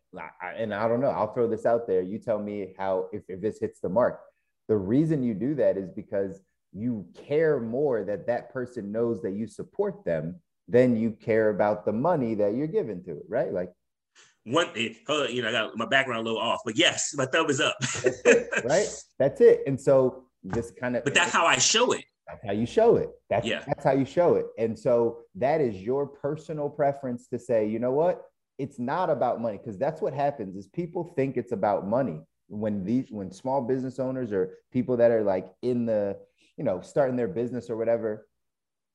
And 0.58 0.74
I 0.74 0.88
don't 0.88 1.02
know. 1.02 1.10
I'll 1.10 1.34
throw 1.34 1.48
this 1.48 1.66
out 1.66 1.88
there. 1.88 2.02
You 2.02 2.20
tell 2.20 2.40
me 2.40 2.74
how 2.78 3.08
if, 3.12 3.24
if 3.28 3.42
this 3.42 3.60
hits 3.60 3.80
the 3.80 3.90
mark. 3.90 4.22
The 4.68 4.78
reason 4.78 5.24
you 5.24 5.34
do 5.34 5.56
that 5.56 5.78
is 5.78 5.90
because 5.90 6.42
you 6.74 7.06
care 7.28 7.60
more 7.60 8.04
that 8.06 8.28
that 8.28 8.54
person 8.54 8.92
knows 8.92 9.22
that 9.22 9.32
you 9.32 9.48
support 9.48 10.06
them 10.06 10.40
than 10.68 10.96
you 10.96 11.12
care 11.12 11.50
about 11.50 11.86
the 11.86 11.92
money 11.92 12.36
that 12.36 12.56
you're 12.56 12.68
giving 12.68 13.04
to 13.04 13.12
it, 13.12 13.24
right? 13.28 13.52
Like, 13.52 13.72
One, 14.46 14.70
eh, 14.76 14.94
hold 15.06 15.28
on, 15.28 15.36
you 15.36 15.42
know, 15.42 15.50
I 15.50 15.52
got 15.52 15.78
my 15.78 15.86
background 15.86 16.22
a 16.22 16.24
little 16.24 16.40
off, 16.40 16.62
but 16.64 16.78
yes, 16.78 17.14
my 17.16 17.26
thumb 17.26 17.50
is 17.50 17.60
up. 17.60 17.76
right? 18.64 18.88
That's 19.20 19.42
it. 19.42 19.62
And 19.68 19.80
so 19.80 20.26
this 20.44 20.72
kind 20.72 20.96
of 20.96 21.04
But 21.08 21.14
that's 21.14 21.32
how 21.32 21.46
I 21.46 21.58
show 21.58 21.92
it. 21.92 22.06
That's 22.28 22.46
how 22.46 22.52
you 22.54 22.66
show 22.66 22.96
it. 22.98 23.10
That's, 23.30 23.46
Yeah. 23.48 23.64
that's 23.68 23.84
how 23.84 23.92
you 23.94 24.06
show 24.06 24.36
it. 24.36 24.46
And 24.58 24.78
so 24.78 25.20
that 25.36 25.60
is 25.62 25.82
your 25.82 26.06
personal 26.08 26.70
preference 26.70 27.28
to 27.28 27.40
say, 27.40 27.68
you 27.68 27.80
know 27.80 27.92
what? 27.92 28.24
It's 28.58 28.80
not 28.80 29.10
about 29.10 29.42
money 29.42 29.58
because 29.58 29.78
that's 29.78 30.02
what 30.02 30.14
happens 30.14 30.56
is 30.56 30.68
people 30.68 31.04
think 31.16 31.36
it's 31.38 31.52
about 31.52 31.88
money 31.88 32.22
when 32.48 32.84
these 32.84 33.08
when 33.10 33.32
small 33.32 33.62
business 33.62 33.98
owners 33.98 34.32
or 34.32 34.58
people 34.72 34.98
that 34.98 35.10
are 35.10 35.24
like 35.24 35.48
in 35.62 35.86
the, 35.86 36.18
you 36.58 36.64
know, 36.64 36.82
starting 36.82 37.16
their 37.16 37.28
business 37.28 37.70
or 37.70 37.78
whatever, 37.78 38.28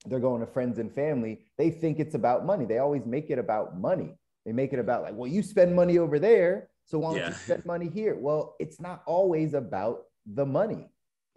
they're 0.05 0.19
going 0.19 0.39
to 0.41 0.47
friends 0.47 0.77
and 0.77 0.93
family, 0.93 1.39
they 1.57 1.69
think 1.71 1.99
it's 1.99 2.13
about 2.15 2.45
money. 2.45 2.65
They 2.65 2.77
always 2.77 3.05
make 3.05 3.29
it 3.29 3.39
about 3.39 3.77
money. 3.77 4.15
They 4.45 4.51
make 4.53 4.71
it 4.73 4.79
about 4.79 5.01
like, 5.03 5.15
well, 5.15 5.27
you 5.27 5.41
spend 5.43 5.75
money 5.75 5.97
over 5.97 6.19
there, 6.19 6.69
so 6.85 6.99
why 6.99 7.09
don't 7.11 7.19
Yeah. 7.19 7.27
you 7.29 7.33
spend 7.33 7.65
money 7.65 7.89
here? 7.89 8.15
Well, 8.15 8.55
it's 8.59 8.79
not 8.79 9.01
always 9.05 9.53
about 9.53 10.03
the 10.25 10.45
money. 10.45 10.87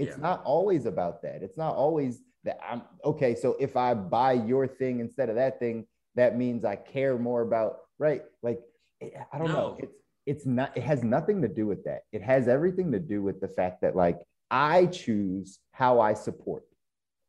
It's 0.01 0.17
Yeah. 0.17 0.23
not 0.23 0.43
always 0.45 0.87
about 0.87 1.23
that. 1.23 1.43
It's 1.43 1.57
not 1.57 1.75
always 1.77 2.23
that 2.45 2.59
I'm 2.67 2.83
okay. 3.05 3.35
So 3.35 3.57
if 3.61 3.77
I 3.77 3.95
buy 3.95 4.33
your 4.33 4.67
thing 4.67 5.01
instead 5.01 5.29
of 5.29 5.35
that 5.37 5.59
thing, 5.59 5.87
that 6.15 6.37
means 6.37 6.65
I 6.65 6.77
care 6.77 7.19
more 7.19 7.43
about 7.43 7.81
right. 7.99 8.23
Like 8.43 8.61
eh, 9.03 9.11
I 9.33 9.39
don't 9.39 9.49
know. 9.49 9.77
It's 9.79 9.95
it's 10.27 10.47
not. 10.47 10.77
It 10.77 10.83
has 10.83 11.03
nothing 11.03 11.43
to 11.43 11.49
do 11.49 11.67
with 11.67 11.85
that. 11.85 12.03
It 12.13 12.23
has 12.23 12.49
everything 12.49 12.93
to 12.93 12.99
do 12.99 13.23
with 13.23 13.41
the 13.41 13.49
fact 13.49 13.83
that 13.83 13.95
like 13.95 14.19
I 14.51 14.87
choose 14.87 15.59
how 15.73 16.01
I 16.01 16.15
support. 16.15 16.65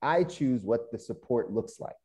I 0.01 0.23
choose 0.23 0.63
what 0.63 0.91
the 0.91 0.97
support 0.99 1.51
looks 1.51 1.79
like. 1.79 1.95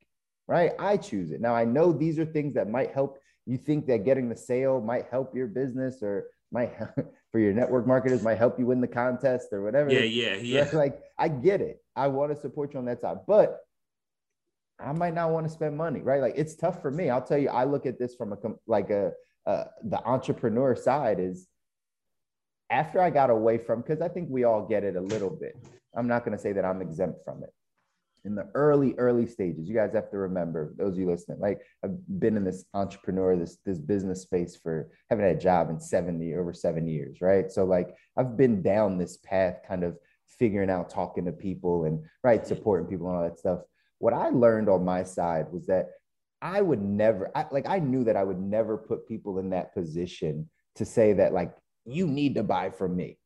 Right. 0.48 0.72
I 0.78 0.96
choose 0.96 1.30
it. 1.32 1.40
Now 1.40 1.54
I 1.54 1.64
know 1.64 1.92
these 1.92 2.18
are 2.18 2.26
things 2.26 2.54
that 2.54 2.68
might 2.68 2.92
help 2.92 3.18
you 3.46 3.56
think 3.56 3.86
that 3.86 4.04
getting 4.04 4.28
the 4.28 4.36
sale 4.36 4.80
might 4.80 5.06
help 5.10 5.34
your 5.34 5.46
business 5.46 6.02
or 6.02 6.26
might 6.50 6.72
for 7.36 7.40
your 7.40 7.52
network 7.52 7.86
marketers 7.86 8.22
might 8.22 8.38
help 8.38 8.58
you 8.58 8.64
win 8.64 8.80
the 8.80 8.88
contest 8.88 9.48
or 9.52 9.62
whatever. 9.62 9.92
Yeah, 9.92 10.04
yeah, 10.04 10.36
yeah. 10.36 10.70
Like 10.72 11.02
I 11.18 11.28
get 11.28 11.60
it. 11.60 11.82
I 11.94 12.08
want 12.08 12.34
to 12.34 12.40
support 12.40 12.72
you 12.72 12.78
on 12.78 12.86
that 12.86 13.02
side, 13.02 13.18
but 13.28 13.58
I 14.80 14.92
might 14.92 15.12
not 15.12 15.32
want 15.32 15.46
to 15.46 15.52
spend 15.52 15.76
money, 15.76 16.00
right? 16.00 16.22
Like 16.22 16.32
it's 16.34 16.56
tough 16.56 16.80
for 16.80 16.90
me. 16.90 17.10
I'll 17.10 17.20
tell 17.20 17.36
you, 17.36 17.50
I 17.50 17.64
look 17.64 17.84
at 17.84 17.98
this 17.98 18.14
from 18.14 18.32
a 18.32 18.36
like 18.66 18.88
a 18.88 19.12
uh, 19.44 19.64
the 19.84 20.02
entrepreneur 20.06 20.74
side 20.74 21.20
is 21.20 21.46
after 22.70 23.02
I 23.02 23.10
got 23.10 23.28
away 23.28 23.58
from 23.58 23.82
because 23.82 24.00
I 24.00 24.08
think 24.08 24.30
we 24.30 24.44
all 24.44 24.66
get 24.66 24.82
it 24.82 24.96
a 24.96 25.02
little 25.02 25.28
bit. 25.28 25.62
I'm 25.94 26.08
not 26.08 26.24
going 26.24 26.34
to 26.34 26.42
say 26.42 26.54
that 26.54 26.64
I'm 26.64 26.80
exempt 26.80 27.18
from 27.22 27.42
it. 27.42 27.50
In 28.26 28.34
the 28.34 28.48
early 28.54 28.94
early 28.98 29.26
stages, 29.26 29.68
you 29.68 29.74
guys 29.74 29.94
have 29.94 30.10
to 30.10 30.18
remember 30.18 30.74
those 30.76 30.94
of 30.94 30.98
you 30.98 31.06
listening. 31.08 31.38
Like 31.40 31.60
I've 31.84 31.96
been 32.18 32.36
in 32.36 32.44
this 32.44 32.64
entrepreneur 32.74 33.36
this 33.36 33.58
this 33.64 33.78
business 33.78 34.22
space 34.22 34.56
for 34.56 34.90
had 35.08 35.20
a 35.20 35.34
job 35.34 35.70
in 35.70 35.80
seven 35.80 36.20
years 36.20 36.40
over 36.40 36.52
seven 36.52 36.86
years, 36.86 37.20
right? 37.20 37.50
So 37.50 37.64
like 37.64 37.94
I've 38.16 38.36
been 38.36 38.62
down 38.62 38.98
this 38.98 39.16
path, 39.18 39.60
kind 39.66 39.84
of 39.84 39.96
figuring 40.26 40.68
out, 40.68 40.90
talking 40.90 41.24
to 41.24 41.32
people, 41.32 41.84
and 41.84 42.04
right 42.22 42.46
supporting 42.46 42.88
people 42.88 43.08
and 43.08 43.16
all 43.16 43.22
that 43.22 43.38
stuff 43.38 43.60
what 43.98 44.12
I 44.12 44.28
learned 44.30 44.68
on 44.68 44.84
my 44.84 45.02
side 45.02 45.46
was 45.50 45.66
that 45.66 45.90
I 46.42 46.60
would 46.60 46.82
never, 46.82 47.30
I, 47.34 47.46
like, 47.50 47.68
I 47.68 47.78
knew 47.78 48.04
that 48.04 48.16
I 48.16 48.24
would 48.24 48.40
never 48.40 48.76
put 48.76 49.08
people 49.08 49.38
in 49.38 49.50
that 49.50 49.74
position 49.74 50.50
to 50.76 50.84
say 50.84 51.14
that, 51.14 51.32
like, 51.32 51.52
you 51.86 52.06
need 52.06 52.34
to 52.34 52.42
buy 52.42 52.70
from 52.70 52.94
me. 52.96 53.18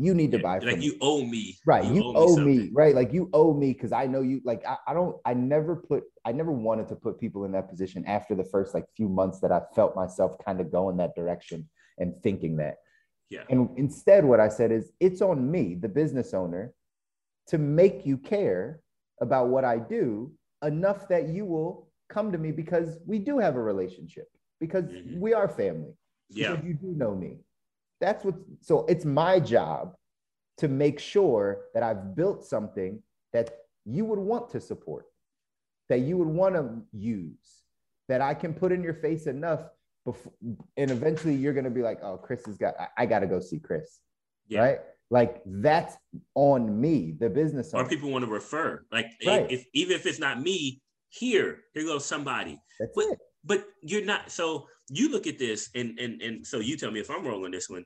You 0.00 0.14
need 0.14 0.32
to 0.32 0.38
buy 0.38 0.58
like 0.58 0.70
from 0.70 0.80
you 0.80 0.96
owe 1.02 1.24
me. 1.24 1.58
Right. 1.66 1.84
You, 1.84 2.02
owe 2.04 2.14
owe 2.16 2.36
me 2.36 2.58
me, 2.58 2.70
right? 2.72 2.94
Like, 2.94 3.12
you 3.12 3.28
owe 3.34 3.52
me 3.52 3.74
because 3.74 3.92
I 3.92 4.06
know 4.06 4.22
you, 4.22 4.40
like, 4.44 4.64
I, 4.66 4.76
I 4.86 4.94
don't, 4.94 5.16
I 5.26 5.34
never 5.34 5.76
put, 5.76 6.04
I 6.24 6.32
never 6.32 6.52
wanted 6.52 6.88
to 6.88 6.96
put 6.96 7.20
people 7.20 7.44
in 7.44 7.52
that 7.52 7.68
position 7.68 8.04
after 8.06 8.34
the 8.34 8.44
first, 8.44 8.72
like, 8.72 8.86
few 8.96 9.10
months 9.10 9.40
that 9.40 9.52
I 9.52 9.60
felt 9.74 9.94
myself 9.94 10.36
kind 10.44 10.60
of 10.60 10.72
going 10.72 10.96
that 10.96 11.14
direction 11.14 11.68
and 11.98 12.16
thinking 12.22 12.56
that. 12.56 12.76
Yeah. 13.28 13.42
And 13.50 13.68
instead, 13.76 14.24
what 14.24 14.40
I 14.40 14.48
said 14.48 14.72
is, 14.72 14.90
it's 15.00 15.20
on 15.20 15.50
me, 15.50 15.74
the 15.74 15.88
business 15.88 16.32
owner, 16.32 16.72
to 17.48 17.58
make 17.58 18.06
you 18.06 18.16
care 18.16 18.80
about 19.20 19.48
what 19.48 19.64
I 19.66 19.78
do 19.78 20.32
enough 20.64 21.08
that 21.08 21.28
you 21.28 21.44
will 21.44 21.90
come 22.08 22.32
to 22.32 22.38
me 22.38 22.52
because 22.52 22.98
we 23.06 23.18
do 23.18 23.38
have 23.38 23.56
a 23.56 23.62
relationship, 23.62 24.28
because 24.60 24.84
Mhm. 24.86 25.20
we 25.20 25.34
are 25.34 25.46
family. 25.48 25.92
Yeah. 26.30 26.52
Because 26.52 26.64
you 26.66 26.74
do 26.74 26.86
know 26.96 27.14
me. 27.14 27.40
That's 28.00 28.24
what, 28.24 28.34
so 28.60 28.86
it's 28.86 29.04
my 29.04 29.38
job 29.40 29.94
to 30.58 30.68
make 30.68 30.98
sure 30.98 31.62
that 31.74 31.82
I've 31.82 32.14
built 32.16 32.44
something 32.44 33.02
that 33.32 33.50
you 33.84 34.04
would 34.04 34.18
want 34.18 34.50
to 34.50 34.60
support, 34.60 35.06
that 35.88 36.00
you 36.00 36.16
would 36.18 36.28
want 36.28 36.54
to 36.54 36.82
use, 36.92 37.62
that 38.08 38.20
I 38.20 38.34
can 38.34 38.54
put 38.54 38.72
in 38.72 38.82
your 38.82 38.94
face 38.94 39.26
enough 39.26 39.60
before, 40.04 40.32
and 40.76 40.90
eventually 40.90 41.34
you're 41.34 41.52
going 41.52 41.64
to 41.64 41.70
be 41.70 41.82
like, 41.82 41.98
oh, 42.02 42.16
Chris 42.16 42.44
has 42.46 42.56
got, 42.56 42.74
I, 42.80 42.88
I 42.98 43.06
got 43.06 43.20
to 43.20 43.26
go 43.26 43.40
see 43.40 43.58
Chris. 43.58 44.00
Yeah. 44.48 44.60
Right. 44.60 44.78
Like 45.10 45.42
that's 45.44 45.96
on 46.34 46.80
me, 46.80 47.16
the 47.18 47.28
business 47.28 47.74
Or 47.74 47.86
people 47.86 48.10
want 48.10 48.24
to 48.24 48.30
refer. 48.30 48.84
Like 48.92 49.06
if- 49.20 49.26
Right. 49.28 49.50
if 49.50 49.66
even 49.74 49.96
if 49.96 50.06
it's 50.06 50.20
not 50.20 50.40
me, 50.40 50.80
here, 51.08 51.58
here 51.74 51.84
goes 51.84 52.04
somebody. 52.04 52.60
That's 52.78 52.92
But 52.94 53.06
it. 53.06 53.18
But 53.44 53.64
you're 53.82 54.04
not 54.04 54.30
so 54.30 54.66
you 54.88 55.10
look 55.10 55.26
at 55.26 55.38
this 55.38 55.70
and 55.74 55.98
and 55.98 56.20
and 56.20 56.46
so 56.46 56.58
you 56.58 56.76
tell 56.76 56.90
me 56.90 57.00
if 57.00 57.10
I'm 57.10 57.26
wrong 57.26 57.44
on 57.44 57.50
this 57.50 57.68
one. 57.68 57.84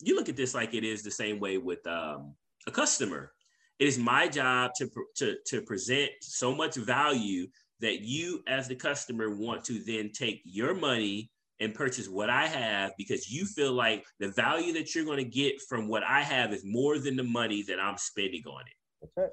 You 0.00 0.16
look 0.16 0.28
at 0.28 0.36
this 0.36 0.54
like 0.54 0.74
it 0.74 0.84
is 0.84 1.02
the 1.02 1.10
same 1.10 1.38
way 1.38 1.58
with 1.58 1.86
um, 1.86 2.34
a 2.66 2.70
customer. 2.70 3.32
It 3.78 3.86
is 3.86 3.98
my 3.98 4.28
job 4.28 4.72
to 4.78 4.90
to 5.16 5.36
to 5.46 5.62
present 5.62 6.10
so 6.20 6.54
much 6.54 6.76
value 6.76 7.46
that 7.80 8.00
you 8.00 8.42
as 8.46 8.68
the 8.68 8.76
customer 8.76 9.34
want 9.34 9.64
to 9.64 9.82
then 9.84 10.10
take 10.12 10.40
your 10.44 10.74
money 10.74 11.30
and 11.60 11.74
purchase 11.74 12.08
what 12.08 12.30
I 12.30 12.46
have 12.46 12.92
because 12.98 13.30
you 13.30 13.44
feel 13.44 13.72
like 13.72 14.04
the 14.18 14.28
value 14.28 14.72
that 14.74 14.94
you're 14.94 15.04
going 15.04 15.18
to 15.18 15.24
get 15.24 15.60
from 15.68 15.88
what 15.88 16.02
I 16.02 16.22
have 16.22 16.52
is 16.52 16.64
more 16.64 16.98
than 16.98 17.16
the 17.16 17.22
money 17.22 17.62
that 17.68 17.78
I'm 17.78 17.96
spending 17.98 18.42
on 18.46 18.62
it. 18.62 18.76
That's 19.00 19.12
right. 19.16 19.30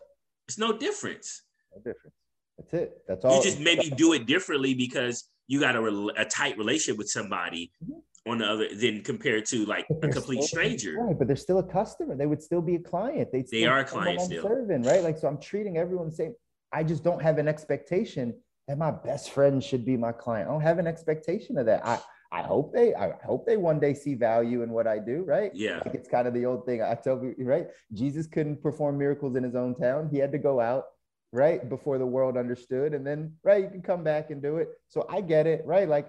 It's 0.47 0.57
no 0.57 0.77
difference. 0.77 1.43
No 1.75 1.77
difference. 1.77 2.15
That's 2.57 2.73
it. 2.73 3.01
That's 3.07 3.25
all. 3.25 3.37
You 3.37 3.43
just 3.43 3.59
maybe 3.59 3.89
do 3.89 4.13
it 4.13 4.25
differently 4.25 4.73
because 4.73 5.27
you 5.49 5.59
got 5.59 5.75
a, 5.75 5.81
rel- 5.81 6.11
a 6.15 6.23
tight 6.23 6.57
relationship 6.57 6.97
with 6.97 7.09
somebody 7.09 7.71
Mhm. 7.83 8.01
on 8.31 8.37
the 8.37 8.45
other 8.45 8.67
than 8.73 9.01
compared 9.01 9.45
to 9.47 9.65
like 9.65 9.85
a 9.89 10.07
complete 10.07 10.43
still- 10.43 10.59
stranger. 10.59 10.93
Right, 11.01 11.17
but 11.17 11.25
they're 11.27 11.35
still 11.35 11.57
a 11.59 11.63
customer. 11.63 12.15
They 12.15 12.27
would 12.27 12.41
still 12.41 12.61
be 12.61 12.75
a 12.75 12.79
client. 12.79 13.31
They'd 13.31 13.47
They 13.49 13.65
are 13.65 13.79
a 13.79 13.83
client 13.85 14.21
still. 14.21 14.43
serving, 14.43 14.83
right? 14.83 15.03
Like, 15.03 15.17
so 15.17 15.27
I'm 15.27 15.39
treating 15.39 15.77
everyone 15.77 16.09
the 16.11 16.15
same. 16.15 16.35
I 16.71 16.83
just 16.83 17.03
don't 17.03 17.21
have 17.21 17.39
an 17.39 17.47
expectation 17.47 18.35
that 18.67 18.77
my 18.77 18.91
best 18.91 19.31
friend 19.31 19.61
should 19.63 19.83
be 19.85 19.97
my 19.97 20.11
client. 20.11 20.47
I 20.47 20.51
don't 20.53 20.61
have 20.61 20.77
an 20.77 20.85
expectation 20.87 21.57
of 21.57 21.65
that. 21.65 21.81
I 21.85 21.99
I 22.31 22.43
hope 22.43 22.71
they 22.71 22.93
I 22.93 23.13
hope 23.25 23.47
they 23.47 23.57
one 23.57 23.79
day 23.79 23.95
see 23.95 24.13
value 24.13 24.61
in 24.61 24.69
what 24.69 24.85
I 24.85 24.99
do, 24.99 25.23
right? 25.23 25.51
Yeah. 25.55 25.81
Like 25.83 25.95
it's 25.95 26.07
kind 26.07 26.27
of 26.27 26.35
the 26.35 26.45
old 26.45 26.63
thing 26.67 26.83
I 26.83 26.93
tell 26.93 27.17
you, 27.23 27.33
right? 27.39 27.65
Jesus 27.91 28.27
couldn't 28.27 28.61
perform 28.61 28.99
miracles 28.99 29.35
in 29.35 29.43
his 29.43 29.55
own 29.55 29.73
town. 29.73 30.09
He 30.13 30.19
had 30.19 30.31
to 30.33 30.37
go 30.37 30.59
out, 30.59 30.83
right? 31.31 31.67
Before 31.67 31.97
the 31.97 32.05
world 32.05 32.37
understood. 32.37 32.93
And 32.93 33.05
then, 33.05 33.35
right, 33.43 33.63
you 33.63 33.69
can 33.69 33.81
come 33.81 34.03
back 34.03 34.31
and 34.31 34.41
do 34.41 34.57
it. 34.57 34.69
So 34.87 35.05
I 35.09 35.21
get 35.21 35.47
it, 35.47 35.63
right? 35.65 35.87
Like 35.87 36.07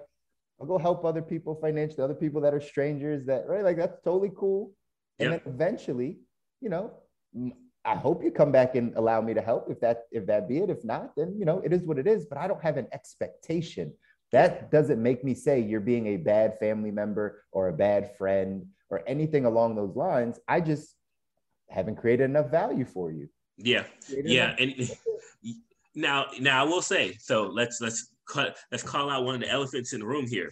I'll 0.59 0.67
go 0.67 0.77
help 0.77 1.05
other 1.05 1.21
people 1.21 1.55
financially, 1.55 2.03
other 2.03 2.13
people 2.15 2.41
that 2.41 2.53
are 2.53 2.61
strangers 2.61 3.25
that, 3.25 3.47
right? 3.47 3.63
Like 3.63 3.77
that's 3.77 3.99
totally 4.03 4.31
cool. 4.35 4.73
And 5.19 5.31
Yeah. 5.31 5.37
then 5.37 5.41
eventually, 5.53 6.19
you 6.61 6.69
know, 6.69 6.91
i 7.83 7.95
hope 7.95 8.23
you 8.23 8.29
come 8.29 8.51
back 8.51 8.75
and 8.75 8.95
allow 8.95 9.21
me 9.21 9.33
to 9.33 9.41
help 9.41 9.71
if 9.71 9.79
that 9.79 10.03
if 10.11 10.27
that 10.27 10.47
be 10.47 10.59
it. 10.59 10.69
If 10.69 10.83
not, 10.83 11.15
then 11.15 11.35
you 11.37 11.45
know 11.45 11.59
it 11.61 11.73
is 11.73 11.81
what 11.83 11.97
it 11.97 12.07
is. 12.07 12.25
But 12.25 12.37
I 12.37 12.47
don't 12.47 12.61
have 12.61 12.77
an 12.77 12.87
expectation. 12.91 13.93
That 14.31 14.71
doesn't 14.71 15.01
make 15.01 15.23
me 15.23 15.33
say 15.33 15.59
you're 15.59 15.81
being 15.81 16.07
a 16.07 16.17
bad 16.17 16.57
family 16.59 16.91
member 16.91 17.43
or 17.51 17.67
a 17.69 17.73
bad 17.73 18.15
friend 18.17 18.67
or 18.89 19.01
anything 19.07 19.45
along 19.45 19.75
those 19.75 19.95
lines. 19.95 20.39
I 20.47 20.61
just 20.61 20.95
haven't 21.69 21.97
created 21.97 22.25
enough 22.25 22.49
value 22.51 22.85
for 22.85 23.11
you. 23.11 23.29
Yeah. 23.63 23.83
Yeah. 24.09 24.55
And 24.59 24.89
now 25.95 26.27
now 26.39 26.65
I 26.65 26.67
will 26.67 26.81
say, 26.81 27.15
so 27.19 27.47
let's 27.47 27.81
let's 27.81 28.13
cut 28.27 28.57
let's 28.71 28.83
call 28.83 29.09
out 29.09 29.25
one 29.25 29.35
of 29.35 29.41
the 29.41 29.49
elephants 29.49 29.93
in 29.93 29.99
the 29.99 30.05
room 30.05 30.27
here. 30.27 30.51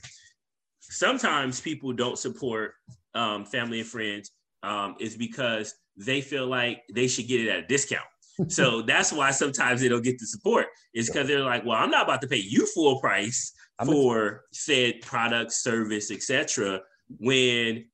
Sometimes 0.80 1.62
people 1.62 1.94
don't 1.94 2.18
support 2.18 2.74
um, 3.14 3.46
family 3.46 3.80
and 3.80 3.88
friends 3.88 4.32
um, 4.64 4.96
is 5.00 5.16
because 5.16 5.74
they 5.98 6.22
feel 6.22 6.48
like 6.48 6.84
they 6.94 7.08
should 7.08 7.28
get 7.28 7.42
it 7.42 7.50
at 7.50 7.64
a 7.64 7.68
discount. 7.68 8.04
So 8.48 8.82
that's 8.82 9.12
why 9.12 9.32
sometimes 9.32 9.82
they 9.82 9.90
don't 9.90 10.02
get 10.02 10.18
the 10.18 10.26
support. 10.26 10.68
Is 10.94 11.10
because 11.10 11.28
they're 11.28 11.44
like, 11.44 11.66
well, 11.66 11.76
I'm 11.76 11.92
not 11.92 12.04
about 12.04 12.22
to 12.22 12.28
pay 12.28 12.38
you 12.38 12.66
full 12.68 13.02
price 13.02 13.52
for 13.84 14.46
said 14.54 15.02
product, 15.02 15.52
service, 15.52 16.10
etc. 16.10 16.80
When 17.18 17.86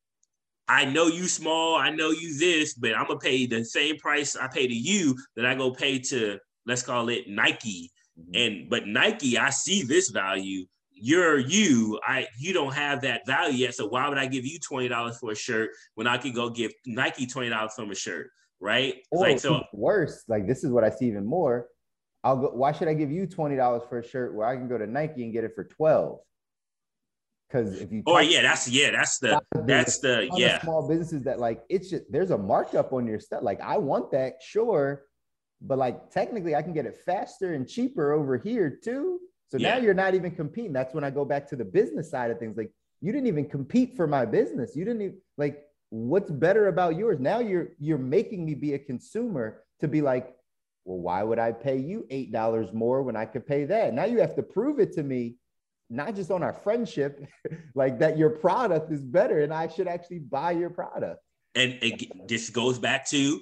I 0.67 0.85
know 0.85 1.07
you 1.07 1.27
small, 1.27 1.75
I 1.75 1.91
know 1.91 2.09
you 2.09 2.37
this, 2.37 2.73
but 2.73 2.95
I'm 2.95 3.07
gonna 3.07 3.19
pay 3.19 3.45
the 3.45 3.63
same 3.63 3.97
price 3.97 4.35
I 4.35 4.47
pay 4.47 4.67
to 4.67 4.73
you 4.73 5.15
that 5.35 5.45
I 5.45 5.55
go 5.55 5.71
pay 5.71 5.99
to 5.99 6.39
let's 6.65 6.81
call 6.81 7.09
it 7.09 7.27
Nike. 7.27 7.91
Mhm. 8.19 8.45
And 8.45 8.69
but 8.69 8.87
Nike, 8.87 9.37
I 9.37 9.49
see 9.49 9.83
this 9.83 10.09
value. 10.09 10.65
You're 10.91 11.39
you. 11.39 11.99
I 12.07 12.27
you 12.39 12.53
don't 12.53 12.73
have 12.73 13.01
that 13.01 13.27
value 13.27 13.57
yet. 13.57 13.75
So 13.75 13.87
why 13.87 14.07
would 14.09 14.17
I 14.17 14.25
give 14.25 14.45
you 14.45 14.57
twenty 14.59 14.87
dollars 14.87 15.17
for 15.19 15.31
a 15.31 15.35
shirt 15.35 15.71
when 15.95 16.07
I 16.07 16.17
could 16.17 16.33
go 16.33 16.49
give 16.49 16.71
Nike 16.85 17.27
twenty 17.27 17.49
dollars 17.49 17.73
for 17.75 17.89
a 17.89 17.95
shirt? 17.95 18.31
Right? 18.59 18.95
Or 19.11 19.27
like 19.27 19.39
so. 19.39 19.63
worse, 19.73 20.23
like 20.27 20.47
this 20.47 20.63
is 20.63 20.71
what 20.71 20.83
I 20.83 20.89
see 20.89 21.07
even 21.07 21.25
more. 21.25 21.67
I'll 22.23 22.37
go. 22.37 22.49
Why 22.49 22.71
should 22.71 22.87
I 22.87 22.93
give 22.93 23.11
you 23.11 23.27
twenty 23.27 23.55
dollars 23.55 23.83
for 23.87 23.99
a 23.99 24.07
shirt 24.07 24.33
where 24.33 24.47
I 24.47 24.55
can 24.55 24.67
go 24.67 24.77
to 24.77 24.87
Nike 24.87 25.23
and 25.23 25.33
get 25.33 25.43
it 25.43 25.51
for 25.53 25.65
twelve? 25.65 26.19
Because 27.55 27.79
if 27.79 27.91
you 27.91 28.03
Oh 28.05 28.19
yeah, 28.19 28.41
that's 28.41 28.67
yeah, 28.67 28.91
that's 28.91 29.19
the 29.19 29.41
that's 29.65 29.99
the 29.99 30.29
yeah. 30.35 30.61
small 30.61 30.87
businesses 30.87 31.23
that 31.23 31.39
like 31.39 31.63
it's 31.69 31.89
just 31.89 32.03
there's 32.11 32.31
a 32.31 32.37
markup 32.37 32.91
on 32.91 33.07
your 33.07 33.19
stuff. 33.19 33.43
Like 33.43 33.61
I 33.61 33.77
want 33.77 34.11
that, 34.11 34.41
sure, 34.41 35.03
but 35.61 35.77
like 35.77 36.11
technically 36.11 36.55
I 36.55 36.61
can 36.61 36.73
get 36.73 36.85
it 36.85 36.97
faster 37.05 37.53
and 37.53 37.67
cheaper 37.67 38.11
over 38.11 38.37
here 38.37 38.69
too. 38.83 39.19
So 39.47 39.57
now 39.57 39.77
you're 39.77 39.93
not 39.93 40.15
even 40.15 40.31
competing. 40.31 40.73
That's 40.73 40.93
when 40.93 41.03
I 41.03 41.11
go 41.11 41.23
back 41.23 41.47
to 41.49 41.55
the 41.55 41.63
business 41.63 42.09
side 42.09 42.29
of 42.29 42.39
things. 42.39 42.57
Like 42.57 42.71
you 42.99 43.11
didn't 43.11 43.27
even 43.27 43.47
compete 43.47 43.95
for 43.95 44.07
my 44.07 44.25
business. 44.25 44.75
You 44.75 44.83
didn't 44.83 45.01
even 45.01 45.17
like 45.37 45.63
what's 45.91 46.31
better 46.31 46.67
about 46.67 46.97
yours. 46.97 47.19
Now 47.19 47.39
you're 47.39 47.69
you're 47.79 47.97
making 47.97 48.43
me 48.45 48.55
be 48.55 48.73
a 48.73 48.79
consumer 48.79 49.63
to 49.79 49.87
be 49.87 50.01
like, 50.01 50.35
well, 50.83 50.99
why 50.99 51.23
would 51.23 51.39
I 51.39 51.53
pay 51.53 51.77
you 51.77 52.05
eight 52.09 52.33
dollars 52.33 52.73
more 52.73 53.01
when 53.01 53.15
I 53.15 53.25
could 53.25 53.47
pay 53.47 53.63
that? 53.65 53.93
Now 53.93 54.05
you 54.05 54.19
have 54.19 54.35
to 54.35 54.43
prove 54.43 54.79
it 54.79 54.91
to 54.93 55.03
me 55.03 55.35
not 55.89 56.15
just 56.15 56.31
on 56.31 56.43
our 56.43 56.53
friendship, 56.53 57.19
like 57.75 57.99
that 57.99 58.17
your 58.17 58.29
product 58.31 58.91
is 58.91 59.03
better 59.05 59.41
and 59.41 59.53
I 59.53 59.67
should 59.67 59.87
actually 59.87 60.19
buy 60.19 60.51
your 60.51 60.69
product. 60.69 61.19
and 61.55 61.77
it, 61.81 62.27
this 62.27 62.49
goes 62.49 62.79
back 62.79 63.07
to 63.09 63.39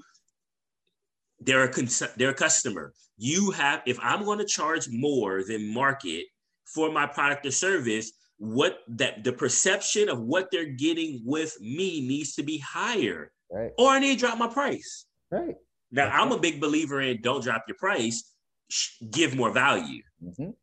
they're 1.39 1.63
a 1.63 1.69
cons- 1.69 2.13
they're 2.17 2.29
a 2.29 2.33
customer. 2.33 2.93
You 3.17 3.51
have 3.51 3.81
if 3.85 3.97
I'm 4.01 4.23
going 4.23 4.39
to 4.39 4.45
charge 4.45 4.87
more 4.91 5.43
than 5.43 5.73
market 5.73 6.25
for 6.65 6.91
my 6.91 7.05
product 7.05 7.45
or 7.45 7.51
service, 7.51 8.11
what 8.37 8.79
that 8.87 9.23
the 9.23 9.33
perception 9.33 10.09
of 10.09 10.19
what 10.21 10.49
they're 10.51 10.73
getting 10.73 11.21
with 11.25 11.55
me 11.61 12.05
needs 12.07 12.35
to 12.35 12.43
be 12.43 12.57
higher, 12.59 13.31
Right. 13.51 13.71
or 13.77 13.89
I 13.89 13.99
need 13.99 14.13
to 14.13 14.19
drop 14.19 14.37
my 14.37 14.47
price. 14.47 15.05
Right. 15.31 15.55
Now 15.91 16.09
I'm 16.09 16.31
a 16.31 16.39
big 16.39 16.59
believer 16.61 17.01
in 17.01 17.21
don't 17.21 17.43
drop 17.43 17.63
your 17.67 17.77
price, 17.77 18.31
sh- 18.69 19.01
give 19.11 19.35
more 19.35 19.51
value. 19.51 20.01
Mhm. 20.23 20.53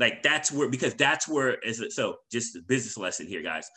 Like 0.00 0.22
that's 0.22 0.50
where 0.50 0.68
because 0.68 0.94
that's 0.94 1.28
where 1.28 1.62
as 1.64 1.80
a, 1.80 1.90
so 1.90 2.16
just 2.32 2.56
a 2.56 2.62
business 2.62 2.96
lesson 2.96 3.26
here, 3.26 3.42
guys. 3.42 3.68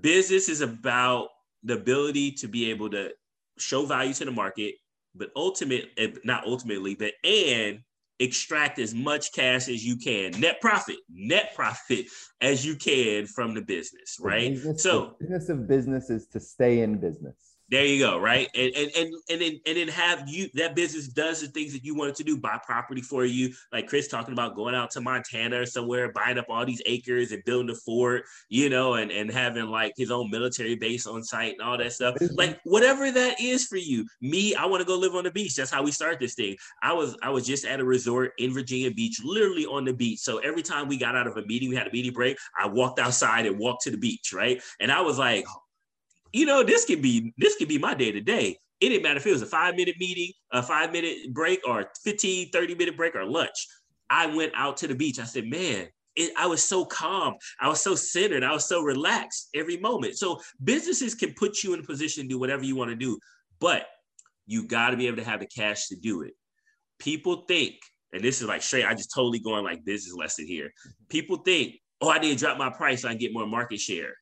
Business 0.00 0.48
is 0.48 0.60
about 0.60 1.28
the 1.64 1.74
ability 1.74 2.30
to 2.32 2.46
be 2.46 2.70
able 2.70 2.88
to 2.90 3.10
show 3.58 3.84
value 3.84 4.14
to 4.14 4.24
the 4.24 4.30
market, 4.30 4.76
but 5.14 5.30
ultimate 5.34 5.88
eh, 5.98 6.12
not 6.22 6.46
ultimately, 6.46 6.94
but 6.94 7.12
and 7.24 7.80
extract 8.20 8.78
as 8.78 8.94
much 8.94 9.32
cash 9.32 9.68
as 9.68 9.84
you 9.84 9.96
can, 9.96 10.30
net 10.40 10.60
profit, 10.60 10.96
net 11.10 11.52
profit 11.56 12.06
as 12.40 12.64
you 12.64 12.76
can 12.76 13.26
from 13.26 13.54
the 13.54 13.60
business, 13.60 14.18
right? 14.20 14.50
The 14.50 14.54
business, 14.54 14.82
so 14.84 15.16
the 15.18 15.24
business 15.26 15.48
of 15.48 15.68
business 15.68 16.10
is 16.10 16.28
to 16.28 16.38
stay 16.38 16.82
in 16.82 17.00
business. 17.00 17.53
There 17.70 17.84
you 17.84 17.98
go, 17.98 18.18
right? 18.18 18.48
And 18.54 18.72
and 18.74 18.90
and 18.94 19.14
and 19.30 19.40
then 19.40 19.60
and 19.66 19.76
then 19.76 19.88
have 19.88 20.28
you 20.28 20.48
that 20.54 20.76
business 20.76 21.08
does 21.08 21.40
the 21.40 21.46
things 21.46 21.72
that 21.72 21.82
you 21.82 21.94
wanted 21.94 22.14
to 22.16 22.24
do, 22.24 22.36
buy 22.36 22.60
property 22.64 23.00
for 23.00 23.24
you, 23.24 23.54
like 23.72 23.88
Chris 23.88 24.06
talking 24.06 24.32
about 24.32 24.54
going 24.54 24.74
out 24.74 24.90
to 24.92 25.00
Montana 25.00 25.60
or 25.60 25.66
somewhere, 25.66 26.12
buying 26.12 26.36
up 26.36 26.44
all 26.50 26.66
these 26.66 26.82
acres 26.84 27.32
and 27.32 27.42
building 27.44 27.70
a 27.70 27.74
fort, 27.74 28.24
you 28.50 28.68
know, 28.68 28.94
and 28.94 29.10
and 29.10 29.30
having 29.30 29.66
like 29.66 29.94
his 29.96 30.10
own 30.10 30.30
military 30.30 30.74
base 30.74 31.06
on 31.06 31.22
site 31.22 31.54
and 31.58 31.62
all 31.62 31.78
that 31.78 31.92
stuff. 31.92 32.16
Like 32.34 32.60
whatever 32.64 33.10
that 33.10 33.40
is 33.40 33.64
for 33.64 33.78
you. 33.78 34.06
Me, 34.20 34.54
I 34.54 34.66
want 34.66 34.82
to 34.82 34.86
go 34.86 34.98
live 34.98 35.14
on 35.14 35.24
the 35.24 35.30
beach. 35.30 35.56
That's 35.56 35.70
how 35.70 35.82
we 35.82 35.90
start 35.90 36.20
this 36.20 36.34
thing. 36.34 36.56
I 36.82 36.92
was 36.92 37.16
I 37.22 37.30
was 37.30 37.46
just 37.46 37.64
at 37.64 37.80
a 37.80 37.84
resort 37.84 38.32
in 38.36 38.52
Virginia 38.52 38.90
Beach, 38.90 39.22
literally 39.24 39.64
on 39.64 39.86
the 39.86 39.94
beach. 39.94 40.20
So 40.20 40.36
every 40.38 40.62
time 40.62 40.86
we 40.86 40.98
got 40.98 41.16
out 41.16 41.26
of 41.26 41.38
a 41.38 41.46
meeting, 41.46 41.70
we 41.70 41.76
had 41.76 41.86
a 41.86 41.92
meeting 41.92 42.12
break. 42.12 42.36
I 42.58 42.66
walked 42.66 42.98
outside 42.98 43.46
and 43.46 43.58
walked 43.58 43.84
to 43.84 43.90
the 43.90 43.96
beach, 43.96 44.34
right? 44.34 44.62
And 44.80 44.92
I 44.92 45.00
was 45.00 45.18
like, 45.18 45.46
you 46.34 46.46
know, 46.46 46.64
this 46.64 46.84
could 46.84 47.00
be 47.00 47.32
this 47.38 47.54
could 47.56 47.68
be 47.68 47.78
my 47.78 47.94
day 47.94 48.10
to 48.10 48.20
day. 48.20 48.58
It 48.80 48.88
didn't 48.88 49.04
matter 49.04 49.18
if 49.18 49.26
it 49.26 49.30
was 49.32 49.42
a 49.42 49.46
five 49.46 49.76
minute 49.76 49.94
meeting, 50.00 50.32
a 50.50 50.62
five 50.62 50.90
minute 50.90 51.32
break, 51.32 51.60
or 51.66 51.86
15, 52.02 52.50
30 52.50 52.74
minute 52.74 52.96
break 52.96 53.14
or 53.14 53.24
lunch. 53.24 53.68
I 54.10 54.26
went 54.26 54.52
out 54.56 54.76
to 54.78 54.88
the 54.88 54.96
beach. 54.96 55.20
I 55.20 55.24
said, 55.24 55.46
man, 55.46 55.86
it, 56.16 56.32
I 56.36 56.46
was 56.46 56.62
so 56.62 56.84
calm. 56.84 57.34
I 57.60 57.68
was 57.68 57.80
so 57.80 57.94
centered. 57.94 58.42
I 58.42 58.52
was 58.52 58.68
so 58.68 58.82
relaxed 58.82 59.48
every 59.54 59.76
moment. 59.76 60.18
So 60.18 60.40
businesses 60.62 61.14
can 61.14 61.34
put 61.34 61.62
you 61.62 61.72
in 61.72 61.80
a 61.80 61.84
position 61.84 62.24
to 62.24 62.28
do 62.28 62.38
whatever 62.40 62.64
you 62.64 62.74
want 62.74 62.90
to 62.90 62.96
do, 62.96 63.16
but 63.60 63.86
you 64.46 64.66
got 64.66 64.90
to 64.90 64.96
be 64.96 65.06
able 65.06 65.18
to 65.18 65.24
have 65.24 65.40
the 65.40 65.46
cash 65.46 65.86
to 65.88 65.96
do 65.96 66.22
it. 66.22 66.32
People 66.98 67.44
think, 67.46 67.76
and 68.12 68.22
this 68.22 68.42
is 68.42 68.48
like 68.48 68.62
straight, 68.62 68.84
I 68.84 68.94
just 68.94 69.12
totally 69.14 69.38
going 69.38 69.64
like 69.64 69.84
business 69.84 70.16
lesson 70.16 70.48
here. 70.48 70.72
People 71.08 71.38
think, 71.38 71.76
oh, 72.00 72.10
I 72.10 72.18
need 72.18 72.36
to 72.36 72.44
drop 72.44 72.58
my 72.58 72.70
price 72.70 73.02
so 73.02 73.08
I 73.08 73.14
get 73.14 73.32
more 73.32 73.46
market 73.46 73.78
share. 73.78 74.14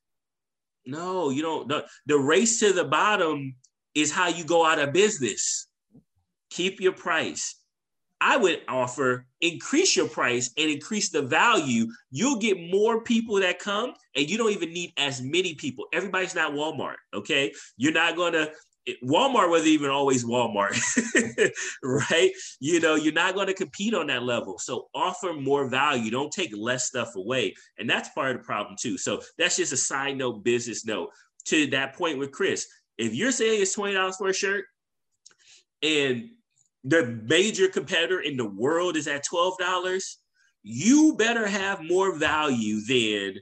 No, 0.85 1.29
you 1.29 1.41
don't. 1.41 1.67
The, 1.67 1.85
the 2.05 2.17
race 2.17 2.59
to 2.59 2.73
the 2.73 2.83
bottom 2.83 3.55
is 3.95 4.11
how 4.11 4.27
you 4.27 4.43
go 4.43 4.65
out 4.65 4.79
of 4.79 4.93
business. 4.93 5.67
Keep 6.49 6.81
your 6.81 6.93
price. 6.93 7.55
I 8.19 8.37
would 8.37 8.61
offer 8.69 9.25
increase 9.41 9.97
your 9.97 10.07
price 10.07 10.51
and 10.57 10.71
increase 10.71 11.09
the 11.09 11.21
value. 11.21 11.87
You'll 12.09 12.37
get 12.37 12.71
more 12.71 13.01
people 13.01 13.35
that 13.41 13.59
come, 13.59 13.93
and 14.15 14.29
you 14.29 14.37
don't 14.37 14.51
even 14.51 14.71
need 14.71 14.93
as 14.97 15.21
many 15.21 15.55
people. 15.55 15.87
Everybody's 15.91 16.33
not 16.33 16.53
Walmart, 16.53 16.95
okay? 17.13 17.53
You're 17.75 17.91
not 17.91 18.15
gonna 18.15 18.49
Walmart 19.03 19.49
wasn't 19.49 19.69
even 19.69 19.89
always 19.89 20.25
Walmart, 20.25 20.77
right? 21.83 22.31
You 22.59 22.79
know, 22.79 22.95
you're 22.95 23.13
not 23.13 23.33
going 23.33 23.47
to 23.47 23.53
compete 23.53 23.93
on 23.93 24.07
that 24.07 24.23
level. 24.23 24.57
So 24.59 24.89
offer 24.93 25.33
more 25.33 25.69
value. 25.69 26.11
Don't 26.11 26.31
take 26.31 26.51
less 26.55 26.85
stuff 26.85 27.15
away. 27.15 27.55
And 27.77 27.89
that's 27.89 28.09
part 28.09 28.31
of 28.31 28.37
the 28.37 28.43
problem 28.43 28.75
too. 28.79 28.97
So 28.97 29.21
that's 29.37 29.55
just 29.55 29.73
a 29.73 29.77
side 29.77 30.17
note, 30.17 30.43
business 30.43 30.85
note. 30.85 31.09
To 31.47 31.67
that 31.67 31.95
point 31.95 32.19
with 32.19 32.31
Chris, 32.31 32.67
if 32.97 33.13
you're 33.13 33.31
saying 33.31 33.61
it's 33.61 33.75
$20 33.75 34.15
for 34.17 34.29
a 34.29 34.33
shirt 34.33 34.65
and 35.81 36.29
the 36.83 37.05
major 37.27 37.67
competitor 37.67 38.21
in 38.21 38.37
the 38.37 38.49
world 38.49 38.95
is 38.95 39.07
at 39.07 39.25
$12, 39.25 40.15
you 40.63 41.15
better 41.17 41.45
have 41.45 41.83
more 41.83 42.17
value 42.17 42.79
than 42.85 43.35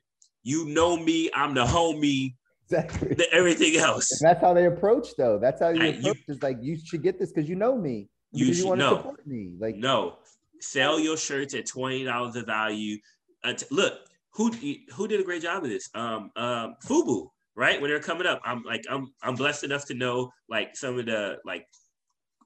you 0.44 0.66
know 0.66 0.98
me, 0.98 1.30
I'm 1.36 1.54
the 1.54 1.66
homie, 1.66 2.34
exactly. 2.72 3.14
the, 3.16 3.32
everything 3.34 3.76
else. 3.78 4.22
And 4.22 4.30
that's 4.30 4.42
how 4.42 4.54
they 4.54 4.66
approach, 4.66 5.10
though. 5.18 5.38
That's 5.40 5.62
how 5.62 5.70
you 5.70 5.82
I, 5.82 5.86
approach. 5.88 6.18
You, 6.28 6.34
is 6.36 6.44
like 6.44 6.58
you 6.62 6.78
should 6.78 7.04
get 7.04 7.20
this 7.20 7.32
because 7.32 7.50
you 7.50 7.56
know 7.56 7.78
me. 7.78 8.10
You, 8.32 8.54
should, 8.54 8.58
you 8.58 8.68
want 8.68 8.82
to 8.82 8.90
support 8.90 9.28
me. 9.28 9.54
Like 9.60 9.76
no, 9.76 10.18
sell 10.60 11.00
your 11.00 11.18
shirts 11.18 11.54
at 11.54 11.66
twenty 11.66 12.04
dollars 12.04 12.36
of 12.36 12.46
value. 12.46 12.98
Uh, 13.44 13.54
t- 13.54 13.66
look, 13.72 13.94
who 14.34 14.52
who 14.94 15.08
did 15.08 15.20
a 15.20 15.24
great 15.24 15.42
job 15.42 15.64
of 15.64 15.70
this? 15.70 15.90
Um, 15.94 16.32
um, 16.36 16.76
Fubu, 16.86 17.28
right? 17.56 17.82
When 17.82 17.90
they're 17.90 18.00
coming 18.00 18.28
up, 18.28 18.42
I'm 18.46 18.64
like, 18.64 18.84
I'm 18.90 19.14
I'm 19.22 19.36
blessed 19.36 19.64
enough 19.64 19.86
to 19.88 19.94
know 19.94 20.32
like 20.50 20.76
some 20.76 20.98
of 20.98 21.06
the 21.06 21.38
like 21.46 21.66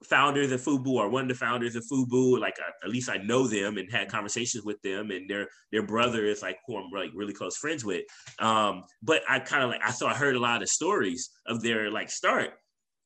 founders 0.04 0.52
of 0.52 0.60
Fubu 0.60 0.88
or 0.88 1.08
one 1.08 1.22
of 1.22 1.28
the 1.28 1.34
founders 1.34 1.76
of 1.76 1.84
Fubu. 1.84 2.38
Like 2.38 2.56
uh, 2.60 2.86
at 2.86 2.90
least 2.90 3.10
I 3.10 3.16
know 3.18 3.46
them 3.46 3.78
and 3.78 3.90
had 3.90 4.08
conversations 4.08 4.64
with 4.64 4.80
them, 4.82 5.10
and 5.10 5.28
their 5.28 5.48
their 5.72 5.82
brother 5.82 6.24
is 6.24 6.42
like 6.42 6.58
who 6.66 6.76
I'm 6.76 6.90
like 6.90 7.10
really 7.14 7.32
close 7.32 7.56
friends 7.56 7.84
with. 7.84 8.04
Um, 8.38 8.84
but 9.02 9.22
I 9.28 9.38
kind 9.40 9.62
of 9.62 9.70
like 9.70 9.82
I 9.84 9.90
saw 9.90 10.08
I 10.08 10.14
heard 10.14 10.36
a 10.36 10.40
lot 10.40 10.62
of 10.62 10.68
stories 10.68 11.30
of 11.46 11.62
their 11.62 11.90
like 11.90 12.10
start. 12.10 12.50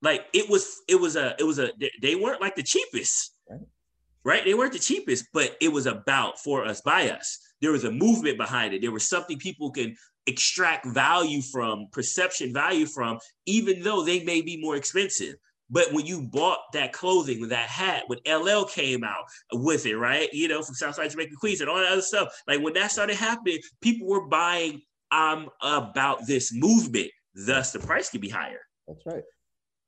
Like 0.03 0.27
it 0.33 0.49
was 0.49 0.81
it 0.89 0.97
was 0.97 1.17
a 1.17 1.35
it 1.39 1.45
was 1.45 1.59
a 1.59 1.71
they 2.01 2.15
weren't 2.15 2.41
like 2.41 2.57
the 2.57 2.63
cheapest, 2.63 3.35
right? 4.25 4.45
They 4.45 4.55
weren't 4.55 4.73
the 4.73 4.79
cheapest, 4.79 5.27
but 5.33 5.57
it 5.61 5.73
was 5.73 5.87
about 5.87 6.39
for 6.41 6.65
us 6.65 6.81
by 6.81 7.11
us. 7.11 7.39
There 7.61 7.73
was 7.73 7.85
a 7.85 7.91
movement 7.91 8.39
behind 8.39 8.73
it. 8.73 8.81
There 8.81 8.93
was 8.93 9.09
something 9.09 9.39
people 9.39 9.71
can 9.71 9.95
extract 10.27 10.87
value 10.87 11.43
from, 11.43 11.89
perception 11.93 12.53
value 12.53 12.87
from, 12.87 13.19
even 13.47 13.83
though 13.83 14.05
they 14.05 14.25
may 14.25 14.41
be 14.41 14.57
more 14.57 14.77
expensive. 14.77 15.35
But 15.71 15.93
when 15.93 16.05
you 16.05 16.23
bought 16.23 16.59
that 16.73 16.93
clothing, 16.93 17.49
that 17.49 17.69
hat, 17.69 18.05
when 18.09 18.19
LL 18.27 18.65
came 18.65 19.05
out 19.05 19.25
with 19.53 19.87
it, 19.87 19.97
right? 19.97 20.29
You 20.33 20.49
know, 20.49 20.63
from 20.63 20.75
Southside 20.75 21.11
Jamaica 21.11 21.37
Queens 21.39 21.61
and 21.61 21.71
all 21.71 21.79
that 21.79 21.93
other 21.93 22.03
stuff. 22.03 22.29
Like 22.49 22.61
when 22.61 22.75
that 22.75 22.91
started 22.91 23.17
happening, 23.17 23.59
people 23.81 24.09
were 24.09 24.27
buying 24.27 24.83
I'm 25.11 25.39
um, 25.39 25.51
about 25.61 26.27
this 26.27 26.53
movement. 26.55 27.11
Thus, 27.35 27.73
the 27.73 27.79
price 27.79 28.11
could 28.11 28.21
be 28.21 28.29
higher. 28.29 28.61
That's 28.87 29.05
right. 29.07 29.25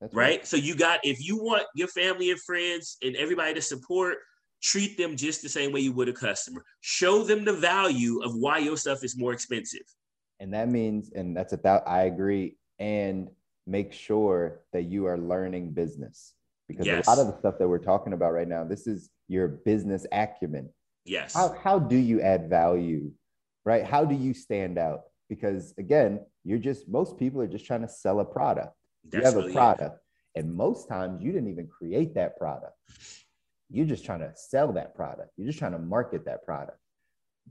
That's 0.01 0.13
right? 0.13 0.39
right. 0.39 0.47
So 0.47 0.57
you 0.57 0.75
got 0.75 0.99
if 1.03 1.25
you 1.25 1.37
want 1.37 1.63
your 1.75 1.87
family 1.87 2.31
and 2.31 2.39
friends 2.41 2.97
and 3.01 3.15
everybody 3.15 3.53
to 3.53 3.61
support, 3.61 4.17
treat 4.61 4.97
them 4.97 5.15
just 5.15 5.41
the 5.41 5.49
same 5.49 5.71
way 5.71 5.81
you 5.81 5.93
would 5.93 6.09
a 6.09 6.13
customer. 6.13 6.63
Show 6.81 7.23
them 7.23 7.45
the 7.45 7.53
value 7.53 8.21
of 8.23 8.35
why 8.35 8.57
your 8.59 8.77
stuff 8.77 9.03
is 9.03 9.17
more 9.17 9.33
expensive. 9.33 9.83
And 10.39 10.53
that 10.53 10.69
means, 10.69 11.11
and 11.13 11.35
that's 11.35 11.53
about 11.53 11.87
I 11.87 12.03
agree. 12.03 12.57
And 12.79 13.29
make 13.65 13.93
sure 13.93 14.61
that 14.73 14.83
you 14.83 15.05
are 15.05 15.17
learning 15.17 15.71
business 15.71 16.33
because 16.67 16.85
yes. 16.85 17.07
a 17.07 17.09
lot 17.09 17.19
of 17.19 17.27
the 17.27 17.37
stuff 17.39 17.55
that 17.59 17.67
we're 17.67 17.77
talking 17.77 18.13
about 18.13 18.33
right 18.33 18.47
now, 18.47 18.63
this 18.63 18.87
is 18.87 19.09
your 19.27 19.47
business 19.47 20.05
acumen. 20.11 20.69
Yes. 21.05 21.33
How, 21.33 21.55
how 21.61 21.79
do 21.79 21.95
you 21.95 22.21
add 22.21 22.49
value, 22.49 23.11
right? 23.65 23.83
How 23.83 24.05
do 24.05 24.15
you 24.15 24.33
stand 24.33 24.77
out? 24.77 25.03
Because 25.29 25.73
again, 25.77 26.21
you're 26.43 26.59
just, 26.59 26.87
most 26.87 27.17
people 27.17 27.41
are 27.41 27.47
just 27.47 27.65
trying 27.65 27.81
to 27.81 27.89
sell 27.89 28.19
a 28.19 28.25
product. 28.25 28.73
That's 29.09 29.33
you 29.33 29.41
have 29.41 29.49
a 29.49 29.51
product, 29.51 29.99
and 30.35 30.53
most 30.53 30.87
times 30.87 31.21
you 31.21 31.31
didn't 31.31 31.49
even 31.49 31.67
create 31.67 32.15
that 32.15 32.37
product. 32.37 32.73
You're 33.69 33.85
just 33.85 34.05
trying 34.05 34.19
to 34.19 34.31
sell 34.35 34.71
that 34.73 34.95
product. 34.95 35.31
You're 35.35 35.47
just 35.47 35.59
trying 35.59 35.73
to 35.73 35.79
market 35.79 36.25
that 36.25 36.45
product. 36.45 36.77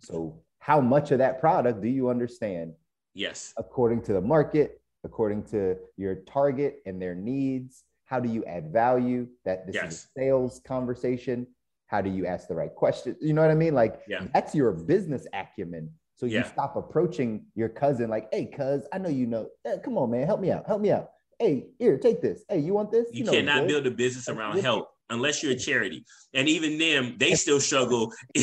So, 0.01 0.41
how 0.61 0.81
much 0.81 1.11
of 1.11 1.19
that 1.19 1.41
product 1.41 1.83
do 1.83 1.89
you 1.89 2.09
understand? 2.09 2.73
Yes. 3.15 3.53
According 3.59 4.03
to 4.05 4.15
the 4.15 4.21
market, 4.21 4.81
according 5.05 5.45
to 5.45 5.77
your 5.97 6.17
target 6.17 6.83
and 6.87 7.01
their 7.01 7.15
needs? 7.15 7.85
How 8.05 8.21
do 8.21 8.29
you 8.29 8.45
add 8.45 8.73
value? 8.73 9.27
That 9.45 9.67
this 9.67 9.75
yes. 9.75 9.93
is 9.93 9.99
a 10.05 10.21
sales 10.21 10.61
conversation. 10.67 11.47
How 11.87 12.01
do 12.01 12.11
you 12.11 12.27
ask 12.27 12.49
the 12.49 12.55
right 12.55 12.75
questions? 12.75 13.17
You 13.21 13.33
know 13.33 13.43
what 13.43 13.51
I 13.51 13.55
mean? 13.55 13.75
Like 13.75 14.01
yeah. 14.09 14.27
that's 14.33 14.55
your 14.55 14.73
business 14.73 15.27
acumen. 15.33 15.91
So 16.17 16.27
you 16.27 16.37
yeah. 16.37 16.45
stop 16.45 16.77
approaching 16.77 17.47
your 17.55 17.69
cousin 17.69 18.09
like, 18.09 18.29
"Hey, 18.33 18.47
cuz, 18.47 18.87
I 18.93 18.99
know 18.99 19.09
you 19.09 19.27
know. 19.27 19.49
Hey, 19.65 19.79
come 19.83 19.99
on, 19.99 20.11
man, 20.11 20.27
help 20.27 20.41
me 20.41 20.51
out. 20.51 20.67
Help 20.67 20.81
me 20.81 20.91
out. 20.91 21.11
Hey, 21.39 21.67
here, 21.79 21.99
take 21.99 22.21
this. 22.23 22.45
Hey, 22.49 22.61
you 22.61 22.73
want 22.75 22.93
this? 22.93 23.09
You, 23.13 23.21
you 23.21 23.25
know 23.25 23.33
cannot 23.33 23.67
build 23.67 23.87
a 23.87 23.91
business 23.91 24.29
around 24.29 24.59
help 24.61 24.89
unless 25.11 25.43
you're 25.43 25.53
a 25.53 25.57
charity. 25.69 26.05
And 26.35 26.49
even 26.49 26.79
them, 26.79 27.17
they 27.19 27.35
still 27.35 27.61
struggle 27.61 28.13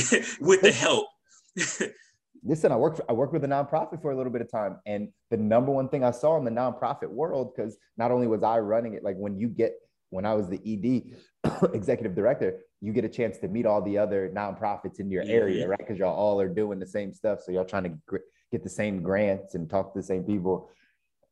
with 0.41 0.61
the 0.61 0.71
help. 0.71 1.07
listen, 2.43 2.71
I 2.71 2.75
worked 2.75 3.01
I 3.09 3.13
worked 3.13 3.33
with 3.33 3.43
a 3.43 3.47
nonprofit 3.47 4.01
for 4.01 4.11
a 4.11 4.15
little 4.15 4.31
bit 4.31 4.41
of 4.41 4.51
time, 4.51 4.77
and 4.85 5.09
the 5.29 5.37
number 5.37 5.71
one 5.71 5.89
thing 5.89 6.03
I 6.03 6.11
saw 6.11 6.37
in 6.37 6.45
the 6.45 6.51
nonprofit 6.51 7.09
world, 7.09 7.53
because 7.55 7.77
not 7.97 8.11
only 8.11 8.27
was 8.27 8.43
I 8.43 8.59
running 8.59 8.93
it, 8.93 9.03
like 9.03 9.15
when 9.17 9.37
you 9.37 9.47
get 9.47 9.73
when 10.09 10.25
I 10.25 10.33
was 10.33 10.49
the 10.49 10.59
ED 10.65 11.53
executive 11.73 12.15
director, 12.15 12.59
you 12.81 12.93
get 12.93 13.05
a 13.05 13.09
chance 13.09 13.37
to 13.39 13.47
meet 13.47 13.65
all 13.65 13.81
the 13.81 13.97
other 13.97 14.31
nonprofits 14.33 14.99
in 14.99 15.09
your 15.11 15.23
mm-hmm. 15.23 15.31
area, 15.31 15.67
right? 15.67 15.77
Because 15.77 15.97
y'all 15.97 16.15
all 16.15 16.39
are 16.41 16.49
doing 16.49 16.79
the 16.79 16.87
same 16.87 17.13
stuff, 17.13 17.39
so 17.41 17.51
y'all 17.51 17.65
trying 17.65 17.83
to 17.83 18.19
get 18.51 18.63
the 18.63 18.69
same 18.69 19.01
grants 19.01 19.55
and 19.55 19.69
talk 19.69 19.93
to 19.93 19.99
the 19.99 20.05
same 20.05 20.23
people. 20.23 20.69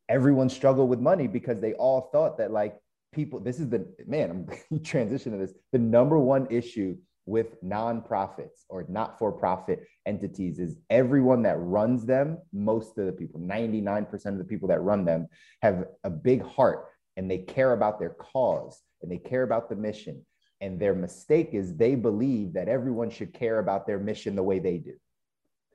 Everyone 0.10 0.50
struggled 0.50 0.90
with 0.90 1.00
money 1.00 1.28
because 1.28 1.60
they 1.60 1.74
all 1.74 2.10
thought 2.14 2.38
that 2.38 2.52
like 2.52 2.78
people. 3.14 3.40
This 3.40 3.60
is 3.60 3.70
the 3.70 3.88
man. 4.06 4.48
I'm 4.72 4.80
transitioning 4.80 5.32
to 5.32 5.38
this. 5.38 5.54
The 5.72 5.80
number 5.80 6.18
one 6.18 6.48
issue 6.50 6.98
with 7.28 7.62
nonprofits 7.62 8.64
or 8.70 8.86
not 8.88 9.20
for 9.20 9.32
profit 9.32 9.86
entities 10.06 10.60
is 10.60 10.78
everyone 10.90 11.44
that 11.44 11.60
runs 11.60 12.06
them, 12.06 12.40
most 12.54 12.98
of 12.98 13.06
the 13.06 13.12
people, 13.12 13.40
99% 13.40 14.26
of 14.26 14.38
the 14.38 14.44
people 14.44 14.70
that 14.70 14.82
run 14.82 15.04
them 15.06 15.28
have 15.62 15.86
a 16.06 16.10
big 16.10 16.42
heart 16.42 16.86
and 17.18 17.30
they 17.30 17.40
care 17.40 17.74
about 17.74 18.00
their 18.00 18.12
cause 18.12 18.82
and 19.02 19.12
they 19.12 19.18
care 19.18 19.44
about 19.44 19.70
the 19.70 19.76
mission. 19.76 20.26
And 20.62 20.80
their 20.80 20.96
mistake 20.96 21.50
is 21.52 21.76
they 21.76 21.96
believe 21.96 22.54
that 22.54 22.70
everyone 22.70 23.12
should 23.12 23.34
care 23.34 23.60
about 23.60 23.86
their 23.86 24.00
mission 24.00 24.36
the 24.36 24.42
way 24.42 24.58
they 24.58 24.78
do. 24.78 24.94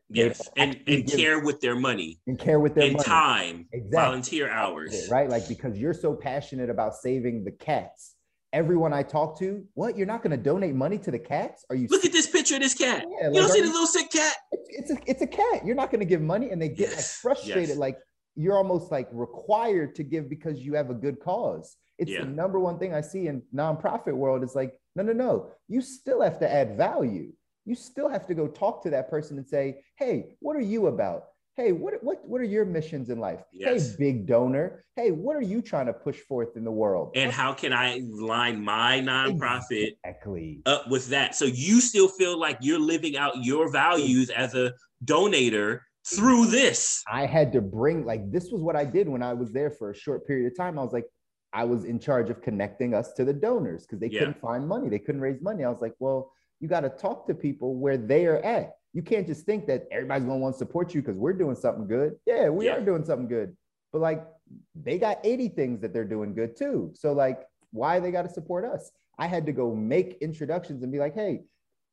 Yes, 0.08 0.50
and 0.56 0.80
and 0.86 1.06
care 1.06 1.38
with 1.38 1.60
their 1.60 1.76
money 1.76 2.18
and 2.26 2.38
care 2.38 2.60
with 2.60 2.74
their 2.74 2.84
and 2.84 2.94
money. 2.94 3.04
time, 3.04 3.68
Exactly. 3.72 3.96
volunteer 3.96 4.50
hours. 4.50 5.08
right? 5.10 5.30
Like 5.30 5.48
because 5.48 5.78
you're 5.78 5.94
so 5.94 6.14
passionate 6.14 6.68
about 6.68 6.96
saving 6.96 7.44
the 7.44 7.52
cats. 7.52 8.14
Everyone 8.52 8.92
I 8.92 9.02
talk 9.02 9.38
to, 9.38 9.64
what? 9.74 9.96
You're 9.96 10.06
not 10.06 10.22
going 10.22 10.32
to 10.32 10.36
donate 10.36 10.74
money 10.74 10.98
to 10.98 11.10
the 11.10 11.18
cats? 11.18 11.64
Are 11.70 11.76
you? 11.76 11.88
Look 11.90 12.04
at 12.04 12.12
this 12.12 12.26
picture 12.26 12.56
of 12.56 12.60
this 12.60 12.74
cat. 12.74 13.06
Yeah, 13.20 13.28
you 13.28 13.34
don't 13.40 13.50
see 13.50 13.62
the 13.62 13.66
little 13.68 13.86
sick 13.86 14.10
cat? 14.10 14.34
It's 14.68 14.90
a 14.90 14.96
it's 15.06 15.22
a 15.22 15.26
cat. 15.26 15.64
You're 15.64 15.74
not 15.74 15.90
going 15.90 16.00
to 16.00 16.06
give 16.06 16.20
money, 16.20 16.50
and 16.50 16.60
they 16.60 16.68
get 16.68 16.90
like 16.90 17.04
frustrated. 17.04 17.68
yes. 17.70 17.78
Like 17.78 17.96
you're 18.36 18.56
almost 18.56 18.90
like 18.92 19.08
required 19.12 19.94
to 19.94 20.02
give 20.02 20.28
because 20.28 20.60
you 20.60 20.74
have 20.74 20.90
a 20.90 20.94
good 20.94 21.18
cause. 21.20 21.76
It's 21.98 22.10
Yeah. 22.10 22.20
the 22.20 22.26
number 22.26 22.58
one 22.60 22.78
thing 22.78 22.92
I 22.94 23.00
see 23.00 23.26
in 23.26 23.42
nonprofit 23.54 24.12
world. 24.14 24.44
Is 24.44 24.54
like 24.54 24.74
no, 24.96 25.02
no, 25.02 25.12
no. 25.12 25.50
You 25.68 25.80
still 25.80 26.20
have 26.20 26.38
to 26.40 26.52
add 26.52 26.76
value. 26.76 27.32
You 27.64 27.74
still 27.74 28.08
have 28.08 28.26
to 28.26 28.34
go 28.34 28.48
talk 28.48 28.82
to 28.82 28.90
that 28.90 29.08
person 29.08 29.38
and 29.38 29.46
say, 29.48 29.82
hey, 29.96 30.34
what 30.40 30.56
are 30.56 30.60
you 30.60 30.88
about? 30.88 31.22
Hey, 31.56 31.72
what 31.72 32.02
what 32.02 32.26
what 32.26 32.40
are 32.40 32.44
your 32.44 32.64
missions 32.64 33.10
in 33.10 33.18
life? 33.18 33.40
Yes. 33.52 33.90
Hey, 33.90 33.96
big 33.98 34.26
donor. 34.26 34.84
Hey, 34.96 35.10
what 35.10 35.36
are 35.36 35.42
you 35.42 35.60
trying 35.60 35.84
to 35.84 35.92
push 35.92 36.18
forth 36.20 36.56
in 36.56 36.64
the 36.64 36.70
world? 36.70 37.12
And 37.14 37.30
how 37.30 37.52
can 37.52 37.74
I 37.74 38.00
line 38.10 38.64
my 38.64 39.00
nonprofit 39.00 39.96
Exactly. 40.02 40.62
up 40.64 40.88
with 40.88 41.08
that? 41.08 41.34
So 41.34 41.44
you 41.44 41.82
still 41.82 42.08
feel 42.08 42.38
like 42.38 42.56
you're 42.62 42.78
living 42.78 43.18
out 43.18 43.44
your 43.44 43.70
values 43.70 44.30
as 44.30 44.54
a 44.54 44.72
donator 45.04 45.80
through 46.06 46.46
this. 46.46 47.02
I 47.10 47.26
had 47.26 47.52
to 47.52 47.60
bring 47.60 48.06
like 48.06 48.32
this 48.32 48.50
was 48.50 48.62
what 48.62 48.74
I 48.74 48.86
did 48.86 49.06
when 49.06 49.22
I 49.22 49.34
was 49.34 49.52
there 49.52 49.70
for 49.70 49.90
a 49.90 49.94
short 49.94 50.26
period 50.26 50.50
of 50.50 50.56
time. 50.56 50.78
I 50.78 50.82
was 50.82 50.94
like, 50.94 51.06
I 51.52 51.64
was 51.64 51.84
in 51.84 52.00
charge 52.00 52.30
of 52.30 52.40
connecting 52.40 52.94
us 52.94 53.12
to 53.14 53.26
the 53.26 53.34
donors 53.34 53.84
because 53.86 54.00
they 54.00 54.08
Yeah. 54.08 54.20
couldn't 54.20 54.40
find 54.40 54.66
money. 54.66 54.88
They 54.88 54.98
couldn't 54.98 55.20
raise 55.20 55.42
money. 55.42 55.64
I 55.64 55.68
was 55.68 55.82
like, 55.82 55.94
well, 55.98 56.32
you 56.60 56.68
got 56.68 56.80
to 56.80 56.88
talk 56.88 57.26
to 57.26 57.34
people 57.34 57.76
where 57.76 57.98
they 57.98 58.24
are 58.24 58.38
at. 58.38 58.70
You 58.92 59.02
can't 59.02 59.26
just 59.26 59.46
think 59.46 59.66
that 59.66 59.86
everybody's 59.90 60.24
gonna 60.24 60.38
want 60.38 60.54
to 60.54 60.58
support 60.58 60.94
you 60.94 61.00
because 61.00 61.16
we're 61.16 61.32
doing 61.32 61.56
something 61.56 61.86
good. 61.86 62.16
Yeah, 62.26 62.48
we 62.50 62.66
Yeah. 62.66 62.76
are 62.76 62.84
doing 62.84 63.04
something 63.04 63.28
good. 63.28 63.56
But 63.92 64.00
like 64.00 64.26
they 64.74 64.98
got 64.98 65.18
80 65.24 65.48
things 65.48 65.80
that 65.80 65.92
they're 65.92 66.04
doing 66.04 66.34
good 66.34 66.56
too. 66.56 66.90
So 66.94 67.12
like 67.12 67.46
why 67.72 68.00
they 68.00 68.10
got 68.10 68.22
to 68.22 68.28
support 68.28 68.64
us? 68.64 68.90
I 69.18 69.26
had 69.26 69.46
to 69.46 69.52
go 69.52 69.74
make 69.74 70.18
introductions 70.20 70.82
and 70.82 70.92
be 70.92 70.98
like, 70.98 71.14
hey, 71.14 71.44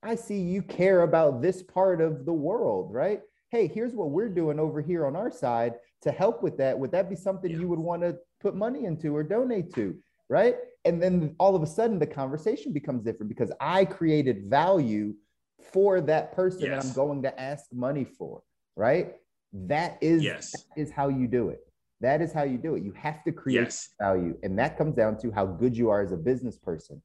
I 0.03 0.15
see 0.15 0.39
you 0.39 0.61
care 0.61 1.03
about 1.03 1.41
this 1.41 1.61
part 1.63 2.01
of 2.01 2.25
the 2.25 2.33
world, 2.33 2.93
right? 2.93 3.21
Hey, 3.51 3.67
here's 3.67 3.93
what 3.93 4.09
we're 4.11 4.29
doing 4.29 4.59
over 4.59 4.81
here 4.81 5.05
on 5.05 5.15
our 5.15 5.31
side 5.31 5.75
to 6.01 6.11
help 6.11 6.41
with 6.43 6.57
that. 6.57 6.77
Would 6.77 6.91
that 6.91 7.09
be 7.09 7.15
something 7.15 7.51
Yeah. 7.51 7.59
you 7.59 7.67
would 7.69 7.79
want 7.79 8.01
to 8.03 8.17
put 8.39 8.55
money 8.55 8.85
into 8.85 9.15
or 9.15 9.23
donate 9.23 9.73
to, 9.75 9.97
right? 10.29 10.57
And 10.85 11.01
then 11.01 11.35
all 11.39 11.55
of 11.55 11.63
a 11.63 11.67
sudden 11.67 11.99
the 11.99 12.07
conversation 12.07 12.71
becomes 12.71 13.03
different 13.03 13.29
because 13.29 13.51
I 13.59 13.83
created 13.85 14.49
value 14.49 15.13
for 15.59 16.01
that 16.01 16.31
person 16.33 16.69
that 16.69 16.83
I'm 16.83 16.93
going 16.93 17.21
to 17.23 17.39
ask 17.39 17.65
money 17.71 18.05
for, 18.05 18.41
right? 18.75 19.15
That 19.53 19.97
is 20.01 20.23
Yes. 20.23 20.51
that 20.51 20.81
is 20.81 20.91
how 20.91 21.09
you 21.09 21.27
do 21.27 21.49
it. 21.49 21.59
That 22.01 22.21
is 22.21 22.31
how 22.31 22.43
you 22.43 22.57
do 22.57 22.75
it. 22.75 22.83
You 22.83 22.93
have 22.93 23.23
to 23.25 23.31
create 23.31 23.63
Yes. 23.63 23.89
value. 23.99 24.37
And 24.43 24.57
that 24.59 24.77
comes 24.77 24.95
down 24.95 25.17
to 25.19 25.31
how 25.31 25.45
good 25.45 25.75
you 25.75 25.89
are 25.89 26.01
as 26.01 26.11
a 26.11 26.17
business 26.17 26.57
person. 26.57 27.01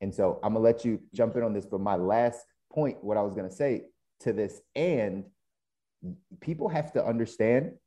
And 0.00 0.12
so 0.12 0.40
I'm 0.42 0.54
gonna 0.54 0.64
let 0.64 0.84
you 0.84 1.00
jump 1.14 1.36
in 1.36 1.42
on 1.42 1.52
this, 1.52 1.64
but 1.66 1.80
my 1.80 1.96
last 1.96 2.44
point, 2.72 3.02
what 3.04 3.16
I 3.16 3.22
was 3.22 3.34
gonna 3.34 3.50
say 3.50 3.86
to 4.20 4.32
this, 4.32 4.60
and 4.74 5.24
people 6.40 6.68
have 6.68 6.92
to 6.92 7.04
understand 7.04 7.78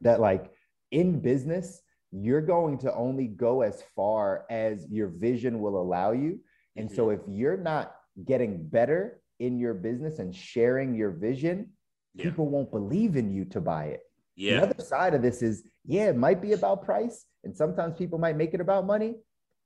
that, 0.00 0.20
like 0.20 0.50
in 0.90 1.20
business, 1.20 1.82
you're 2.12 2.40
going 2.40 2.78
to 2.78 2.94
only 2.94 3.26
go 3.26 3.60
as 3.60 3.82
far 3.94 4.46
as 4.50 4.86
your 4.90 5.08
vision 5.08 5.60
will 5.60 5.80
allow 5.80 6.12
you. 6.12 6.40
And 6.76 6.90
so 6.90 7.06
mm-hmm. 7.06 7.20
if 7.20 7.38
you're 7.38 7.56
not 7.56 7.94
getting 8.24 8.66
better 8.66 9.20
in 9.40 9.58
your 9.58 9.74
business 9.74 10.18
and 10.20 10.34
sharing 10.34 10.94
your 10.94 11.10
vision, 11.10 11.72
Yeah. 12.14 12.24
people 12.26 12.46
won't 12.48 12.70
believe 12.70 13.16
in 13.16 13.32
you 13.32 13.44
to 13.46 13.60
buy 13.60 13.86
it. 13.86 14.02
The 14.36 14.62
other 14.62 14.82
side 14.82 15.12
of 15.14 15.20
this 15.20 15.42
is, 15.42 15.64
yeah, 15.84 16.08
it 16.08 16.16
might 16.16 16.40
be 16.40 16.52
about 16.52 16.82
price, 16.82 17.26
and 17.44 17.54
sometimes 17.54 17.98
people 17.98 18.18
might 18.18 18.36
make 18.36 18.54
it 18.54 18.60
about 18.60 18.86
money, 18.86 19.16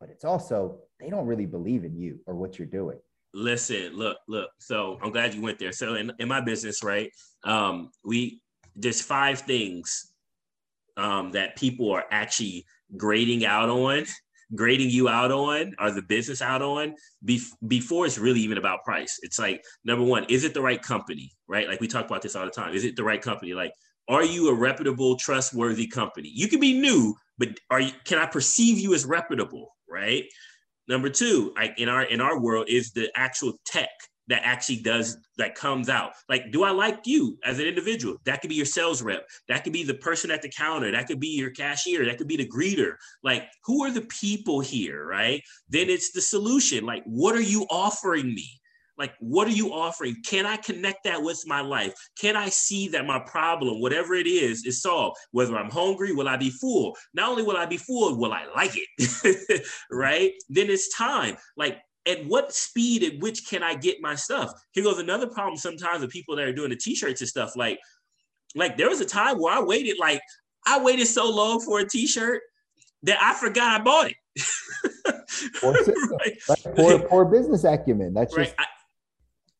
but 0.00 0.08
it's 0.10 0.24
also 0.24 0.80
they 0.98 1.10
don't 1.10 1.26
really 1.26 1.46
believe 1.46 1.84
in 1.84 1.96
you 1.96 2.18
or 2.26 2.34
what 2.34 2.58
you're 2.58 2.66
doing. 2.66 2.98
Listen, 3.34 3.94
look, 3.94 4.18
look. 4.28 4.50
So 4.58 4.98
I'm 5.02 5.10
glad 5.12 5.34
you 5.34 5.42
went 5.42 5.58
there. 5.58 5.72
So 5.72 5.94
in, 5.94 6.12
in 6.18 6.28
my 6.28 6.40
business, 6.40 6.82
right? 6.82 7.10
Um, 7.44 7.90
we 8.04 8.40
there's 8.76 9.00
five 9.00 9.40
things 9.40 10.12
um, 10.96 11.30
that 11.32 11.56
people 11.56 11.90
are 11.92 12.04
actually 12.10 12.66
grading 12.96 13.44
out 13.44 13.68
on, 13.68 14.04
grading 14.54 14.90
you 14.90 15.08
out 15.08 15.30
on, 15.30 15.74
or 15.78 15.90
the 15.90 16.02
business 16.02 16.42
out 16.42 16.62
on 16.62 16.94
bef- 17.24 17.52
before 17.66 18.06
it's 18.06 18.18
really 18.18 18.40
even 18.40 18.58
about 18.58 18.84
price. 18.84 19.18
It's 19.22 19.38
like 19.38 19.62
number 19.84 20.04
one, 20.04 20.24
is 20.28 20.44
it 20.44 20.54
the 20.54 20.62
right 20.62 20.80
company? 20.80 21.32
Right? 21.48 21.68
Like 21.68 21.80
we 21.80 21.88
talk 21.88 22.06
about 22.06 22.22
this 22.22 22.36
all 22.36 22.44
the 22.44 22.50
time. 22.50 22.74
Is 22.74 22.84
it 22.84 22.96
the 22.96 23.04
right 23.04 23.20
company? 23.20 23.54
Like, 23.54 23.72
are 24.08 24.24
you 24.24 24.48
a 24.48 24.54
reputable, 24.54 25.16
trustworthy 25.16 25.86
company? 25.86 26.30
You 26.32 26.48
can 26.48 26.60
be 26.60 26.78
new, 26.78 27.14
but 27.38 27.48
are 27.70 27.80
you? 27.80 27.92
Can 28.04 28.18
I 28.18 28.26
perceive 28.26 28.78
you 28.78 28.94
as 28.94 29.04
reputable? 29.04 29.74
Right? 29.88 30.24
Number 30.88 31.08
two, 31.08 31.52
like 31.56 31.78
in 31.78 31.88
our 31.88 32.02
in 32.02 32.20
our 32.20 32.38
world, 32.38 32.66
is 32.68 32.92
the 32.92 33.10
actual 33.16 33.54
tech 33.64 33.88
that 34.28 34.42
actually 34.44 34.82
does 34.82 35.16
that 35.38 35.54
comes 35.54 35.88
out. 35.88 36.12
Like, 36.28 36.52
do 36.52 36.64
I 36.64 36.70
like 36.70 37.00
you 37.06 37.38
as 37.44 37.58
an 37.58 37.66
individual? 37.66 38.16
That 38.24 38.40
could 38.40 38.48
be 38.48 38.56
your 38.56 38.66
sales 38.66 39.02
rep. 39.02 39.28
That 39.48 39.64
could 39.64 39.72
be 39.72 39.84
the 39.84 39.94
person 39.94 40.30
at 40.30 40.42
the 40.42 40.48
counter. 40.48 40.90
That 40.90 41.06
could 41.06 41.20
be 41.20 41.28
your 41.28 41.50
cashier. 41.50 42.04
That 42.06 42.18
could 42.18 42.28
be 42.28 42.36
the 42.36 42.48
greeter. 42.48 42.94
Like, 43.22 43.48
who 43.64 43.84
are 43.84 43.90
the 43.90 44.02
people 44.02 44.60
here, 44.60 45.06
right? 45.06 45.42
Then 45.68 45.90
it's 45.90 46.12
the 46.12 46.20
solution. 46.20 46.84
Like, 46.84 47.02
what 47.04 47.34
are 47.34 47.40
you 47.40 47.66
offering 47.70 48.34
me? 48.34 48.48
Like, 48.96 49.14
what 49.18 49.48
are 49.48 49.52
you 49.52 49.72
offering? 49.72 50.16
Can 50.24 50.46
I 50.46 50.56
connect 50.56 51.04
that 51.04 51.22
with 51.22 51.42
my 51.46 51.60
life? 51.60 51.94
Can 52.18 52.36
I 52.36 52.48
see 52.48 52.88
that 52.88 53.06
my 53.06 53.18
problem, 53.18 53.80
whatever 53.80 54.14
it 54.14 54.26
is, 54.26 54.64
is 54.64 54.82
solved? 54.82 55.16
Whether 55.32 55.56
I'm 55.56 55.70
hungry, 55.70 56.12
will 56.12 56.28
I 56.28 56.36
be 56.36 56.50
full? 56.50 56.96
Not 57.12 57.30
only 57.30 57.42
will 57.42 57.56
I 57.56 57.66
be 57.66 57.76
full, 57.76 58.16
will 58.16 58.32
I 58.32 58.46
like 58.54 58.72
it? 58.74 59.66
right? 59.90 60.32
Then 60.48 60.70
it's 60.70 60.94
time. 60.96 61.36
Like, 61.56 61.78
at 62.06 62.24
what 62.26 62.52
speed 62.52 63.02
at 63.02 63.20
which 63.20 63.48
can 63.48 63.62
I 63.62 63.74
get 63.74 64.00
my 64.00 64.14
stuff? 64.14 64.52
Here 64.72 64.84
goes 64.84 64.98
another 64.98 65.26
problem 65.26 65.56
sometimes 65.56 66.00
with 66.00 66.10
people 66.10 66.36
that 66.36 66.46
are 66.46 66.52
doing 66.52 66.70
the 66.70 66.76
t-shirts 66.76 67.20
and 67.20 67.28
stuff. 67.28 67.56
Like, 67.56 67.78
like 68.54 68.76
there 68.76 68.88
was 68.88 69.00
a 69.00 69.06
time 69.06 69.38
where 69.38 69.54
I 69.54 69.62
waited, 69.62 69.98
like, 69.98 70.20
I 70.66 70.82
waited 70.82 71.06
so 71.06 71.30
long 71.30 71.60
for 71.60 71.80
a 71.80 71.88
t-shirt 71.88 72.42
that 73.04 73.18
I 73.22 73.34
forgot 73.34 73.80
I 73.80 73.84
bought 73.84 74.10
it. 74.10 74.16
Poor 75.60 75.72
right? 75.74 76.38
Poor, 76.76 76.98
poor 77.00 77.24
business 77.24 77.64
acumen. 77.64 78.14
That's 78.14 78.36
Right. 78.36 78.46
just 78.46 78.56
I, 78.58 78.64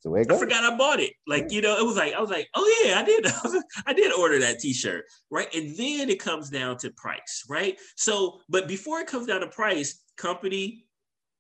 the 0.03 0.11
way 0.11 0.21
it 0.21 0.31
I 0.31 0.39
forgot 0.39 0.65
I 0.65 0.77
bought 0.77 1.01
it. 1.01 1.13
Like, 1.27 1.51
you 1.51 1.61
know, 1.63 1.77
it 1.79 1.85
was 1.85 1.97
like, 1.97 2.13
I 2.13 2.21
was 2.21 2.31
like, 2.31 2.49
oh 2.55 2.83
yeah, 2.85 2.99
I 2.99 3.05
did. 3.05 3.27
I 3.87 3.93
did 3.93 4.13
order 4.13 4.39
that 4.41 4.61
t-shirt. 4.61 5.05
Right. 5.31 5.53
And 5.55 5.77
then 5.77 6.11
it 6.11 6.21
comes 6.21 6.51
down 6.51 6.77
to 6.79 6.91
price. 6.91 7.45
Right. 7.49 7.79
So, 7.97 8.41
but 8.49 8.69
before 8.69 9.01
it 9.01 9.07
comes 9.07 9.27
down 9.27 9.41
to 9.41 9.49
price, 9.49 10.03
company, 10.17 10.85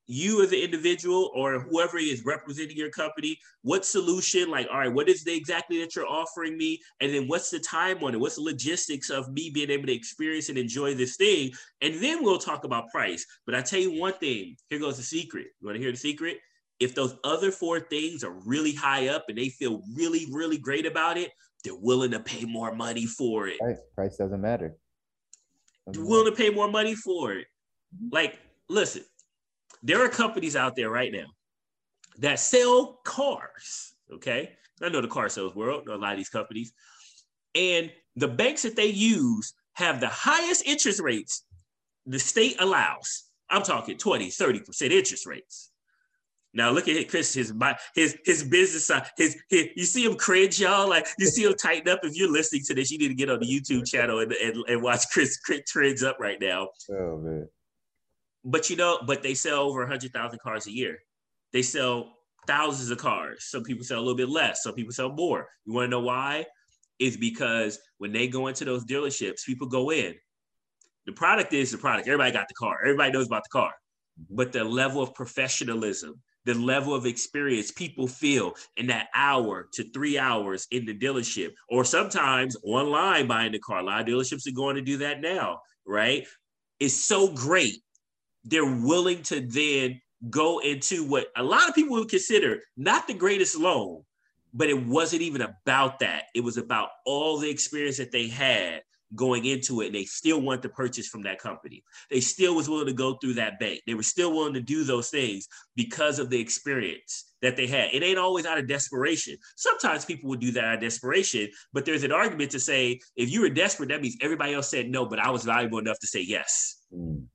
you 0.07 0.42
as 0.42 0.52
an 0.52 0.59
individual 0.59 1.30
or 1.34 1.61
whoever 1.61 1.98
is 1.98 2.24
representing 2.24 2.76
your 2.76 2.90
company, 2.90 3.38
what 3.62 3.84
solution, 3.84 4.50
like, 4.50 4.66
all 4.70 4.78
right, 4.78 4.92
what 4.92 5.09
is 5.09 5.24
the 5.24 5.34
exactly 5.34 5.80
that 5.80 5.96
you're 5.96 6.07
offering 6.07 6.59
me? 6.59 6.80
And 7.00 7.14
then 7.14 7.26
what's 7.26 7.50
the 7.50 7.59
time 7.59 8.02
on 8.05 8.14
it? 8.14 8.20
What's 8.20 8.36
the 8.36 8.42
logistics 8.42 9.11
of 9.11 9.32
me 9.32 9.50
being 9.50 9.70
able 9.70 9.86
to 9.86 9.94
experience 9.94 10.48
and 10.48 10.59
enjoy 10.59 10.94
this 10.94 11.16
thing? 11.16 11.52
And 11.80 12.02
then 12.02 12.22
we'll 12.22 12.38
talk 12.38 12.64
about 12.64 12.90
price. 12.90 13.24
But 13.46 13.55
I 13.55 13.62
tell 13.62 13.80
you 13.80 13.98
one 13.98 14.14
thing, 14.14 14.57
here 14.68 14.78
goes 14.78 14.98
the 14.98 15.02
secret. 15.02 15.46
You 15.61 15.66
want 15.66 15.76
to 15.76 15.82
hear 15.82 15.92
the 15.92 15.96
secret? 15.96 16.38
If 16.80 16.94
those 16.94 17.16
other 17.24 17.50
four 17.50 17.80
things 17.80 18.24
are 18.24 18.34
really 18.44 18.74
high 18.74 19.09
up 19.09 19.26
and 19.28 19.38
they 19.38 19.48
feel 19.48 19.82
really, 19.94 20.26
really 20.30 20.59
great 20.59 20.86
about 20.86 21.16
it, 21.16 21.30
they're 21.62 21.74
willing 21.74 22.11
to 22.11 22.20
pay 22.20 22.44
more 22.44 22.74
money 22.74 23.07
for 23.07 23.48
it. 23.48 23.57
Right. 23.62 23.76
Price 23.94 24.16
doesn't 24.16 24.40
matter. 24.40 24.76
Doesn't 25.86 26.02
They're 26.02 26.11
willing 26.11 26.30
to 26.30 26.36
pay 26.36 26.50
more 26.50 26.70
money 26.70 26.94
for 26.94 27.32
it. 27.32 27.46
Like, 28.11 28.38
listen, 28.68 29.05
there 29.85 30.05
are 30.05 30.09
companies 30.09 30.57
out 30.57 30.74
there 30.74 30.91
right 30.91 31.12
now 31.12 31.26
that 32.18 32.41
sell 32.41 33.01
cars. 33.05 33.95
Okay. 34.12 34.51
I 34.82 34.89
know 34.89 35.01
the 35.01 35.09
car 35.09 35.28
sales 35.28 35.55
world, 35.55 35.89
a 35.89 35.97
lot 35.97 36.12
of 36.12 36.18
these 36.18 36.28
companies. 36.28 36.72
And 37.55 37.93
the 38.16 38.28
banks 38.28 38.62
that 38.62 38.74
they 38.74 38.87
use 38.87 39.55
have 39.74 40.01
the 40.01 40.09
highest 40.09 40.66
interest 40.66 41.01
rates 41.01 41.45
the 42.07 42.18
state 42.18 42.57
allows. 42.61 43.24
I'm 43.51 43.62
talking 43.62 43.97
20, 43.97 44.28
30% 44.28 44.91
interest 44.91 45.26
rates. 45.26 45.70
Now 46.53 46.70
look 46.70 46.87
at 46.87 47.09
Chris, 47.09 47.35
his 47.35 47.53
his 47.97 48.16
his 48.24 48.45
business 48.45 48.87
side. 48.87 49.07
His, 49.16 49.37
his 49.51 49.70
you 49.74 49.85
see 49.85 50.05
him 50.05 50.14
cringe, 50.14 50.61
y'all. 50.61 50.89
Like 50.89 51.07
you 51.18 51.26
see 51.26 51.43
him 51.43 51.55
tighten 51.55 51.93
up. 51.93 52.01
If 52.05 52.14
you're 52.14 52.30
listening 52.30 52.62
to 52.66 52.74
this, 52.74 52.93
you 52.93 52.99
need 52.99 53.09
to 53.09 53.14
get 53.14 53.28
on 53.28 53.41
the 53.41 53.47
YouTube 53.47 53.85
channel 53.85 54.20
and, 54.20 54.32
and, 54.32 54.57
and 54.68 54.80
watch 54.80 55.09
Chris, 55.12 55.37
trends 55.66 56.05
up 56.05 56.18
right 56.20 56.41
now. 56.41 56.68
Oh 56.91 57.18
man. 57.18 57.49
But 58.45 58.68
you 58.70 58.76
know, 58.76 59.01
but 59.07 59.22
they 59.22 59.34
sell 59.34 59.61
over 59.61 59.80
100,000 59.80 60.38
cars 60.40 60.66
a 60.66 60.72
year. 60.72 60.99
They 61.53 61.62
sell 61.62 62.16
thousands 62.47 62.90
of 62.90 62.99
cars. 62.99 63.45
Some 63.45 63.62
people 63.62 63.84
sell 63.84 63.99
a 63.99 64.01
little 64.01 64.16
bit 64.16 64.28
less. 64.28 64.62
Some 64.62 64.74
people 64.74 64.92
sell 64.92 65.11
more. 65.11 65.49
You 65.64 65.72
want 65.72 65.86
to 65.86 65.90
know 65.90 66.01
why? 66.01 66.45
It's 66.99 67.16
because 67.16 67.78
when 67.99 68.12
they 68.12 68.28
go 68.28 68.49
into 68.49 68.64
those 68.64 68.84
dealerships, 68.84 69.47
people 69.47 69.66
go 69.66 69.90
in. 69.90 70.14
The 71.07 71.12
product 71.12 71.53
is 71.53 71.70
the 71.70 71.78
product. 71.78 72.07
Everybody 72.07 72.32
got 72.32 72.49
the 72.49 72.55
car. 72.55 72.78
Everybody 72.82 73.12
knows 73.12 73.26
about 73.26 73.45
the 73.45 73.51
car. 73.51 73.72
Mm-hmm. 74.20 74.36
but 74.36 74.53
the 74.53 74.62
level 74.62 75.03
of 75.03 75.14
professionalism, 75.14 76.20
the 76.45 76.55
level 76.55 76.95
of 76.95 77.07
experience 77.07 77.72
people 77.72 78.07
feel 78.07 78.55
in 78.76 78.86
that 78.86 79.09
hour 79.14 79.68
to 79.72 79.90
three 79.90 80.18
hours 80.18 80.66
in 80.70 80.84
the 80.84 80.97
dealership, 80.97 81.53
or 81.68 81.84
sometimes 81.84 82.57
online 82.62 83.26
buying 83.26 83.53
the 83.53 83.59
car. 83.59 83.78
A 83.78 83.82
lot 83.82 84.01
of 84.03 84.07
dealerships 84.07 84.47
are 84.47 84.55
going 84.55 84.76
to 84.76 84.82
do 84.82 84.99
that 84.99 85.20
now, 85.20 85.61
right? 85.86 86.26
Is 86.78 87.05
so 87.05 87.32
great. 87.32 87.82
They're 88.45 88.64
willing 88.64 89.22
to 89.24 89.40
then 89.40 90.01
go 90.30 90.61
into 90.61 91.07
what 91.07 91.28
a 91.36 91.42
lot 91.42 91.68
of 91.68 91.74
people 91.74 91.97
would 91.97 92.09
consider 92.09 92.61
not 92.76 93.07
the 93.07 93.14
greatest 93.14 93.57
loan, 93.57 94.03
but 94.53 94.68
it 94.68 94.86
wasn't 94.86 95.22
even 95.22 95.42
about 95.42 95.99
that. 95.99 96.24
It 96.34 96.42
was 96.42 96.57
about 96.57 96.90
all 97.05 97.38
the 97.38 97.51
experience 97.51 97.99
that 97.99 98.12
they 98.12 98.28
had 98.28 98.82
going 99.14 99.45
into 99.45 99.80
it 99.80 99.86
and 99.86 99.95
they 99.95 100.05
still 100.05 100.40
want 100.40 100.62
to 100.62 100.68
purchase 100.68 101.07
from 101.09 101.22
that 101.22 101.38
company. 101.38 101.84
They 102.11 102.20
still 102.20 102.55
was 102.55 102.68
willing 102.68 102.86
to 102.86 102.92
go 102.92 103.14
through 103.14 103.34
that 103.34 103.59
bank. 103.59 103.80
They 103.86 103.95
were 103.95 104.03
still 104.03 104.32
willing 104.32 104.55
to 104.55 104.61
do 104.61 104.84
those 104.84 105.11
things 105.11 105.47
because 105.76 106.18
of 106.18 106.30
the 106.30 106.40
experience 106.40 107.32
that 107.42 107.57
they 107.57 107.66
had. 107.66 107.90
It 107.92 108.03
ain't 108.03 108.18
always 108.18 108.47
out 108.47 108.59
of 108.59 108.66
desperation. 108.66 109.36
Sometimes 109.57 110.05
people 110.05 110.30
would 110.30 110.40
do 110.40 110.51
that 110.53 110.64
out 110.64 110.74
of 110.74 110.80
desperation, 110.80 111.49
but 111.72 111.84
there's 111.84 112.03
an 112.03 112.12
argument 112.12 112.51
to 112.53 112.61
say 112.61 113.01
if 113.16 113.30
you 113.30 113.42
were 113.42 113.51
desperate, 113.51 113.90
that 113.90 114.03
means 114.03 114.16
everybody 114.20 114.55
else 114.55 114.70
said 114.70 114.88
no, 114.88 115.07
but 115.07 115.18
I 115.18 115.30
was 115.30 115.45
valuable 115.45 115.78
enough 115.78 115.99
to 116.01 116.07
say 116.07 116.22
yes. 116.22 116.82
Mm. 116.92 117.26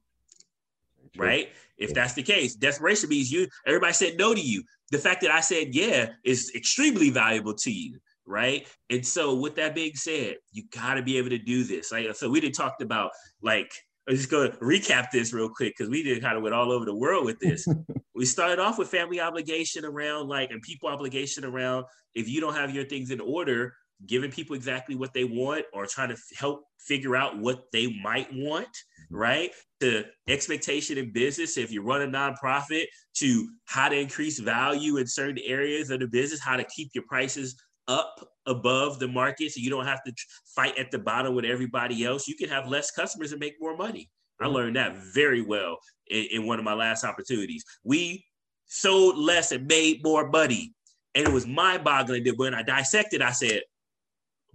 Right? 1.18 1.50
If 1.78 1.94
that's 1.94 2.14
the 2.14 2.24
case, 2.24 2.56
desperation 2.56 3.10
means 3.10 3.32
you 3.32 3.48
everybody 3.66 3.94
said 3.94 4.18
no 4.18 4.34
to 4.34 4.42
you. 4.42 4.64
The 4.92 4.98
fact 4.98 5.22
that 5.22 5.32
I 5.32 5.42
said 5.42 5.74
yeah 5.74 6.10
is 6.24 6.52
extremely 6.56 7.10
valuable 7.10 7.54
to 7.56 7.72
you 7.72 8.00
right? 8.30 8.68
And 8.92 9.06
so, 9.06 9.36
with 9.36 9.56
that 9.56 9.76
being 9.76 9.96
said, 9.96 10.36
you 10.52 10.64
got 10.72 10.94
to 10.94 11.02
be 11.02 11.18
able 11.18 11.32
to 11.32 11.40
do 11.40 11.64
this. 11.64 11.92
Like, 11.92 12.16
so 12.16 12.30
we 12.30 12.40
did 12.40 12.54
talked 12.54 12.82
about 12.82 13.12
like. 13.42 13.72
I'm 14.08 14.16
just 14.16 14.32
going 14.32 14.52
to 14.52 14.58
recap 14.58 15.12
this 15.12 15.34
real 15.34 15.50
quick 15.50 15.76
because 15.78 15.88
we 15.88 16.02
did 16.02 16.20
kind 16.24 16.36
of 16.36 16.42
went 16.42 16.56
all 16.56 16.72
over 16.72 16.84
the 16.84 16.96
world 16.96 17.26
with 17.26 17.38
this. 17.38 17.68
we 18.16 18.26
started 18.26 18.58
off 18.58 18.80
with 18.80 18.90
family 18.90 19.20
obligation 19.20 19.86
around 19.86 20.28
like 20.28 20.50
and 20.50 20.64
people 20.64 20.90
obligation 20.90 21.46
around 21.46 21.86
if 22.16 22.28
you 22.28 22.42
don't 22.42 22.56
have 22.56 22.74
your 22.74 22.86
things 22.86 23.12
in 23.12 23.22
order, 23.22 23.76
giving 24.06 24.32
people 24.32 24.56
exactly 24.56 24.96
what 24.96 25.14
they 25.14 25.24
want 25.24 25.66
or 25.74 25.86
trying 25.86 26.10
to 26.10 26.18
help 26.38 26.64
figure 26.80 27.16
out 27.16 27.38
what 27.38 27.64
they 27.74 27.94
might 28.02 28.30
want, 28.34 28.70
right? 29.10 29.52
To 29.82 30.06
expectation 30.28 30.98
in 30.98 31.12
business, 31.12 31.58
if 31.58 31.72
you 31.72 31.82
run 31.82 32.02
a 32.02 32.08
nonprofit, 32.08 32.86
to 33.16 33.50
how 33.66 33.90
to 33.90 33.98
increase 33.98 34.40
value 34.40 34.98
in 34.98 35.08
certain 35.08 35.40
areas 35.46 35.90
of 35.90 36.00
the 36.00 36.08
business, 36.08 36.40
how 36.40 36.56
to 36.56 36.64
keep 36.64 36.92
your 36.94 37.04
prices 37.08 37.56
up 37.88 38.28
above 38.46 39.00
the 39.00 39.08
market 39.08 39.52
so 39.52 39.60
you 39.60 39.70
don't 39.70 39.86
have 39.86 40.04
to 40.04 40.14
fight 40.56 40.78
at 40.78 40.92
the 40.92 41.00
bottom 41.00 41.36
with 41.36 41.46
everybody 41.46 42.06
else. 42.06 42.28
You 42.28 42.36
can 42.36 42.50
have 42.50 42.68
less 42.68 42.92
customers 42.92 43.32
and 43.32 43.40
make 43.40 43.56
more 43.60 43.76
money. 43.76 44.10
I 44.40 44.46
mm-hmm. 44.46 44.54
learned 44.54 44.76
that 44.78 44.96
very 45.14 45.42
well 45.42 45.78
in, 46.08 46.28
in 46.32 46.48
one 46.48 46.60
of 46.60 46.66
my 46.66 46.74
last 46.74 47.04
opportunities. 47.04 47.66
We 47.84 48.26
sold 48.68 49.18
less 49.18 49.52
and 49.52 49.68
made 49.68 50.04
more 50.04 50.30
money. 50.30 50.74
And 51.16 51.28
it 51.28 51.34
was 51.34 51.48
mind 51.48 51.84
boggling 51.84 52.24
that 52.26 52.38
when 52.38 52.54
I 52.54 52.62
dissected, 52.62 53.22
I 53.22 53.32
said, 53.32 53.64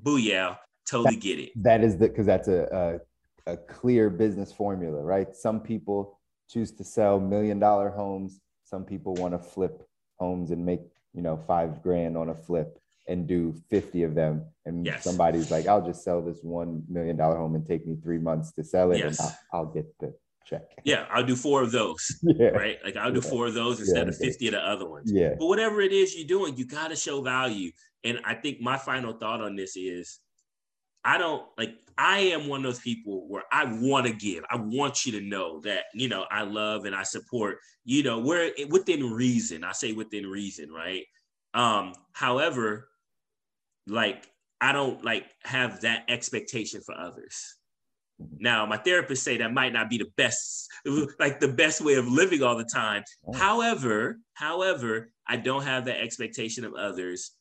booyah, 0.04 0.58
totally 0.88 1.16
that, 1.16 1.22
get 1.22 1.38
it. 1.38 1.50
That 1.62 1.82
is 1.82 1.96
the, 1.96 2.08
because 2.08 2.26
that's 2.26 2.48
a, 2.48 3.00
a, 3.46 3.52
a 3.52 3.56
clear 3.56 4.10
business 4.10 4.52
formula, 4.52 5.02
right? 5.02 5.34
Some 5.34 5.60
people 5.60 6.18
choose 6.48 6.70
to 6.72 6.84
sell 6.84 7.18
million 7.18 7.58
dollar 7.58 7.90
homes. 7.90 8.40
Some 8.64 8.84
people 8.84 9.14
want 9.14 9.34
to 9.34 9.38
flip 9.38 9.86
homes 10.18 10.50
and 10.50 10.64
make, 10.64 10.80
you 11.12 11.22
know, 11.22 11.36
five 11.46 11.82
grand 11.82 12.16
on 12.16 12.28
a 12.28 12.34
flip 12.34 12.78
and 13.06 13.26
do 13.26 13.54
50 13.70 14.02
of 14.04 14.14
them 14.14 14.44
and 14.64 14.84
yes. 14.86 15.04
somebody's 15.04 15.50
like 15.50 15.66
i'll 15.66 15.84
just 15.84 16.02
sell 16.02 16.22
this 16.22 16.38
one 16.42 16.82
million 16.88 17.16
dollar 17.16 17.36
home 17.36 17.54
and 17.54 17.66
take 17.66 17.86
me 17.86 17.96
three 18.02 18.18
months 18.18 18.52
to 18.52 18.64
sell 18.64 18.92
it 18.92 18.98
yes. 18.98 19.18
and 19.18 19.28
I'll, 19.28 19.60
I'll, 19.60 19.66
get 19.66 19.86
the 19.98 20.14
check 20.46 20.70
yeah 20.84 21.06
i'll 21.10 21.24
do 21.24 21.36
four 21.36 21.62
of 21.62 21.70
those 21.70 22.18
yeah. 22.22 22.48
right 22.48 22.78
like 22.84 22.96
i'll 22.96 23.12
do 23.12 23.20
yeah. 23.22 23.30
four 23.30 23.46
of 23.46 23.54
those 23.54 23.80
instead 23.80 24.06
yeah. 24.06 24.08
of 24.08 24.16
50 24.16 24.46
of 24.48 24.52
the 24.52 24.60
other 24.60 24.88
ones 24.88 25.12
yeah 25.12 25.34
but 25.38 25.46
whatever 25.46 25.80
it 25.80 25.92
is 25.92 26.16
you're 26.16 26.26
doing 26.26 26.56
you 26.56 26.66
got 26.66 26.88
to 26.88 26.96
show 26.96 27.20
value 27.20 27.70
and 28.04 28.20
i 28.24 28.34
think 28.34 28.60
my 28.60 28.76
final 28.76 29.12
thought 29.12 29.40
on 29.40 29.56
this 29.56 29.76
is 29.76 30.20
i 31.04 31.18
don't 31.18 31.44
like 31.58 31.74
i 31.98 32.18
am 32.18 32.48
one 32.48 32.60
of 32.60 32.64
those 32.64 32.80
people 32.80 33.26
where 33.28 33.44
i 33.52 33.64
want 33.64 34.06
to 34.06 34.12
give 34.12 34.44
i 34.50 34.56
want 34.56 35.04
you 35.04 35.12
to 35.12 35.20
know 35.20 35.60
that 35.60 35.84
you 35.94 36.08
know 36.08 36.24
i 36.30 36.42
love 36.42 36.84
and 36.84 36.94
i 36.94 37.02
support 37.02 37.58
you 37.84 38.02
know 38.02 38.18
we're 38.18 38.50
within 38.68 39.12
reason 39.12 39.64
i 39.64 39.72
say 39.72 39.92
within 39.92 40.26
reason 40.26 40.70
right 40.70 41.04
um 41.54 41.92
however 42.12 42.88
like 43.86 44.26
I 44.64 44.72
don't 44.72 45.04
like 45.04 45.26
have 45.42 45.82
that 45.82 46.04
expectation 46.08 46.80
for 46.80 46.94
others. 46.94 47.56
Now, 48.38 48.64
my 48.64 48.78
therapist 48.78 49.22
say 49.22 49.36
that 49.36 49.52
might 49.52 49.72
not 49.72 49.90
be 49.90 49.98
the 49.98 50.10
best, 50.16 50.70
like 51.18 51.38
the 51.38 51.48
best 51.48 51.80
way 51.80 51.94
of 51.94 52.06
living 52.08 52.42
all 52.42 52.56
the 52.56 52.64
time. 52.64 53.02
However, 53.34 54.18
however, 54.32 55.10
I 55.28 55.36
don't 55.36 55.64
have 55.64 55.84
that 55.84 56.00
expectation 56.00 56.64
of 56.64 56.72
others. 56.74 57.32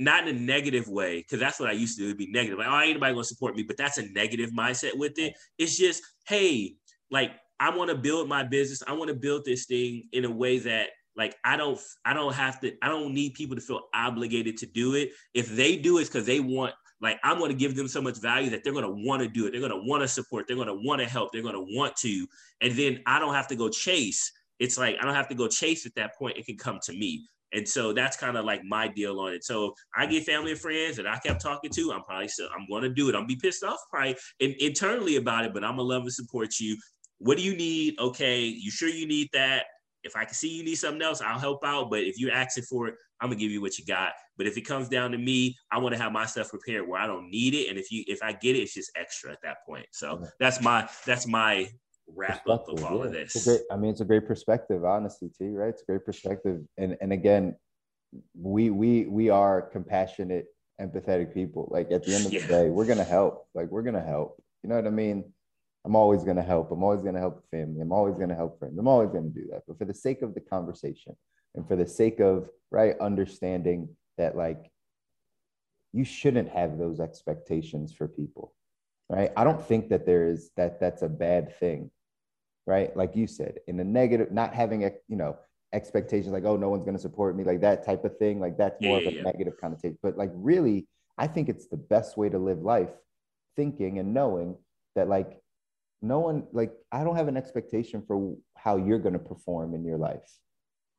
Not 0.00 0.26
in 0.26 0.36
a 0.36 0.40
negative 0.40 0.88
way, 0.88 1.18
because 1.18 1.38
that's 1.38 1.60
what 1.60 1.68
I 1.68 1.72
used 1.72 1.98
to 1.98 2.02
do. 2.02 2.06
It'd 2.06 2.18
be 2.18 2.30
negative. 2.32 2.58
Like, 2.58 2.68
oh, 2.68 2.80
ain't 2.80 2.94
nobody 2.94 3.12
gonna 3.12 3.24
support 3.24 3.54
me, 3.54 3.62
but 3.62 3.76
that's 3.76 3.98
a 3.98 4.08
negative 4.08 4.50
mindset 4.50 4.96
with 4.96 5.18
it. 5.18 5.34
It's 5.58 5.76
just, 5.76 6.02
hey, 6.26 6.74
like 7.10 7.32
I 7.60 7.76
want 7.76 7.90
to 7.90 7.96
build 7.96 8.28
my 8.28 8.42
business. 8.42 8.82
I 8.86 8.94
want 8.94 9.08
to 9.08 9.14
build 9.14 9.44
this 9.44 9.66
thing 9.66 10.08
in 10.12 10.24
a 10.24 10.30
way 10.30 10.58
that 10.60 10.88
like 11.16 11.36
I 11.44 11.56
don't 11.56 11.78
I 12.04 12.14
don't 12.14 12.34
have 12.34 12.60
to 12.60 12.72
I 12.82 12.88
don't 12.88 13.12
need 13.12 13.34
people 13.34 13.54
to 13.56 13.62
feel 13.62 13.82
obligated 13.94 14.56
to 14.58 14.66
do 14.66 14.94
it. 14.94 15.10
If 15.34 15.54
they 15.54 15.76
do 15.76 15.98
it 15.98 16.06
because 16.06 16.24
they 16.24 16.40
want 16.40 16.72
like 17.02 17.18
I'm 17.22 17.38
going 17.38 17.50
to 17.50 17.56
give 17.56 17.76
them 17.76 17.88
so 17.88 18.00
much 18.00 18.18
value 18.18 18.50
that 18.50 18.64
they're 18.64 18.72
going 18.72 18.84
to 18.84 19.06
want 19.06 19.22
to 19.22 19.28
do 19.28 19.46
it. 19.46 19.50
They're 19.50 19.60
going 19.60 19.72
to 19.72 19.86
want 19.86 20.02
to 20.02 20.08
support. 20.08 20.46
They're 20.46 20.56
going 20.56 20.68
to 20.68 20.80
want 20.82 21.00
to 21.00 21.08
help. 21.08 21.32
They're 21.32 21.42
going 21.42 21.54
to 21.54 21.76
want 21.76 21.96
to. 21.96 22.26
And 22.62 22.72
then 22.74 23.00
I 23.06 23.18
don't 23.18 23.34
have 23.34 23.48
to 23.48 23.56
go 23.56 23.68
chase. 23.68 24.32
It's 24.58 24.78
like 24.78 24.96
I 25.00 25.04
don't 25.04 25.14
have 25.14 25.28
to 25.28 25.34
go 25.34 25.48
chase 25.48 25.86
at 25.86 25.94
that 25.96 26.16
point. 26.16 26.38
It 26.38 26.46
can 26.46 26.56
come 26.56 26.78
to 26.84 26.92
me. 26.92 27.26
And 27.52 27.68
so 27.68 27.92
that's 27.92 28.16
kind 28.16 28.36
of 28.36 28.44
like 28.44 28.62
my 28.64 28.88
deal 28.88 29.18
on 29.20 29.32
it. 29.32 29.44
So 29.44 29.74
I 29.96 30.06
get 30.06 30.24
family 30.24 30.52
and 30.52 30.60
friends 30.60 30.96
that 30.96 31.06
I 31.06 31.18
kept 31.18 31.40
talking 31.40 31.70
to. 31.70 31.92
I'm 31.92 32.02
probably 32.02 32.28
still, 32.28 32.48
I'm 32.56 32.66
going 32.68 32.82
to 32.82 32.88
do 32.88 33.08
it. 33.08 33.14
I'm 33.14 33.26
be 33.26 33.36
pissed 33.36 33.64
off 33.64 33.78
probably 33.90 34.16
in, 34.38 34.54
internally 34.60 35.16
about 35.16 35.44
it, 35.44 35.52
but 35.52 35.64
I'm 35.64 35.72
gonna 35.72 35.82
love 35.82 36.02
and 36.02 36.12
support 36.12 36.58
you. 36.60 36.76
What 37.18 37.36
do 37.36 37.42
you 37.42 37.56
need? 37.56 37.98
Okay, 37.98 38.44
you 38.44 38.70
sure 38.70 38.88
you 38.88 39.06
need 39.06 39.28
that? 39.32 39.64
if 40.02 40.16
I 40.16 40.24
can 40.24 40.34
see 40.34 40.48
you 40.48 40.64
need 40.64 40.76
something 40.76 41.02
else, 41.02 41.20
I'll 41.20 41.38
help 41.38 41.64
out. 41.64 41.90
But 41.90 42.00
if 42.00 42.18
you're 42.18 42.32
asking 42.32 42.64
for 42.64 42.88
it, 42.88 42.94
I'm 43.20 43.28
gonna 43.28 43.38
give 43.38 43.50
you 43.50 43.60
what 43.60 43.78
you 43.78 43.84
got. 43.84 44.12
But 44.36 44.46
if 44.46 44.56
it 44.56 44.62
comes 44.62 44.88
down 44.88 45.12
to 45.12 45.18
me, 45.18 45.56
I 45.70 45.78
want 45.78 45.94
to 45.94 46.00
have 46.00 46.12
my 46.12 46.26
stuff 46.26 46.50
prepared 46.50 46.88
where 46.88 47.00
I 47.00 47.06
don't 47.06 47.30
need 47.30 47.54
it. 47.54 47.68
And 47.68 47.78
if 47.78 47.90
you 47.90 48.04
if 48.06 48.22
I 48.22 48.32
get 48.32 48.56
it, 48.56 48.60
it's 48.60 48.74
just 48.74 48.90
extra 48.96 49.32
at 49.32 49.42
that 49.42 49.58
point. 49.66 49.86
So 49.92 50.24
that's 50.38 50.60
my 50.60 50.88
that's 51.04 51.26
my 51.26 51.68
wrap 52.14 52.48
up 52.48 52.68
of 52.68 52.84
all 52.84 52.98
yeah. 52.98 53.04
of 53.06 53.12
this. 53.12 53.44
Great, 53.44 53.60
I 53.70 53.76
mean, 53.76 53.90
it's 53.90 54.00
a 54.00 54.04
great 54.04 54.26
perspective, 54.26 54.84
honestly, 54.84 55.30
too, 55.36 55.54
right? 55.54 55.68
It's 55.68 55.82
a 55.82 55.86
great 55.86 56.04
perspective. 56.04 56.62
And 56.76 56.96
and 57.00 57.12
again, 57.12 57.56
we 58.34 58.70
we 58.70 59.06
we 59.06 59.30
are 59.30 59.62
compassionate, 59.62 60.46
empathetic 60.80 61.34
people. 61.34 61.68
Like 61.70 61.90
at 61.90 62.04
the 62.04 62.14
end 62.14 62.26
of 62.26 62.32
yeah. 62.32 62.40
the 62.42 62.46
day, 62.46 62.68
we're 62.70 62.86
gonna 62.86 63.04
help. 63.04 63.46
Like 63.54 63.68
we're 63.70 63.82
gonna 63.82 64.02
help. 64.02 64.42
You 64.62 64.68
know 64.68 64.76
what 64.76 64.86
I 64.86 64.90
mean? 64.90 65.24
I'm 65.84 65.96
always 65.96 66.24
going 66.24 66.36
to 66.36 66.42
help. 66.42 66.70
I'm 66.70 66.82
always 66.82 67.02
going 67.02 67.14
to 67.14 67.20
help 67.20 67.42
the 67.42 67.56
family. 67.56 67.80
I'm 67.80 67.92
always 67.92 68.16
going 68.16 68.28
to 68.28 68.34
help 68.34 68.58
friends. 68.58 68.78
I'm 68.78 68.88
always 68.88 69.10
going 69.10 69.32
to 69.32 69.40
do 69.40 69.48
that. 69.50 69.62
But 69.66 69.78
for 69.78 69.84
the 69.84 69.94
sake 69.94 70.22
of 70.22 70.34
the 70.34 70.40
conversation 70.40 71.16
and 71.54 71.66
for 71.66 71.76
the 71.76 71.86
sake 71.86 72.20
of 72.20 72.50
right 72.70 72.94
understanding 73.00 73.88
that 74.18 74.36
like 74.36 74.70
you 75.92 76.04
shouldn't 76.04 76.50
have 76.50 76.78
those 76.78 77.00
expectations 77.00 77.92
for 77.92 78.06
people, 78.06 78.54
right? 79.08 79.32
I 79.36 79.44
don't 79.44 79.64
think 79.64 79.88
that 79.88 80.06
there 80.06 80.28
is 80.28 80.50
that 80.56 80.80
that's 80.80 81.02
a 81.02 81.08
bad 81.08 81.56
thing, 81.58 81.90
right? 82.70 82.96
Like 82.96 83.16
you 83.16 83.26
said, 83.26 83.58
in 83.66 83.76
the 83.76 83.84
negative, 83.84 84.30
not 84.32 84.54
having 84.54 84.84
a 84.84 84.92
you 85.08 85.16
know 85.16 85.36
expectations 85.72 86.32
like 86.32 86.44
oh 86.44 86.56
no 86.56 86.68
one's 86.68 86.82
going 86.82 86.96
to 86.96 87.00
support 87.00 87.36
me 87.36 87.44
like 87.44 87.60
that 87.60 87.86
type 87.86 88.04
of 88.04 88.18
thing 88.18 88.40
like 88.40 88.58
that's 88.58 88.82
more 88.82 89.00
yeah, 89.00 89.06
of 89.06 89.12
a 89.12 89.16
yeah. 89.18 89.22
negative 89.22 89.52
connotation 89.60 89.96
but 90.02 90.18
like 90.18 90.32
really 90.34 90.84
i 91.16 91.28
think 91.28 91.48
it's 91.48 91.68
the 91.68 91.76
best 91.76 92.16
way 92.16 92.28
to 92.28 92.40
live 92.40 92.58
life 92.58 92.88
thinking 93.54 94.00
and 94.00 94.12
knowing 94.12 94.56
that 94.96 95.08
like 95.08 95.40
no 96.02 96.18
one 96.20 96.44
like 96.52 96.72
I 96.90 97.04
don't 97.04 97.16
have 97.16 97.28
an 97.28 97.36
expectation 97.36 98.02
for 98.06 98.34
how 98.56 98.76
you're 98.76 98.98
going 98.98 99.12
to 99.12 99.18
perform 99.18 99.74
in 99.74 99.84
your 99.84 99.98
life. 99.98 100.28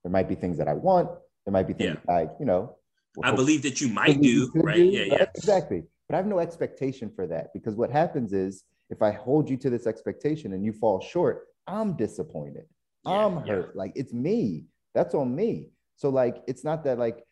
There 0.03 0.11
might 0.11 0.29
be 0.29 0.35
things 0.35 0.57
that 0.57 0.67
I 0.67 0.73
want. 0.73 1.09
There 1.45 1.51
might 1.51 1.67
be 1.67 1.73
things 1.73 1.97
yeah. 2.07 2.13
I, 2.13 2.21
you 2.39 2.45
know, 2.45 2.77
I 3.23 3.31
believe 3.31 3.63
that 3.63 3.81
you 3.81 3.87
might 3.87 4.21
do, 4.21 4.51
right? 4.55 4.77
Do, 4.77 4.83
yeah, 4.83 5.03
yeah, 5.03 5.25
exactly. 5.35 5.83
But 6.07 6.15
I 6.15 6.17
have 6.17 6.27
no 6.27 6.39
expectation 6.39 7.11
for 7.15 7.27
that 7.27 7.47
because 7.53 7.75
what 7.75 7.89
happens 7.89 8.33
is 8.33 8.63
if 8.89 9.01
I 9.01 9.11
hold 9.11 9.49
you 9.49 9.57
to 9.57 9.69
this 9.69 9.87
expectation 9.87 10.53
and 10.53 10.63
you 10.63 10.73
fall 10.73 11.01
short, 11.01 11.47
I'm 11.67 11.95
disappointed. 11.95 12.65
Yeah, 13.05 13.25
I'm 13.25 13.37
hurt. 13.47 13.71
Yeah. 13.73 13.79
Like 13.79 13.93
it's 13.95 14.13
me. 14.13 14.65
That's 14.93 15.15
on 15.15 15.35
me. 15.35 15.69
So 15.95 16.09
like 16.09 16.37
it's 16.47 16.63
not 16.63 16.83
that 16.83 16.97
like 16.97 17.23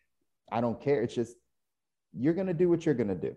I 0.50 0.60
don't 0.60 0.80
care. 0.80 1.02
It's 1.02 1.14
just 1.14 1.36
you're 2.12 2.34
gonna 2.34 2.54
do 2.54 2.68
what 2.68 2.84
you're 2.86 2.94
gonna 2.94 3.14
do. 3.14 3.34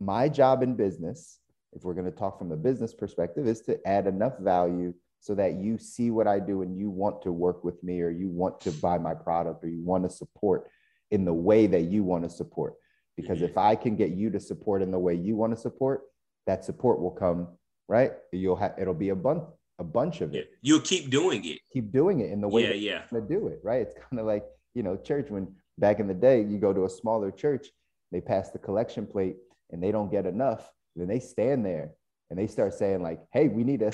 My 0.00 0.28
job 0.28 0.62
in 0.62 0.74
business 0.74 1.40
if 1.72 1.84
we're 1.84 1.94
going 1.94 2.10
to 2.10 2.16
talk 2.16 2.38
from 2.38 2.48
the 2.48 2.56
business 2.56 2.94
perspective, 2.94 3.46
is 3.46 3.60
to 3.62 3.78
add 3.86 4.06
enough 4.06 4.38
value 4.38 4.94
so 5.20 5.34
that 5.34 5.54
you 5.54 5.78
see 5.78 6.10
what 6.10 6.26
I 6.26 6.38
do 6.38 6.62
and 6.62 6.78
you 6.78 6.90
want 6.90 7.22
to 7.22 7.32
work 7.32 7.64
with 7.64 7.82
me 7.82 8.00
or 8.00 8.10
you 8.10 8.28
want 8.28 8.60
to 8.62 8.70
buy 8.70 8.98
my 8.98 9.14
product 9.14 9.64
or 9.64 9.68
you 9.68 9.82
want 9.82 10.04
to 10.04 10.10
support 10.10 10.68
in 11.10 11.24
the 11.24 11.32
way 11.32 11.66
that 11.66 11.82
you 11.82 12.04
want 12.04 12.24
to 12.24 12.30
support. 12.30 12.74
Because 13.16 13.38
mm-hmm. 13.38 13.46
if 13.46 13.58
I 13.58 13.74
can 13.74 13.96
get 13.96 14.10
you 14.10 14.30
to 14.30 14.40
support 14.40 14.82
in 14.82 14.90
the 14.90 14.98
way 14.98 15.14
you 15.14 15.36
want 15.36 15.54
to 15.54 15.60
support, 15.60 16.02
that 16.46 16.64
support 16.64 17.00
will 17.00 17.10
come, 17.10 17.48
right? 17.88 18.12
You'll 18.32 18.56
have 18.56 18.74
it'll 18.78 18.94
be 18.94 19.10
abundant. 19.10 19.48
A 19.78 19.84
bunch 19.84 20.20
of 20.20 20.34
it. 20.34 20.50
You'll 20.62 20.80
keep 20.80 21.10
doing 21.10 21.44
it. 21.44 21.60
Keep 21.72 21.92
doing 21.92 22.20
it 22.20 22.30
in 22.32 22.40
the 22.40 22.48
way 22.48 22.62
Yeah, 22.64 22.74
yeah. 23.10 23.18
to 23.18 23.20
do 23.20 23.46
it, 23.48 23.60
right? 23.62 23.82
It's 23.82 23.94
kind 23.94 24.18
of 24.18 24.26
like, 24.26 24.44
you 24.74 24.82
know, 24.82 24.96
church 24.96 25.30
when 25.30 25.54
back 25.78 26.00
in 26.00 26.08
the 26.08 26.14
day, 26.14 26.42
you 26.42 26.58
go 26.58 26.72
to 26.72 26.84
a 26.84 26.88
smaller 26.90 27.30
church, 27.30 27.68
they 28.10 28.20
pass 28.20 28.50
the 28.50 28.58
collection 28.58 29.06
plate 29.06 29.36
and 29.70 29.82
they 29.82 29.92
don't 29.92 30.10
get 30.10 30.26
enough. 30.26 30.68
Then 30.96 31.06
they 31.06 31.20
stand 31.20 31.64
there 31.64 31.92
and 32.30 32.38
they 32.38 32.46
start 32.46 32.74
saying, 32.74 33.02
like, 33.02 33.20
hey, 33.32 33.48
we 33.48 33.62
need 33.62 33.80
to 33.80 33.92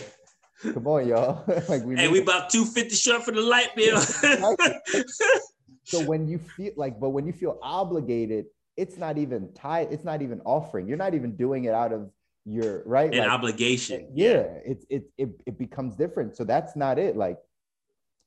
come 0.73 0.87
on, 0.87 1.07
y'all. 1.07 1.45
like 1.69 1.85
we 1.85 1.97
Hey, 1.97 2.09
we 2.09 2.19
to- 2.19 2.23
about 2.23 2.49
250 2.51 2.95
short 2.97 3.23
for 3.23 3.33
the 3.33 3.43
light 3.43 3.75
bill. 3.77 4.01
so 5.85 6.03
when 6.05 6.27
you 6.27 6.39
feel 6.39 6.73
like, 6.77 6.99
but 6.99 7.11
when 7.11 7.27
you 7.27 7.33
feel 7.33 7.59
obligated, 7.63 8.47
it's 8.77 8.97
not 8.97 9.19
even 9.19 9.53
tied, 9.53 9.89
it's 9.93 10.05
not 10.05 10.23
even 10.23 10.41
offering. 10.45 10.89
You're 10.89 10.97
not 10.97 11.15
even 11.15 11.37
doing 11.37 11.65
it 11.65 11.75
out 11.75 11.93
of 11.93 12.11
your 12.45 12.83
right. 12.87 13.13
An 13.13 13.21
Like, 13.21 13.31
obligation. 13.31 14.09
yeah. 14.15 14.45
it's 14.65 14.85
it, 14.91 15.05
it 15.19 15.31
it 15.47 15.59
becomes 15.59 15.97
different. 15.97 16.37
So 16.37 16.45
that's 16.45 16.77
not 16.77 16.99
it. 16.99 17.17
Like 17.17 17.39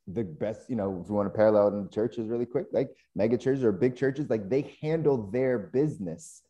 the 0.08 0.24
best 0.24 0.70
you 0.70 0.76
know 0.76 1.02
if 1.04 1.10
you 1.10 1.16
want 1.16 1.28
to 1.32 1.36
parallel 1.36 1.68
in 1.70 1.90
churches 1.90 2.30
really 2.30 2.46
quick 2.46 2.68
like 2.72 2.90
mega 3.14 3.38
churches 3.38 3.64
or 3.64 3.74
big 3.74 3.96
churches 3.96 4.30
like 4.30 4.50
they 4.50 4.74
handle 4.82 5.30
their 5.32 5.60
business. 5.60 6.42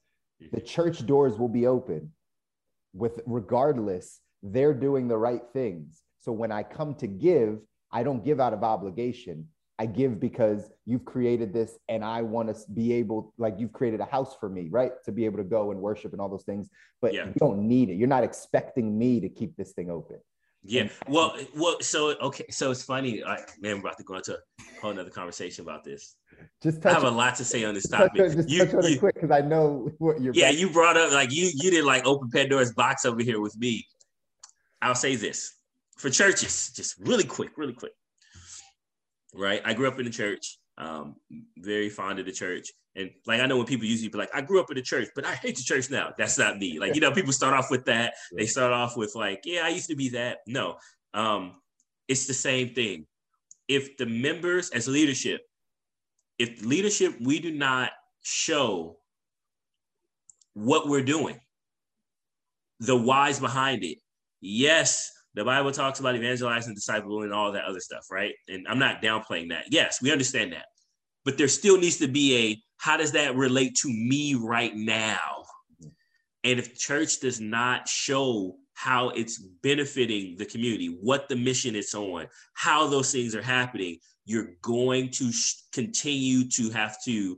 The 0.51 0.61
church 0.61 1.05
doors 1.05 1.38
will 1.39 1.49
be 1.49 1.65
open 1.65 2.11
with 2.93 3.20
regardless 3.26 4.20
they're 4.43 4.74
doing 4.76 5.07
the 5.07 5.18
right 5.18 5.41
things. 5.53 6.03
So 6.20 6.32
when 6.32 6.51
i 6.51 6.61
come 6.63 6.93
to 6.95 7.07
give 7.07 7.59
i 7.91 8.03
don't 8.03 8.24
give 8.24 8.39
out 8.39 8.53
of 8.53 8.63
obligation 8.63 9.47
i 9.80 9.86
give 9.86 10.19
because 10.19 10.71
you've 10.86 11.05
created 11.05 11.53
this 11.53 11.78
and 11.89 12.03
i 12.03 12.21
want 12.21 12.47
to 12.53 12.71
be 12.71 12.93
able 12.93 13.34
like 13.38 13.55
you've 13.59 13.73
created 13.73 13.99
a 13.99 14.05
house 14.05 14.36
for 14.39 14.49
me 14.49 14.67
right 14.69 14.91
to 15.05 15.11
be 15.11 15.25
able 15.25 15.38
to 15.38 15.43
go 15.43 15.71
and 15.71 15.80
worship 15.80 16.11
and 16.13 16.21
all 16.21 16.30
those 16.30 16.43
things 16.43 16.69
but 17.01 17.13
Yeah. 17.13 17.25
you 17.28 17.34
don't 17.38 17.59
need 17.67 17.89
it 17.89 17.95
you're 17.95 18.07
not 18.07 18.23
expecting 18.23 18.97
me 18.97 19.19
to 19.19 19.30
keep 19.30 19.55
this 19.55 19.71
thing 19.73 19.89
open 19.91 20.17
Yeah. 20.63 20.89
Well, 21.07 21.38
well. 21.55 21.78
So 21.82 21.99
okay. 22.30 22.45
So 22.49 22.71
it's 22.71 22.84
funny. 22.84 23.23
Right, 23.23 23.45
man, 23.61 23.75
we're 23.75 23.82
about 23.86 23.97
to 23.99 24.03
go 24.03 24.15
into 24.15 24.34
a 24.36 24.41
whole 24.82 24.93
nother 24.93 25.11
conversation 25.21 25.61
about 25.67 25.84
this. 25.89 26.01
just 26.65 26.80
I 26.80 26.82
touch 26.82 26.93
have 27.03 27.03
a 27.13 27.15
lot 27.23 27.36
to 27.41 27.45
say 27.45 27.63
on 27.63 27.73
this 27.78 27.88
touch 27.88 28.09
topic. 28.09 28.21
on- 28.21 28.36
just 28.38 28.49
You- 28.49 28.65
touch 28.65 28.73
on 28.75 28.84
you- 28.84 28.95
it 28.95 28.99
quick 28.99 29.15
because 29.15 29.32
i 29.32 29.41
know 29.53 29.65
what 29.99 30.19
you're 30.21 30.34
yeah, 30.34 30.49
back- 30.49 30.59
you 30.59 30.65
brought 30.80 30.97
up 30.97 31.09
like 31.21 31.32
you 31.38 31.45
you 31.61 31.69
did 31.75 31.86
like 31.93 32.03
open 32.11 32.28
Pandora's 32.36 32.73
box 32.73 33.05
over 33.05 33.21
here 33.30 33.39
with 33.39 33.55
me. 33.65 33.73
I'll 34.82 35.01
say 35.05 35.13
this 35.15 35.39
for 36.01 36.09
churches, 36.09 36.53
just 36.80 36.91
really 37.09 37.23
quick, 37.38 37.51
really 37.61 37.73
quick. 37.82 37.93
Right, 39.34 39.61
I 39.65 39.73
grew 39.73 39.88
up 39.88 39.99
in 39.99 40.05
the 40.05 40.11
church. 40.11 40.57
Um, 40.80 41.15
very 41.57 41.89
fond 41.89 42.19
of 42.19 42.28
the 42.28 42.32
church, 42.32 42.71
and 42.95 43.09
like 43.25 43.41
I 43.41 43.47
know 43.47 43.57
when 43.57 43.65
people 43.65 43.88
usually 43.88 44.09
be 44.09 44.17
like, 44.17 44.30
"I 44.34 44.41
grew 44.41 44.59
up 44.59 44.69
in 44.69 44.75
the 44.75 44.84
church, 44.84 45.09
but 45.15 45.25
I 45.25 45.34
hate 45.34 45.55
the 45.55 45.63
church 45.63 45.89
now." 45.89 46.13
That's 46.19 46.38
not 46.38 46.59
me. 46.59 46.78
Like 46.80 46.93
you 46.93 47.01
know, 47.01 47.11
people 47.11 47.34
start 47.34 47.55
off 47.55 47.71
with 47.71 47.86
that. 47.86 48.13
They 48.38 48.45
start 48.45 48.71
off 48.71 48.95
with 48.95 49.15
like, 49.15 49.41
"Yeah, 49.43 49.61
I 49.65 49.69
used 49.69 49.89
to 49.89 49.95
be 49.95 50.09
that." 50.09 50.39
No, 50.45 50.78
um, 51.15 51.55
it's 52.07 52.28
the 52.28 52.34
same 52.36 52.75
thing. 52.75 53.07
If 53.67 53.97
the 53.97 54.05
members, 54.05 54.69
as 54.69 54.88
leadership, 54.88 55.41
if 56.38 56.63
leadership, 56.63 57.15
we 57.19 57.39
do 57.39 57.51
not 57.51 57.91
show 58.21 58.99
what 60.53 60.88
we're 60.88 61.03
doing, 61.03 61.39
the 62.80 62.95
whys 62.95 63.39
behind 63.39 63.84
it. 63.84 63.97
Yes, 64.41 65.11
the 65.38 65.45
Bible 65.45 65.71
talks 65.71 65.99
about 65.99 66.15
evangelizing, 66.15 66.75
discipling, 66.75 67.25
and 67.25 67.33
all 67.33 67.51
that 67.51 67.65
other 67.65 67.79
stuff, 67.79 68.07
right? 68.09 68.33
And 68.47 68.67
I'm 68.67 68.79
not 68.79 69.03
downplaying 69.03 69.49
that. 69.49 69.65
Yes, 69.69 70.01
we 70.01 70.11
understand 70.11 70.51
that. 70.53 70.65
But 71.25 71.38
there 71.38 71.47
still 71.47 71.77
needs 71.77 71.97
to 71.97 72.07
be 72.07 72.35
a 72.35 72.63
how 72.77 72.97
does 72.97 73.11
that 73.11 73.35
relate 73.35 73.75
to 73.81 73.88
me 73.88 74.33
right 74.33 74.75
now? 74.75 75.43
And 76.43 76.59
if 76.59 76.75
church 76.75 77.19
does 77.19 77.39
not 77.39 77.88
show 77.88 78.55
how 78.73 79.09
it's 79.09 79.38
benefiting 79.38 80.38
the 80.38 80.45
community, 80.45 80.97
what 81.01 81.29
the 81.29 81.35
mission 81.35 81.75
it's 81.75 81.93
on, 81.93 82.27
how 82.55 82.88
those 82.88 83.11
things 83.11 83.35
are 83.35 83.41
happening, 83.41 83.97
you're 84.25 84.53
going 84.63 85.11
to 85.11 85.31
sh- 85.31 85.55
continue 85.71 86.49
to 86.49 86.71
have 86.71 86.97
to 87.05 87.38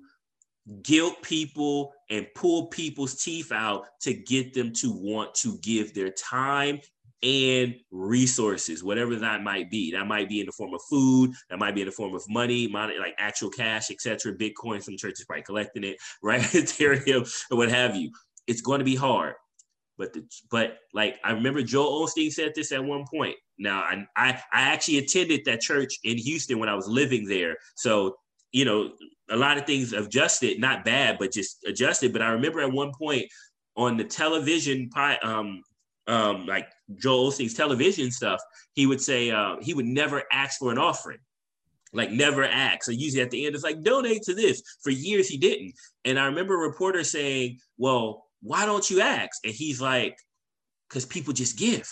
guilt 0.83 1.21
people 1.21 1.93
and 2.09 2.27
pull 2.35 2.67
people's 2.67 3.21
teeth 3.21 3.51
out 3.51 3.85
to 4.01 4.13
get 4.13 4.53
them 4.53 4.71
to 4.73 4.91
want 4.91 5.33
to 5.33 5.57
give 5.61 5.93
their 5.93 6.11
time 6.11 6.79
and 7.22 7.76
resources, 7.91 8.84
whatever 8.84 9.15
that 9.15 9.43
might 9.43 9.70
be. 9.70 9.91
That 9.91 10.07
might 10.07 10.30
be 10.30 10.39
in 10.39 10.45
the 10.45 10.51
form 10.51 10.74
of 10.74 10.82
food, 10.89 11.34
that 11.49 11.59
might 11.59 11.76
be 11.76 11.82
in 11.82 11.88
the 11.88 11.91
form 11.91 12.15
of 12.15 12.24
money, 12.30 12.67
money 12.67 12.97
like 12.97 13.15
actual 13.17 13.49
cash, 13.49 13.91
etc. 13.91 14.34
Bitcoin, 14.34 14.82
some 14.82 14.97
churches 14.97 15.26
probably 15.26 15.43
collecting 15.43 15.84
it, 15.84 15.97
right? 16.24 16.41
Ethereum, 16.41 17.30
or 17.51 17.57
what 17.57 17.70
have 17.70 17.95
you. 17.95 18.11
It's 18.47 18.61
going 18.61 18.80
to 18.80 18.86
be 18.86 18.95
hard. 18.95 19.36
But 19.97 20.13
the 20.13 20.26
but 20.49 20.78
like 20.93 21.20
I 21.26 21.32
remember 21.32 21.61
Joel 21.61 22.07
Osteen 22.07 22.32
said 22.32 22.53
this 22.55 22.72
at 22.72 22.84
one 22.84 23.03
point. 23.13 23.36
Now 23.57 23.82
I 23.82 24.05
I, 24.15 24.30
I 24.53 24.61
actually 24.61 24.99
attended 24.99 25.41
that 25.45 25.59
church 25.59 25.99
in 26.05 26.17
Houston 26.17 26.57
when 26.57 26.70
I 26.70 26.76
was 26.76 26.88
living 26.88 27.28
there. 27.28 27.57
So 27.76 28.15
you 28.53 28.65
know, 28.65 28.93
a 29.30 29.36
lot 29.36 29.57
of 29.57 29.65
things 29.65 29.93
adjusted, 29.93 30.59
not 30.59 30.86
bad, 30.86 31.17
but 31.20 31.32
just 31.32 31.63
adjusted. 31.65 32.13
But 32.13 32.22
I 32.22 32.30
remember 32.30 32.61
at 32.61 32.72
one 32.72 32.91
point 32.97 33.26
on 33.76 33.97
the 33.97 34.03
television, 34.03 34.89
um, 35.22 35.61
um, 36.07 36.45
like 36.45 36.67
Joel 36.95 37.31
Osteen's 37.31 37.53
television 37.53 38.11
stuff, 38.11 38.41
he 38.73 38.85
would 38.85 39.01
say 39.01 39.31
uh, 39.31 39.57
he 39.61 39.73
would 39.73 39.85
never 39.85 40.23
ask 40.31 40.59
for 40.59 40.71
an 40.71 40.77
offering, 40.77 41.19
like 41.93 42.11
never 42.11 42.43
ask. 42.43 42.83
So 42.83 42.91
usually 42.91 43.21
at 43.21 43.31
the 43.31 43.45
end, 43.45 43.55
it's 43.55 43.63
like 43.63 43.81
donate 43.83 44.23
to 44.23 44.33
this. 44.33 44.61
For 44.81 44.89
years 44.89 45.27
he 45.27 45.37
didn't, 45.37 45.73
and 46.05 46.19
I 46.19 46.25
remember 46.25 46.55
a 46.55 46.67
reporter 46.67 47.03
saying, 47.03 47.59
"Well, 47.77 48.25
why 48.41 48.65
don't 48.65 48.89
you 48.89 49.01
ask?" 49.01 49.39
And 49.43 49.53
he's 49.53 49.81
like, 49.81 50.17
"Because 50.87 51.05
people 51.05 51.33
just 51.33 51.57
give." 51.57 51.89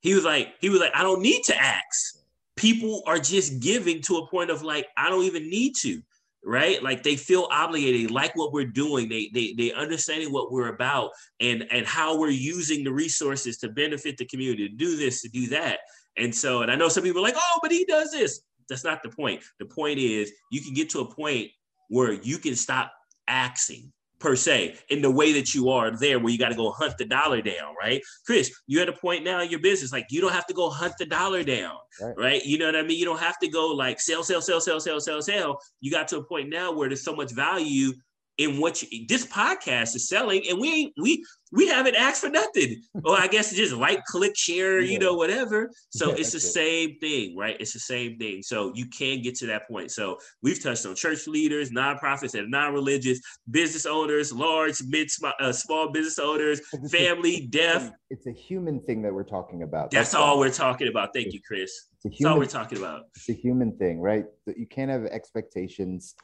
He 0.00 0.14
was 0.14 0.24
like, 0.24 0.54
he 0.60 0.68
was 0.68 0.80
like, 0.80 0.94
I 0.94 1.02
don't 1.02 1.20
need 1.20 1.42
to 1.44 1.56
ask 1.56 2.16
people 2.56 3.02
are 3.06 3.18
just 3.18 3.60
giving 3.60 4.00
to 4.00 4.16
a 4.16 4.26
point 4.28 4.50
of 4.50 4.62
like 4.62 4.88
i 4.96 5.08
don't 5.08 5.24
even 5.24 5.48
need 5.48 5.74
to 5.76 6.02
right? 6.46 6.82
Like 6.82 7.02
they 7.02 7.16
feel 7.16 7.48
obligated 7.50 8.08
they 8.08 8.14
like 8.14 8.36
what 8.36 8.52
we're 8.52 8.64
doing 8.64 9.08
they 9.08 9.30
they 9.34 9.52
they 9.54 9.72
understanding 9.72 10.32
what 10.32 10.52
we're 10.52 10.68
about 10.68 11.10
and 11.40 11.66
and 11.70 11.84
how 11.84 12.18
we're 12.18 12.30
using 12.30 12.84
the 12.84 12.92
resources 12.92 13.58
to 13.58 13.68
benefit 13.68 14.16
the 14.16 14.24
community 14.24 14.68
to 14.68 14.74
do 14.74 14.96
this 14.96 15.22
to 15.22 15.28
do 15.28 15.48
that. 15.48 15.80
And 16.16 16.34
so 16.34 16.62
and 16.62 16.70
i 16.70 16.76
know 16.76 16.88
some 16.88 17.02
people 17.02 17.20
are 17.20 17.24
like 17.24 17.36
oh 17.36 17.58
but 17.62 17.72
he 17.72 17.84
does 17.84 18.12
this. 18.12 18.40
That's 18.68 18.84
not 18.84 19.02
the 19.02 19.10
point. 19.10 19.42
The 19.58 19.66
point 19.66 19.98
is 19.98 20.32
you 20.50 20.60
can 20.60 20.72
get 20.72 20.88
to 20.90 21.00
a 21.00 21.14
point 21.14 21.50
where 21.88 22.12
you 22.12 22.38
can 22.38 22.56
stop 22.56 22.92
asking 23.28 23.92
per 24.18 24.34
se 24.34 24.74
in 24.88 25.02
the 25.02 25.10
way 25.10 25.32
that 25.32 25.54
you 25.54 25.68
are 25.68 25.90
there 25.96 26.18
where 26.18 26.30
you 26.32 26.38
got 26.38 26.48
to 26.48 26.54
go 26.54 26.70
hunt 26.70 26.96
the 26.98 27.04
dollar 27.04 27.42
down 27.42 27.74
right? 27.80 28.00
Chris 28.24 28.50
you're 28.66 28.82
at 28.82 28.88
a 28.88 28.92
point 28.92 29.24
now 29.24 29.40
in 29.42 29.50
your 29.50 29.60
business 29.60 29.92
like 29.92 30.06
you 30.10 30.20
don't 30.20 30.32
have 30.32 30.46
to 30.46 30.54
go 30.54 30.70
hunt 30.70 30.94
the 30.98 31.06
dollar 31.06 31.42
down 31.42 31.76
Right. 32.00 32.14
right? 32.18 32.44
You 32.44 32.58
know 32.58 32.66
what 32.66 32.76
i 32.76 32.82
mean? 32.82 32.98
You 32.98 33.04
don't 33.06 33.20
have 33.20 33.38
to 33.38 33.48
go 33.48 33.68
like 33.68 34.00
sell 34.00 34.22
sell 34.22 34.40
sell 34.42 34.60
sell 34.60 34.80
sell 34.80 35.00
sell 35.00 35.22
sell. 35.22 35.58
You 35.80 35.90
got 35.90 36.08
to 36.08 36.18
a 36.18 36.24
point 36.24 36.48
now 36.50 36.72
where 36.72 36.88
there's 36.88 37.04
so 37.04 37.14
much 37.16 37.32
value 37.32 37.92
in 38.38 38.60
what 38.60 38.82
you, 38.82 39.06
this 39.08 39.26
podcast 39.26 39.94
is 39.96 40.08
selling 40.08 40.42
and 40.48 40.60
we 40.60 40.68
ain't 40.72 40.92
we 41.00 41.24
we 41.52 41.68
haven't 41.68 41.94
asked 41.94 42.20
for 42.20 42.28
nothing. 42.28 42.82
Or 43.04 43.16
i 43.16 43.26
guess 43.28 43.54
just 43.54 43.72
like 43.74 44.04
click 44.04 44.36
share 44.36 44.80
you 44.80 44.98
know 44.98 45.14
whatever. 45.14 45.70
So 45.90 46.08
Yeah, 46.10 46.16
it's 46.18 46.32
the 46.32 46.38
it. 46.38 46.40
same 46.40 46.98
thing 47.00 47.36
right? 47.36 47.56
It's 47.60 47.72
the 47.72 47.78
same 47.80 48.18
thing. 48.18 48.42
So 48.42 48.72
you 48.74 48.86
can 48.88 49.22
get 49.22 49.34
to 49.36 49.46
that 49.46 49.68
point. 49.68 49.90
So 49.90 50.18
we've 50.42 50.62
touched 50.62 50.84
on 50.86 50.94
church 50.94 51.26
leaders 51.26 51.70
nonprofits 51.70 52.38
and 52.38 52.50
non-religious 52.50 53.20
business 53.50 53.86
owners 53.86 54.32
large 54.32 54.82
mid 54.86 55.08
uh, 55.40 55.52
small 55.52 55.90
business 55.92 56.18
owners 56.18 56.60
family 56.90 57.46
deaf. 57.50 57.90
it's 58.10 58.26
a 58.26 58.32
human 58.32 58.80
thing 58.80 59.02
that 59.02 59.12
we're 59.14 59.24
talking 59.24 59.62
about. 59.62 59.90
That's 59.90 60.14
all. 60.14 60.32
all. 60.34 60.38
we're 60.38 60.50
talking 60.50 60.88
about. 60.88 61.10
Thank 61.14 61.32
you 61.32 61.40
chris. 61.46 61.88
it's 61.94 62.04
a 62.06 62.08
human, 62.08 62.40
that's 62.40 62.54
all 62.54 62.60
we're 62.60 62.64
talking 62.64 62.78
about. 62.78 63.02
it's 63.14 63.28
a 63.28 63.32
human 63.32 63.76
thing, 63.78 64.00
right? 64.00 64.24
That 64.46 64.58
you 64.58 64.66
can't 64.66 64.90
have 64.90 65.04
expectations 65.06 66.14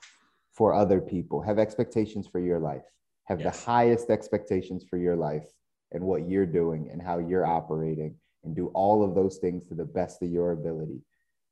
for 0.53 0.75
other 0.75 1.01
people. 1.01 1.41
Have 1.41 1.59
expectations 1.59 2.27
for 2.27 2.41
your 2.41 2.59
life. 2.59 2.85
Have 3.25 3.41
Yes. 3.41 3.65
the 3.65 3.71
highest 3.71 4.11
expectations 4.11 4.85
for 4.85 4.97
your 4.97 5.17
life 5.17 5.51
and 5.93 6.05
what 6.05 6.29
you're 6.29 6.47
doing 6.47 6.91
and 6.91 7.01
how 7.01 7.19
you're 7.19 7.47
operating 7.47 8.19
and 8.45 8.55
do 8.55 8.69
all 8.69 9.03
of 9.03 9.15
those 9.15 9.39
things 9.39 9.67
to 9.69 9.75
the 9.75 9.85
best 9.85 10.23
of 10.23 10.31
your 10.31 10.53
ability. 10.53 11.01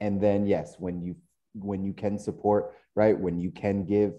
And 0.01 0.20
then 0.20 0.46
yes, 0.46 0.78
when 0.78 1.01
you 1.03 1.16
when 1.55 1.82
you 1.84 1.92
can 1.92 2.16
support, 2.16 2.76
right? 2.94 3.18
When 3.18 3.40
you 3.40 3.51
can 3.51 3.84
give, 3.84 4.14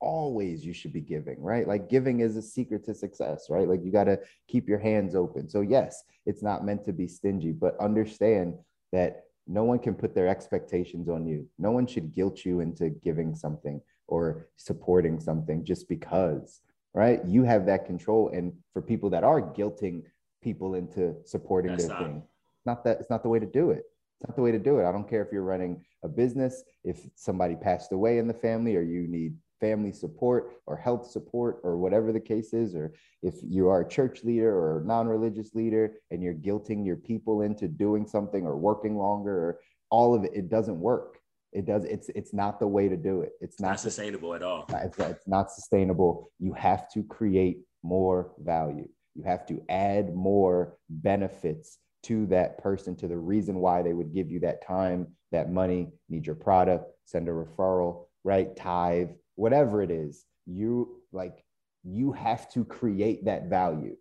always 0.00 0.64
you 0.64 0.72
should 0.72 0.94
be 0.94 1.02
giving, 1.02 1.38
right? 1.42 1.68
Like 1.68 1.90
giving 1.90 2.20
is 2.20 2.36
a 2.36 2.42
secret 2.42 2.84
to 2.84 2.94
success, 2.94 3.48
right? 3.50 3.68
Like 3.68 3.84
you 3.84 3.92
got 3.92 4.04
to 4.04 4.18
keep 4.48 4.66
your 4.66 4.78
hands 4.78 5.14
open. 5.14 5.46
So 5.48 5.60
yes, 5.60 6.02
it's 6.24 6.42
not 6.42 6.64
meant 6.64 6.84
to 6.86 6.92
be 6.94 7.06
stingy, 7.06 7.52
but 7.52 7.78
understand 7.78 8.54
that 8.92 9.24
no 9.46 9.64
one 9.64 9.78
can 9.78 9.94
put 9.94 10.14
their 10.14 10.26
expectations 10.28 11.08
on 11.10 11.26
you. 11.26 11.46
No 11.58 11.70
one 11.70 11.86
should 11.86 12.14
guilt 12.14 12.44
you 12.46 12.60
into 12.60 12.88
giving 12.88 13.34
something 13.34 13.80
or 14.10 14.48
supporting 14.56 15.18
something 15.18 15.64
just 15.64 15.88
because, 15.88 16.60
right? 16.92 17.24
You 17.26 17.44
have 17.44 17.66
that 17.66 17.86
control. 17.86 18.30
And 18.34 18.52
for 18.72 18.82
people 18.82 19.08
that 19.10 19.24
are 19.24 19.40
guilting 19.40 20.02
people 20.42 20.74
into 20.74 21.14
supporting 21.24 21.70
That's 21.72 21.86
their 21.86 21.94
not- 21.96 22.02
thing, 22.02 22.22
not 22.66 22.84
that 22.84 23.00
it's 23.00 23.10
not 23.10 23.22
the 23.22 23.28
way 23.28 23.38
to 23.38 23.46
do 23.46 23.70
it. 23.70 23.84
It's 24.18 24.28
not 24.28 24.36
the 24.36 24.42
way 24.42 24.52
to 24.52 24.58
do 24.58 24.80
it. 24.80 24.84
I 24.86 24.92
don't 24.92 25.08
care 25.08 25.22
if 25.22 25.32
you're 25.32 25.42
running 25.42 25.82
a 26.02 26.08
business, 26.08 26.62
if 26.84 27.08
somebody 27.14 27.56
passed 27.56 27.92
away 27.92 28.18
in 28.18 28.26
the 28.28 28.34
family, 28.34 28.76
or 28.76 28.82
you 28.82 29.08
need 29.08 29.34
family 29.60 29.92
support 29.92 30.52
or 30.66 30.76
health 30.76 31.06
support 31.06 31.60
or 31.62 31.78
whatever 31.78 32.12
the 32.12 32.20
case 32.20 32.52
is, 32.52 32.74
or 32.74 32.92
if 33.22 33.36
you 33.42 33.68
are 33.68 33.82
a 33.82 33.88
church 33.88 34.24
leader 34.24 34.52
or 34.52 34.82
non-religious 34.84 35.54
leader 35.54 35.92
and 36.10 36.22
you're 36.22 36.34
guilting 36.34 36.84
your 36.84 36.96
people 36.96 37.42
into 37.42 37.68
doing 37.68 38.06
something 38.06 38.46
or 38.46 38.56
working 38.56 38.96
longer 38.96 39.32
or 39.32 39.60
all 39.90 40.14
of 40.14 40.24
it, 40.24 40.32
it 40.34 40.48
doesn't 40.48 40.80
work. 40.80 41.19
It 41.52 41.66
does. 41.66 41.84
It's 41.84 42.08
it's 42.10 42.32
not 42.32 42.60
the 42.60 42.66
way 42.66 42.88
to 42.88 42.96
do 42.96 43.22
it. 43.22 43.32
It's 43.40 43.60
not, 43.60 43.68
Not 43.70 43.80
sustainable 43.80 44.34
at 44.34 44.42
all. 44.42 44.66
it's, 44.72 44.98
it's 44.98 45.26
not 45.26 45.50
sustainable. 45.50 46.30
You 46.38 46.52
have 46.52 46.88
to 46.92 47.02
create 47.02 47.58
more 47.82 48.32
value. 48.38 48.88
You 49.16 49.24
have 49.24 49.46
to 49.46 49.60
add 49.68 50.14
more 50.14 50.76
benefits 50.88 51.78
to 52.04 52.26
that 52.26 52.58
person, 52.58 52.94
to 52.96 53.08
the 53.08 53.16
reason 53.16 53.56
why 53.58 53.82
they 53.82 53.92
would 53.92 54.14
give 54.14 54.30
you 54.30 54.40
that 54.40 54.64
time, 54.64 55.08
that 55.32 55.50
money, 55.50 55.88
need 56.08 56.24
your 56.26 56.36
product, 56.36 56.84
send 57.04 57.28
a 57.28 57.32
referral, 57.32 58.06
right? 58.24 58.54
Tithe, 58.56 59.10
whatever 59.34 59.82
it 59.82 59.90
is. 59.90 60.24
You 60.46 61.00
like 61.12 61.44
you 61.82 62.12
have 62.12 62.48
to 62.52 62.64
create 62.64 63.24
that 63.24 63.46
value. 63.48 63.96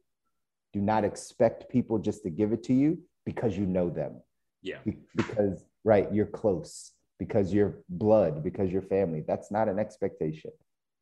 Do 0.73 0.81
not 0.81 1.03
expect 1.03 1.69
people 1.69 1.97
just 1.97 2.21
to 2.23 2.29
give 2.29 2.53
it 2.53 2.63
to 2.65 2.73
you 2.73 2.99
because 3.25 3.57
you 3.57 3.65
know 3.65 3.89
them 3.89 4.21
Yeah. 4.61 4.77
be- 4.85 4.97
because 5.15 5.63
right 5.83 6.11
you're 6.13 6.25
close 6.27 6.91
because 7.19 7.53
you're 7.53 7.75
blood 7.89 8.43
because 8.43 8.71
you're 8.71 8.81
family 8.81 9.23
that's 9.27 9.51
not 9.51 9.67
an 9.67 9.77
expectation 9.77 10.51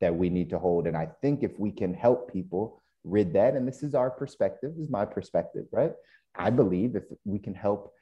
that 0.01 0.13
we 0.13 0.29
need 0.29 0.49
to 0.49 0.59
hold 0.59 0.87
and 0.87 0.97
i 0.97 1.07
think 1.21 1.43
if 1.43 1.57
we 1.59 1.71
can 1.71 1.93
help 1.93 2.31
people 2.31 2.81
rid 3.03 3.33
that 3.33 3.55
and 3.55 3.67
this 3.67 3.83
is 3.83 3.95
our 3.95 4.09
perspective 4.09 4.73
is 4.79 4.89
my 4.89 5.05
perspective 5.05 5.65
right 5.71 5.93
i 6.35 6.49
believe 6.49 6.95
if 6.95 7.03
we 7.23 7.39
can 7.39 7.53
help 7.53 7.93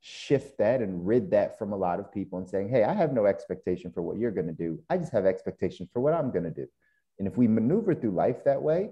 shift 0.00 0.56
that 0.58 0.80
and 0.80 1.06
rid 1.06 1.30
that 1.30 1.58
from 1.58 1.72
a 1.72 1.76
lot 1.76 1.98
of 1.98 2.12
people 2.12 2.38
and 2.38 2.48
saying 2.48 2.68
hey 2.68 2.84
i 2.84 2.94
have 2.94 3.12
no 3.12 3.26
expectation 3.26 3.90
for 3.92 4.02
what 4.02 4.18
you're 4.18 4.30
going 4.30 4.46
to 4.46 4.52
do 4.52 4.78
i 4.88 4.96
just 4.96 5.12
have 5.12 5.26
expectation 5.26 5.88
for 5.92 6.00
what 6.00 6.14
i'm 6.14 6.30
going 6.30 6.44
to 6.44 6.50
do 6.50 6.66
and 7.18 7.26
if 7.26 7.36
we 7.36 7.48
maneuver 7.48 7.94
through 7.94 8.12
life 8.12 8.44
that 8.44 8.62
way 8.62 8.88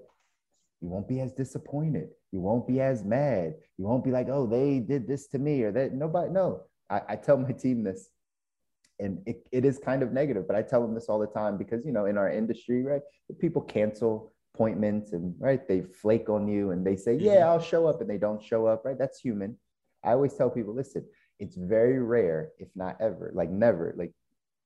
you 0.85 0.91
won't 0.91 1.09
be 1.09 1.21
as 1.21 1.33
disappointed. 1.33 2.11
You 2.31 2.41
won't 2.41 2.69
be 2.69 2.79
as 2.83 3.05
mad. 3.05 3.55
You 3.79 3.87
won't 3.87 4.05
be 4.05 4.11
like, 4.11 4.29
oh, 4.29 4.47
they 4.47 4.81
did 4.81 5.09
this 5.09 5.27
to 5.29 5.39
me 5.39 5.63
or 5.63 5.73
that. 5.73 5.95
Nobody, 5.95 6.31
no. 6.31 6.65
I, 6.91 7.01
I 7.09 7.17
tell 7.17 7.39
my 7.39 7.53
team 7.53 7.83
this, 7.83 8.11
and 8.99 9.19
it, 9.27 9.47
it 9.53 9.65
is 9.65 9.79
kind 9.79 10.03
of 10.03 10.13
negative, 10.13 10.47
but 10.47 10.57
I 10.57 10.63
tell 10.63 10.83
them 10.83 10.95
this 10.95 11.09
all 11.09 11.19
the 11.19 11.27
time 11.27 11.57
because, 11.57 11.85
you 11.85 11.93
know, 11.93 12.07
in 12.07 12.17
our 12.17 12.31
industry, 12.31 12.83
right, 12.83 13.03
people 13.41 13.63
cancel 13.63 14.33
appointments 14.55 15.13
and, 15.13 15.35
right, 15.39 15.67
they 15.67 15.83
flake 15.83 16.29
on 16.29 16.47
you 16.47 16.71
and 16.71 16.87
they 16.87 16.97
say, 16.97 17.15
yeah, 17.17 17.49
I'll 17.49 17.61
show 17.61 17.87
up 17.87 18.01
and 18.01 18.09
they 18.09 18.19
don't 18.19 18.43
show 18.43 18.67
up, 18.67 18.85
right? 18.85 18.99
That's 18.99 19.19
human. 19.19 19.57
I 20.05 20.13
always 20.13 20.35
tell 20.35 20.51
people, 20.51 20.75
listen, 20.75 21.05
it's 21.41 21.57
very 21.57 22.01
rare, 22.01 22.51
if 22.59 22.69
not 22.77 22.97
ever, 23.01 23.33
like 23.35 23.51
never, 23.51 23.95
like, 23.97 24.13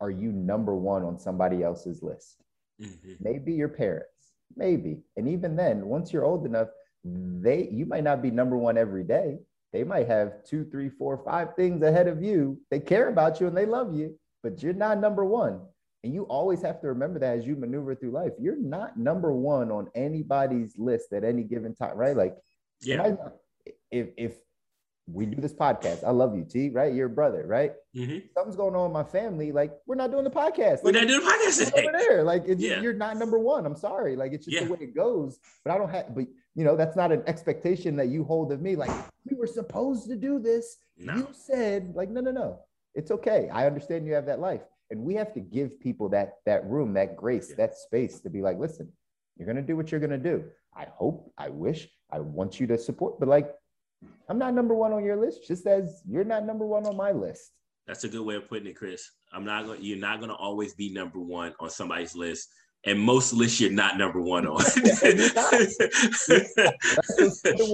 are 0.00 0.10
you 0.10 0.30
number 0.30 0.74
one 0.74 1.02
on 1.04 1.18
somebody 1.18 1.62
else's 1.62 2.02
list? 2.02 2.42
Mhm. 2.80 3.16
maybe 3.18 3.52
your 3.52 3.68
parents 3.68 4.34
maybe 4.54 5.02
and 5.16 5.26
even 5.28 5.56
then 5.56 5.84
once 5.84 6.12
you're 6.12 6.24
old 6.24 6.46
enough 6.46 6.68
they 7.02 7.68
you 7.72 7.84
might 7.86 8.04
not 8.04 8.22
be 8.22 8.30
number 8.30 8.56
one 8.56 8.78
every 8.78 9.02
day 9.02 9.36
they 9.72 9.84
might 9.84 10.06
have 10.08 10.44
two 10.44 10.64
three 10.64 10.88
four 10.88 11.18
five 11.24 11.54
things 11.56 11.82
ahead 11.82 12.08
of 12.08 12.22
you 12.22 12.60
they 12.70 12.80
care 12.80 13.08
about 13.08 13.40
you 13.40 13.46
and 13.46 13.56
they 13.56 13.66
love 13.66 13.94
you 13.94 14.18
but 14.42 14.62
you're 14.62 14.72
not 14.72 14.98
number 15.00 15.24
one 15.24 15.60
and 16.04 16.14
you 16.14 16.22
always 16.24 16.62
have 16.62 16.80
to 16.80 16.86
remember 16.88 17.18
that 17.18 17.38
as 17.38 17.46
you 17.46 17.56
maneuver 17.56 17.94
through 17.94 18.10
life 18.12 18.32
you're 18.38 18.56
not 18.60 18.96
number 18.98 19.32
one 19.32 19.70
on 19.70 19.88
anybody's 19.94 20.74
list 20.78 21.12
at 21.12 21.24
any 21.24 21.42
given 21.42 21.74
time 21.74 21.96
right 21.96 22.16
like 22.16 22.36
Yeah. 22.82 23.16
if 23.90 24.08
if 24.16 24.34
we 25.10 25.24
do 25.24 25.40
this 25.40 25.54
podcast 25.54 26.04
i 26.04 26.10
love 26.10 26.36
you 26.36 26.44
t 26.44 26.68
right 26.68 26.92
you're 26.92 27.06
a 27.06 27.10
brother 27.10 27.42
right 27.46 27.72
hmm 27.94 28.18
something's 28.34 28.56
going 28.56 28.74
on 28.76 28.86
in 28.86 28.92
my 28.92 29.02
family 29.02 29.52
like 29.52 29.72
we're 29.86 29.94
not 29.94 30.10
doing 30.10 30.24
the 30.24 30.30
podcast 30.30 30.82
We're 30.84 30.92
Like, 30.92 31.02
not 31.02 31.08
doing 31.08 31.20
the 31.24 31.30
podcast 31.30 31.64
today. 31.64 31.82
over 31.88 31.98
there. 31.98 32.22
Like 32.24 32.44
it's 32.46 32.60
Yeah. 32.62 32.80
you're 32.82 32.92
not 32.92 33.16
number 33.16 33.38
one. 33.38 33.64
I'm 33.64 33.74
sorry. 33.76 34.16
Like 34.16 34.32
it's 34.34 34.44
just 34.44 34.54
Yeah. 34.56 34.64
the 34.66 34.72
way 34.72 34.78
it 34.82 34.94
goes. 34.94 35.38
But 35.64 35.72
I 35.72 35.78
don't 35.78 35.88
have. 35.88 36.14
But 36.14 36.26
you 36.58 36.64
know 36.64 36.74
that's 36.74 36.96
not 36.96 37.12
an 37.12 37.22
expectation 37.28 37.94
that 37.94 38.08
you 38.08 38.24
hold 38.24 38.50
of 38.50 38.60
me. 38.60 38.74
Like 38.74 38.90
we 39.30 39.36
were 39.36 39.46
supposed 39.46 40.08
to 40.08 40.16
do 40.16 40.40
this. 40.40 40.78
No. 40.98 41.14
You 41.14 41.28
said 41.32 41.92
like 41.94 42.10
no 42.10 42.20
no 42.20 42.32
no. 42.32 42.58
It's 42.96 43.12
okay. 43.12 43.48
I 43.52 43.64
understand 43.66 44.04
you 44.08 44.14
have 44.14 44.26
that 44.26 44.40
life, 44.40 44.62
and 44.90 45.00
we 45.00 45.14
have 45.14 45.32
to 45.34 45.40
give 45.40 45.78
people 45.78 46.08
that 46.08 46.38
that 46.46 46.66
room, 46.66 46.94
that 46.94 47.16
grace, 47.16 47.50
Yeah. 47.50 47.56
that 47.58 47.76
space 47.76 48.18
to 48.22 48.28
be 48.28 48.42
like, 48.42 48.58
listen, 48.58 48.90
you're 49.36 49.46
gonna 49.46 49.62
do 49.62 49.76
what 49.76 49.92
you're 49.92 50.00
gonna 50.00 50.18
do. 50.18 50.44
I 50.76 50.86
hope. 50.92 51.32
I 51.38 51.48
wish. 51.48 51.88
I 52.10 52.18
want 52.18 52.58
you 52.58 52.66
to 52.66 52.76
support. 52.76 53.20
But 53.20 53.28
like, 53.28 53.54
I'm 54.28 54.38
not 54.38 54.52
number 54.52 54.74
one 54.74 54.92
on 54.92 55.04
your 55.04 55.16
list. 55.16 55.46
Just 55.46 55.64
as 55.68 56.02
you're 56.08 56.24
not 56.24 56.44
number 56.44 56.66
one 56.66 56.86
on 56.86 56.96
my 56.96 57.12
list. 57.12 57.52
That's 57.86 58.02
a 58.02 58.08
good 58.08 58.26
way 58.26 58.34
of 58.34 58.48
putting 58.48 58.66
it, 58.66 58.74
Chris. 58.76 59.08
I'm 59.32 59.44
not 59.44 59.64
going. 59.66 59.80
You're 59.80 59.98
not 59.98 60.18
going 60.18 60.30
to 60.30 60.36
always 60.36 60.74
be 60.74 60.92
number 60.92 61.20
one 61.20 61.54
on 61.60 61.70
somebody's 61.70 62.16
list, 62.16 62.48
and 62.84 62.98
most 62.98 63.32
lists 63.32 63.60
you're 63.60 63.70
not 63.70 63.98
number 63.98 64.20
one 64.20 64.46
on. 64.46 64.62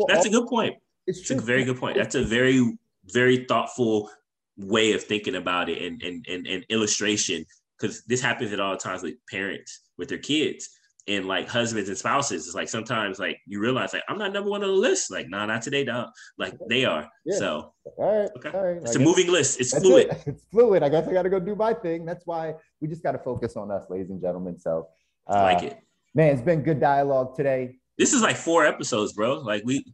That's 0.09 0.27
a 0.27 0.31
good 0.31 0.47
point. 0.47 0.77
It's 1.07 1.21
It's 1.21 1.31
a 1.31 1.41
very 1.41 1.65
good 1.65 1.79
point. 1.79 1.97
That's 1.97 2.15
a 2.15 2.25
very, 2.25 2.79
very 3.13 3.45
thoughtful 3.45 4.11
way 4.57 4.93
of 4.93 5.03
thinking 5.03 5.35
about 5.35 5.69
it 5.69 5.83
and 5.83 6.01
and 6.03 6.25
and, 6.29 6.47
and 6.47 6.65
illustration 6.69 7.45
because 7.77 8.05
this 8.05 8.21
happens 8.21 8.53
at 8.53 8.61
all 8.61 8.77
times 8.77 9.03
with 9.03 9.15
parents 9.29 9.81
with 9.99 10.09
their 10.09 10.19
kids 10.19 10.71
and 11.07 11.27
like 11.27 11.49
husbands 11.49 11.89
and 11.89 11.99
spouses. 11.99 12.47
It's 12.47 12.55
like 12.55 12.69
sometimes 12.69 13.19
like 13.19 13.39
you 13.47 13.61
realize 13.61 13.93
like 13.93 14.03
I'm 14.09 14.19
not 14.19 14.33
number 14.33 14.51
one 14.51 14.63
on 14.63 14.69
the 14.69 14.75
list. 14.75 15.11
Like 15.11 15.29
no, 15.29 15.39
nah, 15.39 15.47
not 15.47 15.63
today, 15.63 15.85
dog. 15.85 16.09
Like 16.39 16.55
they 16.69 16.85
are. 16.85 17.09
Yeah. 17.25 17.39
So 17.39 17.73
All 17.99 18.21
right. 18.21 18.31
Okay. 18.37 18.57
All 18.57 18.65
right. 18.65 18.77
it's 18.83 18.97
I 18.97 19.01
a 19.01 19.05
moving 19.05 19.31
list. 19.31 19.61
It's 19.61 19.77
fluid. 19.79 20.09
it. 20.09 20.23
It's 20.27 20.45
fluid. 20.51 20.83
I 20.83 20.89
guess 20.89 21.07
I 21.07 21.13
got 21.13 21.23
to 21.23 21.31
go 21.31 21.41
do 21.41 21.55
my 21.55 21.75
thing. 21.75 22.05
That's 22.05 22.27
why 22.27 22.55
we 22.81 22.89
just 22.89 23.03
got 23.03 23.13
to 23.13 23.19
focus 23.19 23.57
on 23.57 23.71
us, 23.71 23.85
ladies 23.91 24.11
and 24.11 24.21
gentlemen. 24.21 24.59
So, 24.59 24.89
uh, 25.29 25.43
like 25.43 25.63
it. 25.63 25.79
man, 26.15 26.33
it's 26.33 26.43
been 26.43 26.63
good 26.63 26.81
dialogue 26.81 27.37
today. 27.37 27.77
This 27.99 28.13
is 28.13 28.23
like 28.23 28.37
four 28.37 28.65
episodes, 28.67 29.13
bro. 29.13 29.41
Like 29.41 29.63
We 29.65 29.85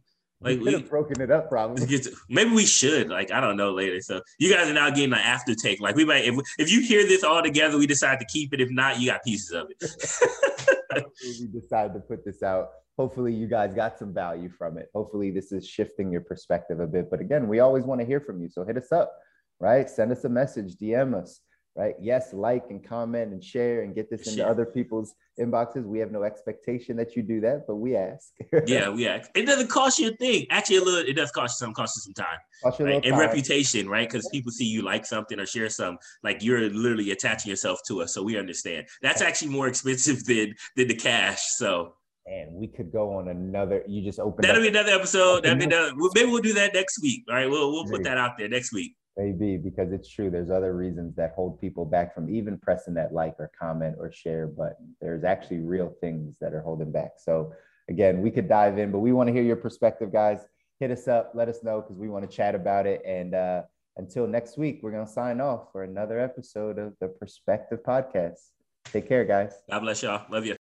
like 0.41 0.57
could 0.57 0.65
we. 0.65 0.73
have 0.73 0.89
broken 0.89 1.21
it 1.21 1.31
up, 1.31 1.49
probably. 1.49 1.85
to- 1.99 2.11
maybe 2.29 2.51
we 2.51 2.65
should 2.65 3.09
like 3.09 3.31
I 3.31 3.39
don't 3.39 3.57
know 3.57 3.71
later. 3.71 4.01
So 4.01 4.21
you 4.39 4.53
guys 4.53 4.67
are 4.67 4.73
now 4.73 4.89
getting 4.89 5.13
an 5.13 5.19
after 5.19 5.53
take. 5.55 5.79
Like 5.79 5.95
we 5.95 6.05
might 6.05 6.25
if 6.25 6.35
if 6.57 6.71
you 6.71 6.81
hear 6.81 7.03
this 7.07 7.23
all 7.23 7.43
together, 7.43 7.77
we 7.77 7.87
decide 7.87 8.19
to 8.19 8.25
keep 8.25 8.53
it. 8.53 8.61
If 8.61 8.71
not, 8.71 8.99
you 8.99 9.07
got 9.07 9.23
pieces 9.23 9.51
of 9.51 9.67
it. 9.69 11.05
we 11.39 11.47
decided 11.47 11.93
to 11.93 11.99
put 11.99 12.25
this 12.25 12.41
out. 12.43 12.69
Hopefully, 12.97 13.33
you 13.33 13.47
guys 13.47 13.73
got 13.73 13.97
some 13.97 14.13
value 14.13 14.49
from 14.49 14.77
it. 14.77 14.89
Hopefully, 14.93 15.31
this 15.31 15.51
is 15.51 15.67
shifting 15.67 16.11
your 16.11 16.21
perspective 16.21 16.79
a 16.79 16.87
bit. 16.87 17.09
But 17.09 17.21
again, 17.21 17.47
we 17.47 17.59
always 17.59 17.83
want 17.83 18.01
to 18.01 18.05
hear 18.05 18.19
from 18.19 18.41
you. 18.41 18.49
So 18.49 18.65
hit 18.65 18.77
us 18.77 18.91
up, 18.91 19.13
right? 19.59 19.89
Send 19.89 20.11
us 20.11 20.23
a 20.25 20.29
message, 20.29 20.75
DM 20.75 21.15
us, 21.15 21.39
right? 21.75 21.95
Yes, 22.01 22.33
like 22.33 22.65
and 22.69 22.83
comment 22.85 23.31
and 23.31 23.43
share 23.43 23.81
and 23.83 23.95
get 23.95 24.09
this 24.09 24.27
into 24.27 24.39
Share. 24.39 24.49
other 24.49 24.65
people's 24.65 25.13
inboxes. 25.39 25.83
We 25.85 25.99
have 25.99 26.11
no 26.11 26.23
expectation 26.23 26.97
that 26.97 27.15
you 27.15 27.23
do 27.23 27.39
that, 27.41 27.65
but 27.67 27.75
we 27.75 27.95
ask. 27.95 28.31
yeah, 28.67 28.89
we 28.89 29.07
ask. 29.07 29.29
It 29.35 29.45
doesn't 29.45 29.69
cost 29.69 29.99
you 29.99 30.09
a 30.09 30.15
thing. 30.17 30.45
Actually, 30.49 30.77
a 30.77 30.83
little. 30.83 30.99
It 31.09 31.13
does 31.13 31.31
cost 31.31 31.59
you 31.61 31.65
some. 31.65 31.73
Cost 31.73 31.95
you 31.97 32.13
some 32.13 32.25
time 32.25 32.39
Cost 32.63 32.79
you 32.79 32.85
a 32.85 32.89
right? 32.89 33.05
and 33.05 33.13
time. 33.13 33.19
reputation, 33.19 33.87
right? 33.87 34.07
Because 34.09 34.27
people 34.29 34.51
see 34.51 34.65
you 34.65 34.81
like 34.81 35.05
something 35.05 35.39
or 35.39 35.45
share 35.45 35.69
something. 35.69 35.97
Like 36.23 36.43
you're 36.43 36.69
literally 36.69 37.11
attaching 37.11 37.49
yourself 37.49 37.79
to 37.87 38.01
us, 38.01 38.13
so 38.13 38.21
we 38.23 38.37
understand. 38.37 38.87
That's 39.01 39.21
actually 39.21 39.49
more 39.51 39.67
expensive 39.67 40.25
than 40.25 40.53
than 40.75 40.87
the 40.87 40.95
cash. 40.95 41.41
So 41.55 41.93
And 42.25 42.53
we 42.53 42.67
could 42.67 42.91
go 42.91 43.13
on 43.17 43.29
another. 43.29 43.83
You 43.87 44.03
just 44.03 44.19
open. 44.19 44.41
that'll 44.41 44.57
up 44.57 44.61
be 44.63 44.67
another 44.67 44.91
episode. 44.91 45.43
That'll 45.43 45.57
be 45.57 45.65
another, 45.65 45.91
maybe 46.15 46.29
we'll 46.29 46.41
do 46.41 46.53
that 46.53 46.73
next 46.73 47.01
week. 47.01 47.23
All 47.29 47.35
right, 47.35 47.49
we'll 47.49 47.71
we'll 47.71 47.85
put 47.85 48.03
that 48.03 48.17
out 48.17 48.37
there 48.37 48.49
next 48.49 48.73
week. 48.73 48.95
Maybe 49.17 49.57
because 49.57 49.91
it's 49.91 50.09
true. 50.09 50.29
There's 50.29 50.49
other 50.49 50.73
reasons 50.75 51.15
that 51.15 51.33
hold 51.35 51.59
people 51.59 51.85
back 51.85 52.13
from 52.15 52.33
even 52.33 52.57
pressing 52.57 52.93
that 52.95 53.13
like 53.13 53.35
or 53.39 53.51
comment 53.57 53.95
or 53.99 54.11
share 54.11 54.47
button. 54.47 54.95
There's 55.01 55.23
actually 55.23 55.59
real 55.59 55.93
things 56.01 56.35
that 56.41 56.53
are 56.53 56.61
holding 56.61 56.91
back. 56.91 57.13
So 57.17 57.53
again, 57.89 58.21
we 58.21 58.31
could 58.31 58.47
dive 58.47 58.77
in, 58.77 58.91
but 58.91 58.99
we 58.99 59.11
want 59.11 59.27
to 59.27 59.33
hear 59.33 59.43
your 59.43 59.55
perspective, 59.55 60.11
guys. 60.11 60.39
Hit 60.79 60.91
us 60.91 61.07
up, 61.07 61.31
let 61.35 61.47
us 61.47 61.63
know 61.63 61.81
because 61.81 61.97
we 61.97 62.09
want 62.09 62.29
to 62.29 62.35
chat 62.35 62.55
about 62.55 62.87
it. 62.87 63.01
And 63.05 63.35
uh, 63.35 63.63
until 63.97 64.25
next 64.27 64.57
week, 64.57 64.79
we're 64.81 64.91
gonna 64.91 65.07
sign 65.07 65.39
off 65.39 65.71
for 65.71 65.83
another 65.83 66.19
episode 66.19 66.79
of 66.79 66.93
the 66.99 67.07
Perspective 67.07 67.79
Podcast. 67.85 68.39
Take 68.85 69.07
care, 69.07 69.25
guys. 69.25 69.53
God 69.69 69.81
bless 69.81 70.01
y'all. 70.01 70.25
Love 70.31 70.45
you. 70.45 70.60